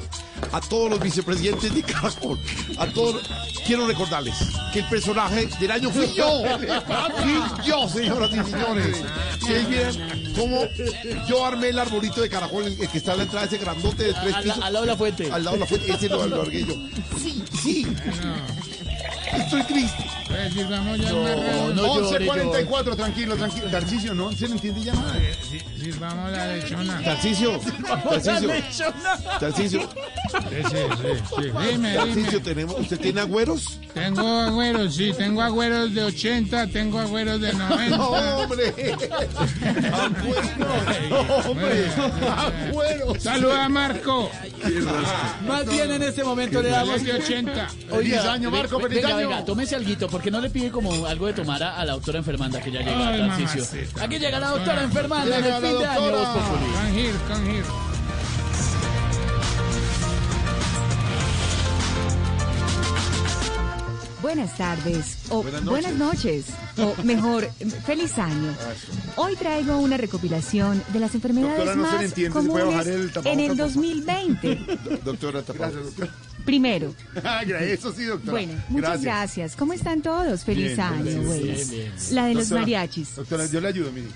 [0.51, 2.39] a todos los vicepresidentes de Caracol,
[2.77, 3.21] a todos.
[3.65, 4.35] Quiero recordarles
[4.73, 6.43] que el personaje del año fui yo.
[7.21, 9.03] Fui yo, señoras y señores.
[9.39, 10.61] Si bien cómo
[11.27, 14.13] yo armé el arbolito de Caracol, el que está en la entrada, ese grandote de
[14.13, 14.59] tres pisos.
[14.63, 15.31] al lado de la fuente.
[15.31, 16.75] Al lado de la fuente, ese lo, lo yo.
[17.17, 17.87] Sí, sí.
[19.33, 20.20] Estoy triste.
[20.31, 23.67] Pues sirvamos ya No, no llore, 11.44, tranquilo, tranquilo.
[23.69, 25.13] Tarcicio, no se le entiende ya nada.
[25.79, 27.01] Sirvamos la lechona.
[27.03, 27.59] Tarcicio,
[28.13, 28.93] Tarcicio,
[29.39, 29.89] Tarcicio, Sí,
[30.69, 30.77] sí,
[31.35, 31.51] sí.
[31.71, 32.39] Dime, Tarcicio, dime.
[32.41, 33.79] tenemos, ¿usted tiene agüeros?
[33.93, 37.97] Tengo agüeros, sí, tengo agüeros de 80, tengo agüeros de 90.
[37.97, 38.73] No, hombre.
[41.49, 41.85] Hombre,
[42.69, 43.21] agüeros.
[43.23, 44.29] Saluda a Marco.
[45.47, 47.03] Más bien en este momento le damos...
[47.03, 47.67] De 80.
[47.89, 49.29] Feliz año, Marco, ve- feliz venga, año.
[49.29, 52.19] venga, tómese alguito, porque no le pide como algo de tomar a, a la doctora
[52.19, 53.65] enfermanda que ya llega, Ay, Tarcisio.
[53.65, 54.03] mamacita.
[54.03, 56.11] Aquí llega la doctora enfermanda en el fin de año, doctora.
[56.11, 56.71] Voz Populi.
[56.73, 57.65] Come here, come here.
[64.21, 66.45] Buenas tardes, o Buenas buenas noches.
[66.77, 67.49] o mejor,
[67.85, 68.53] feliz año.
[69.15, 72.63] Hoy traigo una recopilación de las enfermedades Doctora, no se le más entiende, ¿se puede
[72.63, 73.73] comunes bajar el en el por favor?
[73.73, 74.55] 2020.
[75.03, 75.41] Doctora.
[75.47, 76.09] Gracias, doctor.
[76.45, 76.93] Primero,
[77.61, 78.31] Eso sí, doctora.
[78.31, 79.55] bueno, muchas gracias.
[79.55, 80.43] ¿Cómo están todos?
[80.43, 81.43] Feliz Bien, año, bien, bueno.
[81.43, 81.93] bien, bien.
[82.11, 83.15] La de los Doctora, mariachis.
[83.15, 84.07] Doctora, yo le ayudo, mire.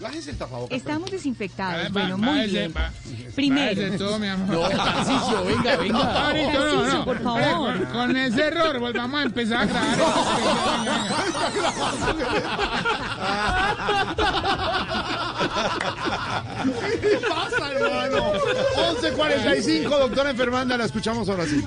[0.00, 0.76] Bájese el tapabocas.
[0.76, 1.86] Estamos desinfectados.
[1.86, 2.74] Va- Bueno, muy ese, bien.
[2.76, 2.92] va-
[3.34, 3.80] Primero.
[3.80, 4.48] va ese todo, mi amor.
[4.54, 5.98] No, Tarcisio, venga, venga.
[5.98, 7.04] No, Tarcisio, no.
[7.06, 7.74] por favor.
[7.74, 9.98] Eh, Con, con ese error volvamos a empezar a grabar.
[17.00, 18.32] ¿Qué pasa, hermano?
[19.00, 21.62] 11.45, doctora enfermanda, la escuchamos ahora sí.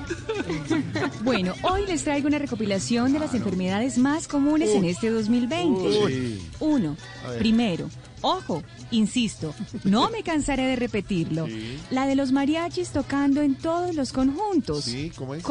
[1.22, 6.38] Bueno, hoy les traigo una recopilación de las enfermedades más comunes en este 2020.
[6.60, 6.96] Uno,
[7.38, 7.88] primero,
[8.20, 9.54] ojo, insisto,
[9.84, 11.46] no me cansaré de repetirlo.
[11.90, 14.84] La de los mariachis tocando en todos los conjuntos.
[14.84, 15.42] Sí, ¿cómo es?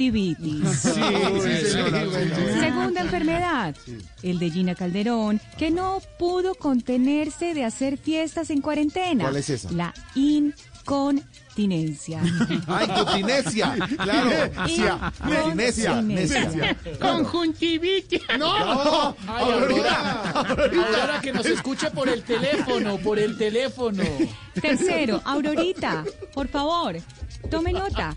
[0.00, 0.80] Conjuntivitis.
[0.80, 0.90] Sí,
[1.42, 2.04] sí, señora.
[2.04, 2.60] sí, sí.
[2.60, 3.76] Segunda enfermedad,
[4.22, 9.24] el de Gina Calderón, que no pudo contenerse de hacer fiestas en cuarentena.
[9.24, 9.70] ¿Cuál es esa?
[9.72, 11.28] La incontinencia.
[12.66, 13.74] ¡Ay, continencia!
[14.02, 14.30] ¡Claro!
[14.66, 15.12] Necia,
[15.54, 16.76] necia, necia.
[17.00, 18.22] Conjuntivitis.
[18.38, 18.52] No,
[19.26, 24.02] Ay, Aurora, Aurora, que nos escuche por el teléfono, por el teléfono.
[24.60, 26.04] Tercero, Aurorita,
[26.34, 26.96] por favor,
[27.50, 28.14] tome nota.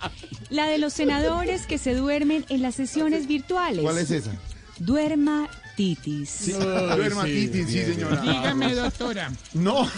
[0.49, 3.81] La de los senadores que se duermen en las sesiones virtuales.
[3.83, 4.31] ¿Cuál es esa?
[4.79, 5.62] Duermatitis.
[5.75, 8.21] Dermatitis, sí, señora.
[8.21, 9.31] Dígame, doctora.
[9.53, 9.79] No,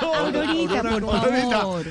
[0.00, 1.50] Aurorita, por Aurorita.
[1.50, 1.86] favor.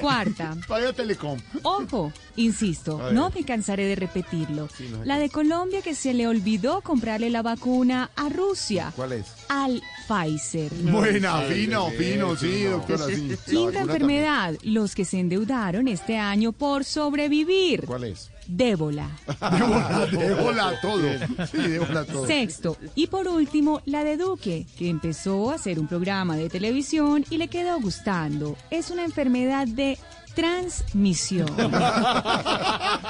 [0.00, 0.56] Cuarta.
[0.68, 1.38] Vaya Telecom.
[1.62, 4.68] Ojo, insisto, no me cansaré de repetirlo.
[4.76, 9.12] Sí, no La de Colombia que se le olvidó comprarle la vacuna a Rusia, ¿Cuál
[9.12, 9.26] es?
[9.48, 10.72] al Pfizer.
[10.74, 13.30] Buena, fino, fino, sí, doctora, sí.
[13.46, 17.84] Quinta enfermedad, los que se endeudaron este año por sobrevivir.
[17.86, 18.30] ¿Cuál es?
[18.46, 19.08] Débola.
[19.26, 21.02] Débola, débola todo.
[21.46, 22.26] Sí, débola todo.
[22.26, 27.24] Sexto, y por último, la de Duque, que empezó a hacer un programa de televisión
[27.30, 28.56] y le quedó gustando.
[28.70, 29.98] Es una enfermedad de
[30.34, 31.46] transmisión.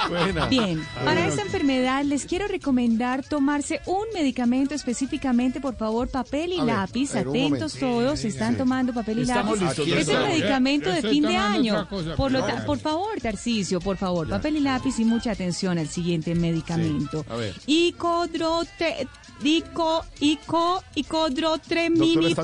[0.09, 0.47] Buena.
[0.49, 6.61] Bien, para esta enfermedad les quiero recomendar tomarse un medicamento específicamente, por favor, papel y
[6.61, 7.13] A lápiz.
[7.15, 8.59] ver, Atentos todos, están sí.
[8.59, 9.79] tomando papel y Estamos lápiz.
[9.79, 10.29] listos, es el doctor.
[10.29, 11.89] medicamento de fin de año.
[11.89, 15.31] cosa, Por, lo pero- ta- por favor, Tarcicio, por favor, papel y lápiz y mucha
[15.33, 17.25] atención al siguiente medicamento.
[17.29, 17.55] a ver.
[17.67, 19.09] Icodrote...
[19.45, 22.35] Ico, ico, icodrotremini.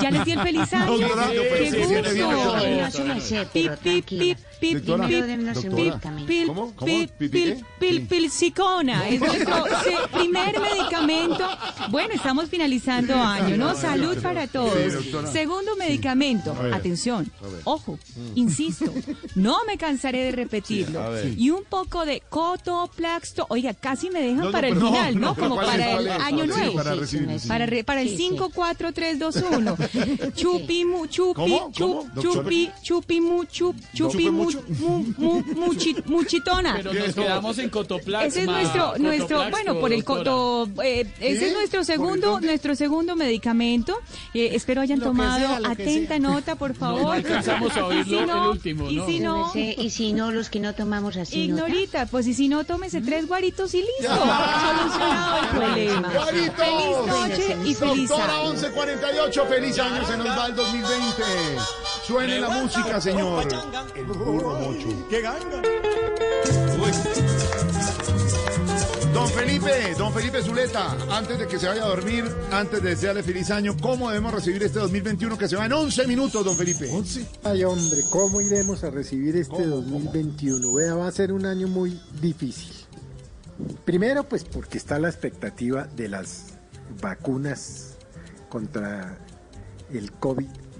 [0.00, 0.96] Ya les di el feliz año.
[0.98, 1.94] Qué gusto.
[4.18, 5.08] pip, pip, Doctora.
[6.26, 6.72] Pil, ¿Cómo?
[6.74, 6.86] ¿Cómo?
[6.86, 9.08] pil, ¿Pipi pil, pil, pilsicona.
[9.08, 9.64] Es nuestro
[10.12, 11.48] primer medicamento.
[11.90, 13.74] Bueno, estamos finalizando año, ¿no?
[13.74, 14.74] Salud para todos.
[15.32, 16.56] Segundo medicamento.
[16.72, 17.30] Atención.
[17.64, 17.98] Ojo.
[18.34, 18.92] Insisto.
[19.34, 21.00] No me cansaré de repetirlo.
[21.36, 23.46] Y un poco de cotoplaxto.
[23.48, 25.34] Oiga, casi me dejan para el final, ¿no?
[25.34, 26.74] Como ¿cuál es, para el año nuevo.
[27.46, 28.28] para el Sí, sí.
[28.28, 29.76] 5, 4, 3, 2, 1.
[30.34, 35.14] Chupi, mu, chupi, chupi, chupi, mu, chup, chupi, mu, mucho?
[35.18, 36.74] mu, mu, muchi- muchitona.
[36.76, 38.26] Pero nos quedamos en Cotoplaxma.
[38.26, 42.74] Ese es nuestro, nuestro, bueno, por el coto, eh, ese es nuestro ¿Por segundo, nuestro
[42.74, 43.98] segundo medicamento.
[44.32, 46.18] Eh, espero hayan Lo tomado sea, atenta sea.
[46.18, 47.02] nota, por favor.
[47.02, 49.06] no alcanzamos a Y oírlo si no, el último, Y ¿no?
[49.06, 51.66] si no, y si no, los que no tomamos así, ¿no?
[51.66, 54.14] ignorita, pues y si no, tómese tres guaritos y listo.
[54.14, 56.12] Solucionado el problema.
[56.12, 56.54] ¡Guaritos!
[56.56, 58.50] Feliz noche y feliz Doctora año.
[58.52, 61.22] 1148, feliz año, se nos va el 2020.
[62.06, 63.46] Suene la música, señor.
[63.96, 65.06] El burro mocho.
[65.08, 65.62] ¡Qué ganga!
[69.14, 73.22] Don Felipe, don Felipe Zuleta, antes de que se vaya a dormir, antes de desearle
[73.22, 76.90] feliz año, ¿cómo debemos recibir este 2021 que se va en 11 minutos, don Felipe?
[77.42, 80.74] Ay, hombre, ¿cómo iremos a recibir este 2021?
[80.74, 82.74] Vea, va a ser un año muy difícil.
[83.84, 86.54] Primero, pues porque está la expectativa de las
[87.00, 87.94] vacunas
[88.50, 89.16] contra
[89.90, 90.12] el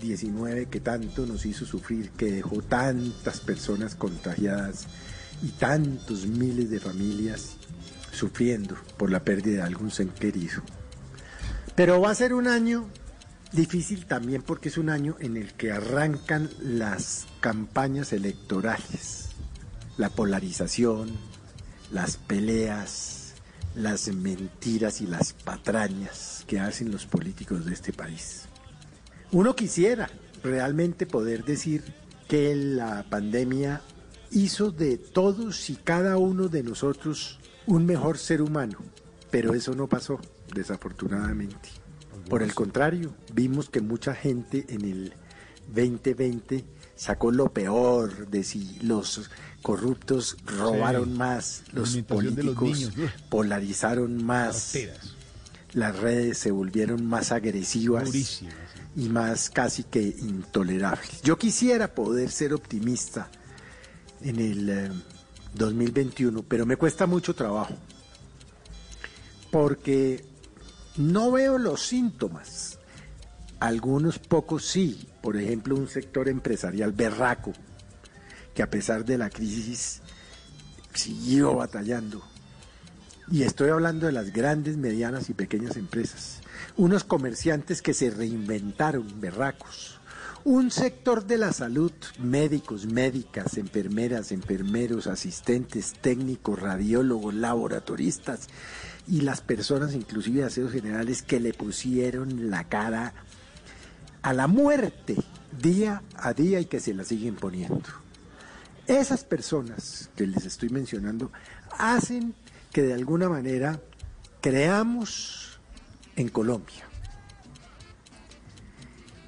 [0.05, 4.87] COVID-19 que tanto nos hizo sufrir, que dejó tantas personas contagiadas
[5.43, 7.57] y tantos miles de familias
[8.13, 10.63] sufriendo por la pérdida de algún ser querido.
[11.75, 12.89] Pero va a ser un año
[13.53, 19.31] difícil también porque es un año en el que arrancan las campañas electorales,
[19.97, 21.11] la polarización,
[21.91, 23.35] las peleas,
[23.75, 28.49] las mentiras y las patrañas que hacen los políticos de este país.
[29.33, 30.11] Uno quisiera
[30.43, 31.83] realmente poder decir
[32.29, 33.81] que la pandemia
[34.31, 38.79] hizo de todos y cada uno de nosotros un mejor ser humano,
[39.31, 40.19] pero eso no pasó,
[40.55, 41.71] desafortunadamente.
[42.29, 45.13] Por el contrario, vimos que mucha gente en el
[45.75, 46.65] 2020
[46.97, 49.31] sacó lo peor de si los
[49.63, 51.19] corruptos robaron Sí.
[51.19, 52.93] más, los políticos niños.
[53.29, 54.77] polarizaron más,
[55.73, 58.11] las redes se volvieron más agresivas
[58.97, 61.23] y más casi que intolerables.
[61.23, 63.29] Yo quisiera poder ser optimista
[64.21, 64.91] en el eh,
[65.55, 67.75] 2021, pero me cuesta mucho trabajo,
[69.51, 70.25] porque
[70.97, 72.79] no veo los síntomas.
[73.61, 77.53] Algunos pocos sí, por ejemplo un sector empresarial berraco,
[78.55, 80.01] que a pesar de la crisis
[80.93, 82.23] siguió batallando.
[83.31, 86.41] Y estoy hablando de las grandes, medianas y pequeñas empresas.
[86.77, 90.01] Unos comerciantes que se reinventaron, berracos.
[90.45, 98.49] Un sector de la salud, médicos, médicas, enfermeras, enfermeros, asistentes, técnicos, radiólogos, laboratoristas
[99.07, 103.15] y las personas, inclusive de aseos generales, que le pusieron la cara
[104.23, 105.17] a la muerte
[105.63, 107.85] día a día y que se la siguen poniendo.
[108.87, 111.31] Esas personas que les estoy mencionando
[111.79, 112.35] hacen
[112.73, 113.81] que de alguna manera
[114.41, 115.54] creamos
[116.17, 116.85] en Colombia.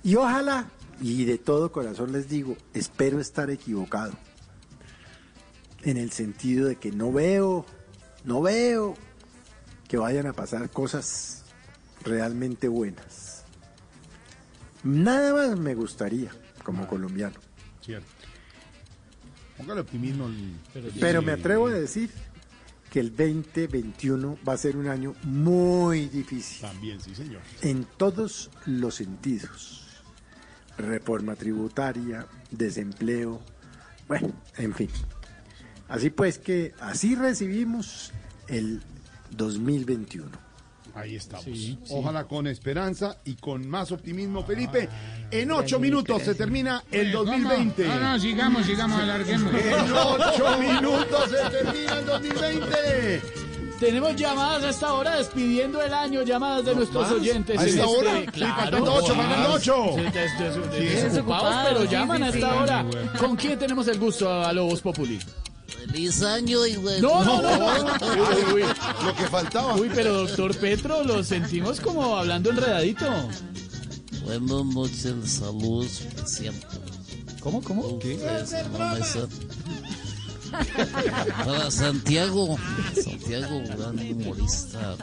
[0.02, 0.68] Y ojalá,
[1.00, 4.12] y de todo corazón les digo, espero estar equivocado.
[5.82, 7.66] En el sentido de que no veo,
[8.24, 8.94] no veo
[9.88, 11.44] que vayan a pasar cosas
[12.04, 13.44] realmente buenas.
[14.84, 16.30] Nada más me gustaría
[16.62, 17.36] como colombiano.
[17.82, 18.06] Cierto.
[19.56, 20.30] Póngale optimismo.
[21.00, 22.10] Pero me atrevo a decir
[22.90, 26.62] que el 2021 va a ser un año muy difícil.
[26.62, 27.42] También, sí, señor.
[27.62, 29.82] En todos los sentidos.
[30.78, 33.40] Reforma tributaria, desempleo,
[34.08, 34.90] bueno, en fin.
[35.88, 38.12] Así pues que así recibimos
[38.48, 38.82] el
[39.30, 40.45] 2021.
[40.96, 41.44] Ahí estamos.
[41.44, 41.94] Sí, sí.
[41.94, 44.88] Ojalá con esperanza y con más optimismo, Felipe.
[45.30, 47.24] En ocho minutos se termina el ¿Cómo?
[47.32, 47.86] 2020.
[47.86, 49.52] No, no, sigamos, sigamos, alarguemos.
[49.54, 53.22] En ocho minutos se termina el 2020.
[53.78, 57.12] Tenemos llamadas a esta hora despidiendo el año, llamadas de nuestros ¿más?
[57.12, 57.58] oyentes.
[57.58, 58.32] ¿A esta este- hora?
[58.32, 59.14] Claro, faltando ocho,
[59.52, 59.96] ocho.
[60.72, 62.86] Desocupados, pero llaman a esta hora.
[63.18, 65.18] ¿Con quién tenemos el gusto a Lobos Populi?
[65.78, 67.00] Feliz año y güey.
[67.00, 67.66] No, no, no.
[67.74, 68.62] Uy, uy.
[69.04, 69.76] Lo que faltaba.
[69.76, 73.06] Uy, pero doctor Petro, lo sentimos como hablando enredadito.
[74.24, 76.54] Buenas noches, saludos especial.
[77.40, 77.98] ¿Cómo, cómo?
[78.00, 78.18] ¿Qué?
[81.44, 82.56] Para Santiago,
[82.94, 84.96] Santiago, gran humorista.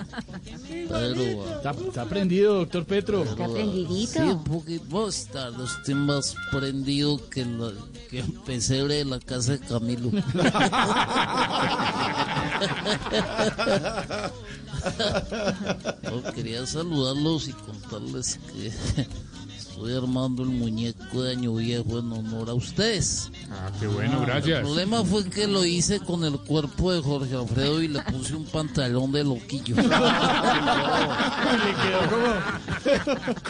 [0.89, 1.21] Pero.
[1.55, 3.23] Está, está prendido, doctor Petro.
[3.23, 5.63] Está Sí, un poquito más tarde.
[5.63, 7.71] Estoy más prendido que, la,
[8.09, 10.11] que el pesebre de la casa de Camilo.
[16.03, 18.71] No, quería saludarlos y contarles que
[19.83, 23.29] estoy armando el muñeco de Año Viejo en honor a ustedes.
[23.51, 24.61] Ah, qué bueno, El gracias.
[24.61, 28.45] problema fue que lo hice con el cuerpo de Jorge Alfredo y le puse un
[28.45, 29.75] pantalón de loquillo.
[31.53, 32.33] Le quedó como...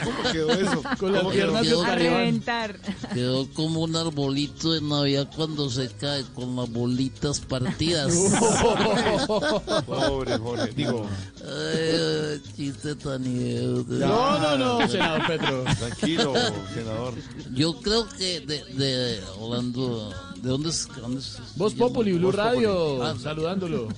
[0.04, 0.82] ¿Cómo quedó eso?
[1.00, 1.84] Con las ¿Cómo piernas de quedó?
[1.84, 2.80] A reventar.
[3.14, 8.12] Quedó como un arbolito de Navidad cuando se cae con las bolitas partidas.
[9.86, 11.06] Pobre Jorge, digo.
[11.46, 13.94] Ay, chiste tan idiota.
[13.96, 15.64] No, no, no, senador Petro.
[15.78, 16.34] Tranquilo,
[16.74, 17.14] senador.
[17.54, 20.88] Yo creo que de, de hablando, ¿de dónde es?
[21.02, 22.66] dónde es- Voz Populi, Blue Voz Populi.
[22.66, 23.90] Radio, Ah, saludándolo.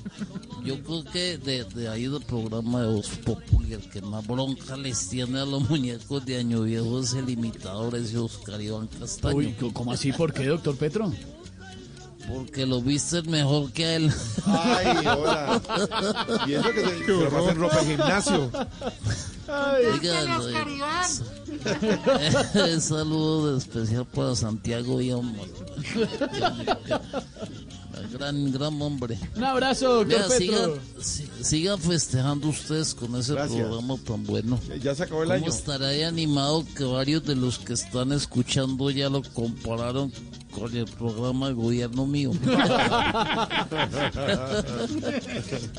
[0.64, 4.76] Yo creo que de, de ahí del programa de Voz Populi, el que más bronca
[4.76, 9.36] les tiene a los muñecos de Año Viejo es el imitador ese Oscar Iván Castaño.
[9.38, 10.12] Uy, ¿cómo así?
[10.12, 11.12] ¿Por qué, doctor Petro?
[12.28, 14.12] Porque lo viste mejor que a él.
[14.46, 15.62] Ay, hola.
[16.48, 18.52] Y eso que se, se lo pasa en ropa de gimnasio.
[19.48, 20.40] Oiga,
[22.56, 25.44] eh, saludo especial para Santiago y hombre.
[28.12, 29.18] Gran, gran hombre.
[29.36, 30.72] Un abrazo, Vea, sigan,
[31.02, 33.60] si- sigan festejando ustedes con ese Gracias.
[33.62, 34.60] programa tan bueno.
[34.82, 35.50] Ya se acabó el ¿Cómo año.
[35.54, 40.12] estará ahí animado que varios de los que están escuchando ya lo compararon
[40.58, 42.32] con el programa de gobierno mío?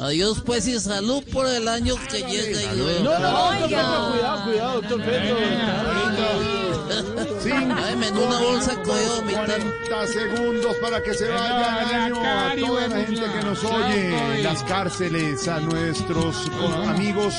[0.01, 3.05] Adiós pues y salud por el año que llega y luego.
[3.05, 5.36] No, no, no, cuidado, cuidado, doctor Petro.
[7.78, 12.20] Ay, me una bolsa cogió mi tan- 40 segundos para que se vaya el año
[12.20, 14.36] a toda la gente que nos oye.
[14.39, 16.51] En las cárceles, a nuestros
[16.86, 17.35] amigos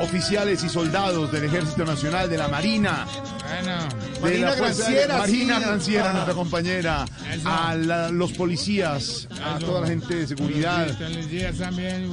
[0.00, 3.06] oficiales y soldados del Ejército Nacional, de la Marina,
[3.50, 5.64] de Marina la Fuerza Granciera, Aérea, Marina sí.
[5.64, 6.12] Granciera, Ah.
[6.12, 7.48] nuestra compañera, Eso.
[7.48, 10.88] a la- los policías, a toda la gente de seguridad,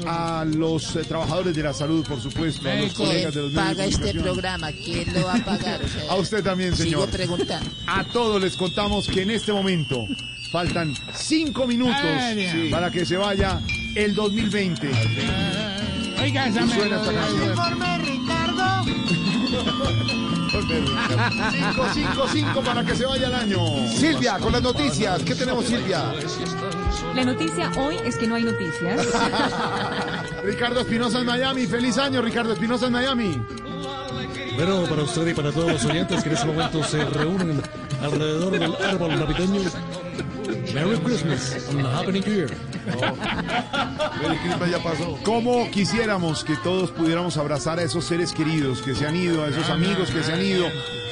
[0.07, 3.67] a los eh, trabajadores de la salud, por supuesto, a los colegas de los medios
[3.69, 5.81] de Paga este programa, ¿quién lo va a pagar?
[5.83, 7.09] O sea, A usted también, Sigo señor.
[7.09, 7.69] preguntando.
[7.87, 10.07] A todos les contamos que en este momento
[10.51, 11.95] faltan cinco minutos
[12.71, 13.59] para que se vaya
[13.95, 14.89] el 2020.
[16.21, 18.03] Oiga, esa suena esta canción.
[18.05, 19.22] Ricardo.
[20.53, 23.59] 5, 5, 5 para que se vaya el año.
[23.87, 25.23] Silvia, con las noticias.
[25.23, 26.13] ¿Qué tenemos, Silvia?
[27.15, 29.07] La noticia hoy es que no hay noticias.
[30.43, 31.65] Ricardo Espinosa en Miami.
[31.65, 33.41] Feliz año, Ricardo Espinosa en Miami.
[34.55, 37.61] Bueno, para usted y para todos los oyentes que en este momento se reúnen
[38.01, 39.61] alrededor del árbol navideño.
[40.73, 42.49] Merry Christmas and Happy New Year.
[44.23, 45.17] El clima ya pasó.
[45.23, 49.49] ¿Cómo quisiéramos que todos pudiéramos abrazar a esos seres queridos que se han ido, a
[49.49, 50.65] esos amigos que se han ido,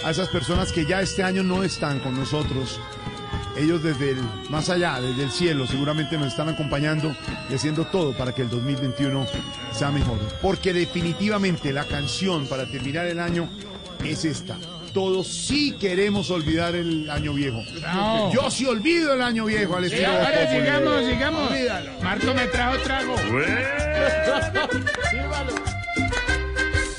[0.04, 2.80] a esas personas que ya este año no están con nosotros?
[3.58, 7.16] Ellos desde el más allá, desde el cielo, seguramente nos están acompañando
[7.50, 9.28] y haciendo todo para que el 2021
[9.72, 10.18] sea mejor.
[10.42, 13.50] Porque definitivamente la canción para terminar el año
[14.04, 14.58] es esta.
[14.94, 17.64] Todos sí queremos olvidar el año viejo.
[17.82, 18.32] No.
[18.34, 20.12] Yo sí olvido el año viejo al Sí, estilo.
[20.12, 20.60] ahora Populi.
[20.60, 21.52] sigamos, sigamos.
[21.52, 21.92] Olvídalo.
[22.02, 23.16] Marco me trajo trago.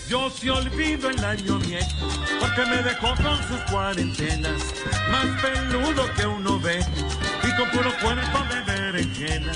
[0.08, 2.08] Yo sí olvido el año viejo,
[2.40, 4.60] porque me dejó con sus cuarentenas,
[5.10, 9.52] más peludo que uno ve, y con puro cuerpo de berenjena.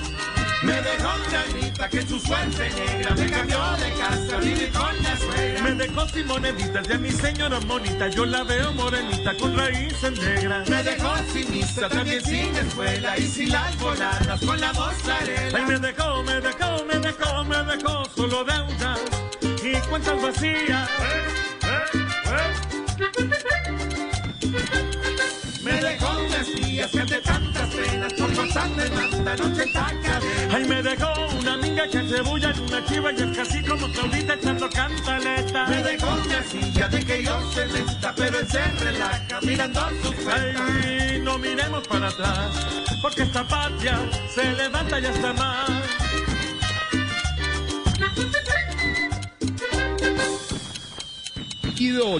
[0.67, 5.17] Me dejó una grita que su suerte negra me cambió de casa, vivir con la
[5.17, 5.63] suegra.
[5.63, 10.69] Me dejó sin moneditas de mi señora monita, yo la veo morenita con raíces negras.
[10.69, 15.57] Me dejó sin misa, también sin escuela, y sin las voladas con la mozzarella.
[15.57, 19.01] Ay, me dejó, me dejó, me dejó, me dejó solo deudas
[19.63, 20.91] y cuentas vacías.
[25.63, 27.26] Me dejó unas días que de
[28.55, 30.21] de tanta noche cadena.
[30.53, 33.89] Ay, me dejó una amiga que se bulla en una chiva y es casi como
[33.91, 35.67] Claudita echando cantaleta.
[35.67, 40.15] Me dejó una silla de que yo se lenta, pero él se relaja mirando sus
[40.29, 42.67] Ay, no miremos para atrás,
[43.03, 43.99] porque esta patria
[44.33, 45.96] se levanta y hasta más.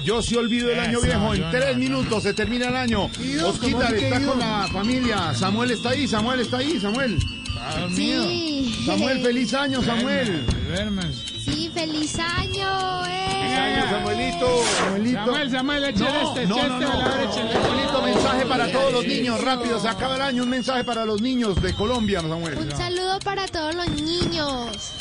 [0.03, 1.33] Yo sí olvido el año viejo.
[1.33, 3.09] En tres minutos se termina el año.
[3.19, 5.33] Ido, Osquita ¿cómo así que está con la familia.
[5.33, 7.17] Samuel está ahí, Samuel está ahí, Samuel.
[7.93, 8.83] Sí.
[8.85, 10.45] Samuel, feliz año, Samuel.
[11.43, 13.83] Sí, feliz año, eh.
[13.89, 14.63] Samuelito.
[14.77, 15.25] Samuelito.
[15.25, 17.53] Samuel, Samuel, échale este, no, no, este.
[17.53, 21.21] Samuelito, mensaje para todos los niños, rápido, se acaba el año, un mensaje para los
[21.21, 22.57] niños de Colombia, Samuel.
[22.57, 24.93] Un saludo para todos los niños.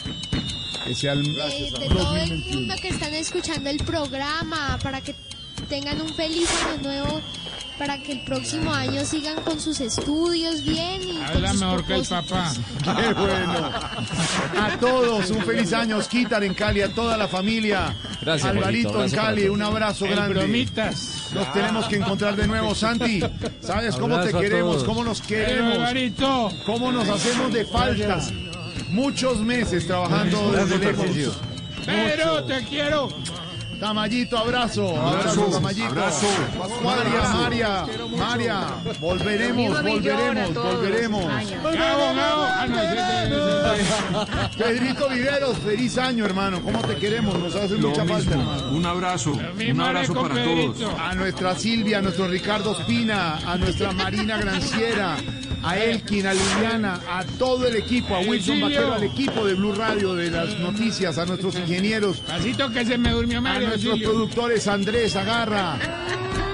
[0.86, 5.14] Que sea el de todo el mundo que están escuchando el programa, para que
[5.68, 7.20] tengan un feliz año nuevo,
[7.76, 11.84] para que el próximo año sigan con sus estudios bien y con Habla sus mejor
[11.86, 12.52] que el papá.
[12.84, 13.70] Qué bueno.
[14.60, 17.94] A todos, un feliz año, Osquitar en Cali, a toda la familia.
[18.22, 20.34] Gracias, Alvarito en gracias Cali, un abrazo grande.
[20.34, 21.30] bromitas.
[21.34, 23.20] Nos tenemos que encontrar de nuevo, Santi.
[23.60, 24.84] ¿Sabes cómo te Abrazo queremos?
[24.84, 25.74] ¿Cómo nos queremos?
[25.74, 26.52] Alvarito.
[26.64, 28.20] ¿Cómo nos hacemos de falta?
[28.90, 31.38] Muchos meses trabajando desde lejos.
[31.84, 33.08] Pero te quiero.
[33.80, 35.86] Tamayito, abrazo, abrazo, Abrazo, Tamayito.
[35.86, 36.26] abrazo.
[36.82, 37.86] María, María,
[38.16, 38.66] María,
[38.98, 41.24] volveremos, volveremos, volveremos.
[44.56, 46.62] Pedrito Viveros, feliz año, hermano.
[46.62, 47.38] ¿Cómo te queremos?
[47.38, 48.68] Nos hace Lo mucha falta, hermano.
[48.70, 49.32] Un abrazo.
[49.32, 50.72] Un abrazo para Pedrito.
[50.72, 50.98] todos.
[50.98, 55.16] A nuestra Silvia, a nuestro Ricardo Espina, a nuestra Marina Granciera,
[55.62, 58.60] a Elkin, a Liliana, a todo el equipo, a Wilson.
[58.60, 62.96] Vaquero, al equipo de Blue Radio, de las noticias, a nuestros ingenieros, Pasito que se
[62.98, 64.10] me durmió a Mario nuestros Auxilio.
[64.12, 65.76] productores Andrés, Agarra,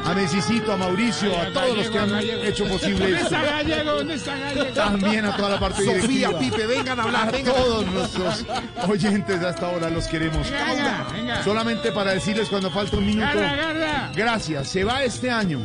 [0.05, 2.11] a Mesicito, a Mauricio, a todos los que han
[2.45, 3.35] hecho posible ¿Dónde esto.
[3.37, 3.93] está Gallego?
[3.93, 4.75] ¿Dónde está Gallego?
[4.75, 6.39] También a toda la parte Sofía, directiva.
[6.39, 7.55] Pipe, vengan a hablar, A vengan.
[7.55, 8.45] todos nuestros
[8.89, 10.51] oyentes hasta ahora los queremos.
[10.51, 11.45] Venga, venga.
[11.45, 13.27] Solamente para decirles cuando falta un minuto.
[13.29, 14.13] Agarra, agarra.
[14.15, 14.69] Gracias.
[14.69, 15.61] Se va este año.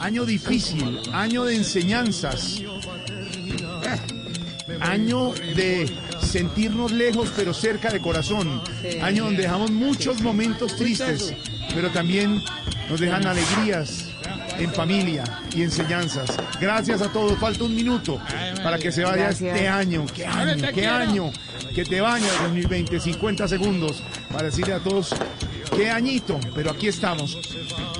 [0.00, 2.62] Año difícil, año de enseñanzas.
[4.80, 5.90] Año de
[6.20, 8.62] sentirnos lejos pero cerca de corazón.
[9.02, 11.34] Año donde dejamos muchos momentos tristes,
[11.74, 12.42] pero también
[12.88, 14.10] nos dejan alegrías
[14.58, 15.24] en familia
[15.54, 16.30] y enseñanzas.
[16.60, 17.38] Gracias a todos.
[17.38, 18.20] Falta un minuto
[18.62, 19.54] para que se vaya Gracias.
[19.54, 20.04] este año.
[20.14, 20.68] ¿Qué año?
[20.74, 21.30] ¿Qué año?
[21.74, 24.02] Que te bañas 2020, 50 segundos
[24.32, 25.14] para decirle a todos
[25.76, 27.38] qué añito, pero aquí estamos.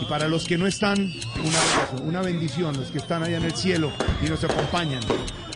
[0.02, 3.44] Y para los que no están, un abrazo, una bendición, los que están allá en
[3.44, 3.92] el cielo
[4.24, 5.00] y nos acompañan.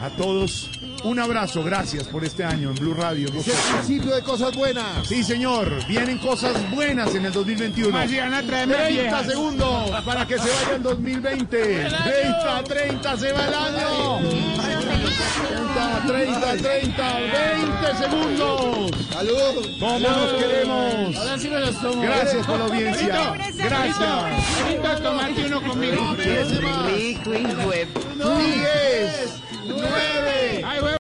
[0.03, 0.69] A todos,
[1.05, 3.29] un abrazo, gracias por este año en Blue Radio.
[3.29, 5.07] Es el principio de cosas buenas.
[5.07, 7.93] Sí, señor, vienen cosas buenas en el 2021.
[7.93, 9.27] Más si van a traerme 30 viejas.
[9.29, 11.57] segundos para que se vaya el 2020.
[11.57, 14.19] 30, 30, se va el año.
[16.09, 18.91] 30, 30, 30, 20 segundos.
[19.13, 19.79] Salud.
[19.79, 21.17] ¿Cómo nos queremos?
[21.17, 22.03] Ahora sí me los tomo.
[22.03, 23.35] Gracias por la audiencia.
[23.55, 24.01] Gracias.
[24.01, 26.17] Ahorita tomate uno conmigo.
[26.17, 27.87] Rico, de...
[29.77, 30.91] 10, 9, Ay, güey.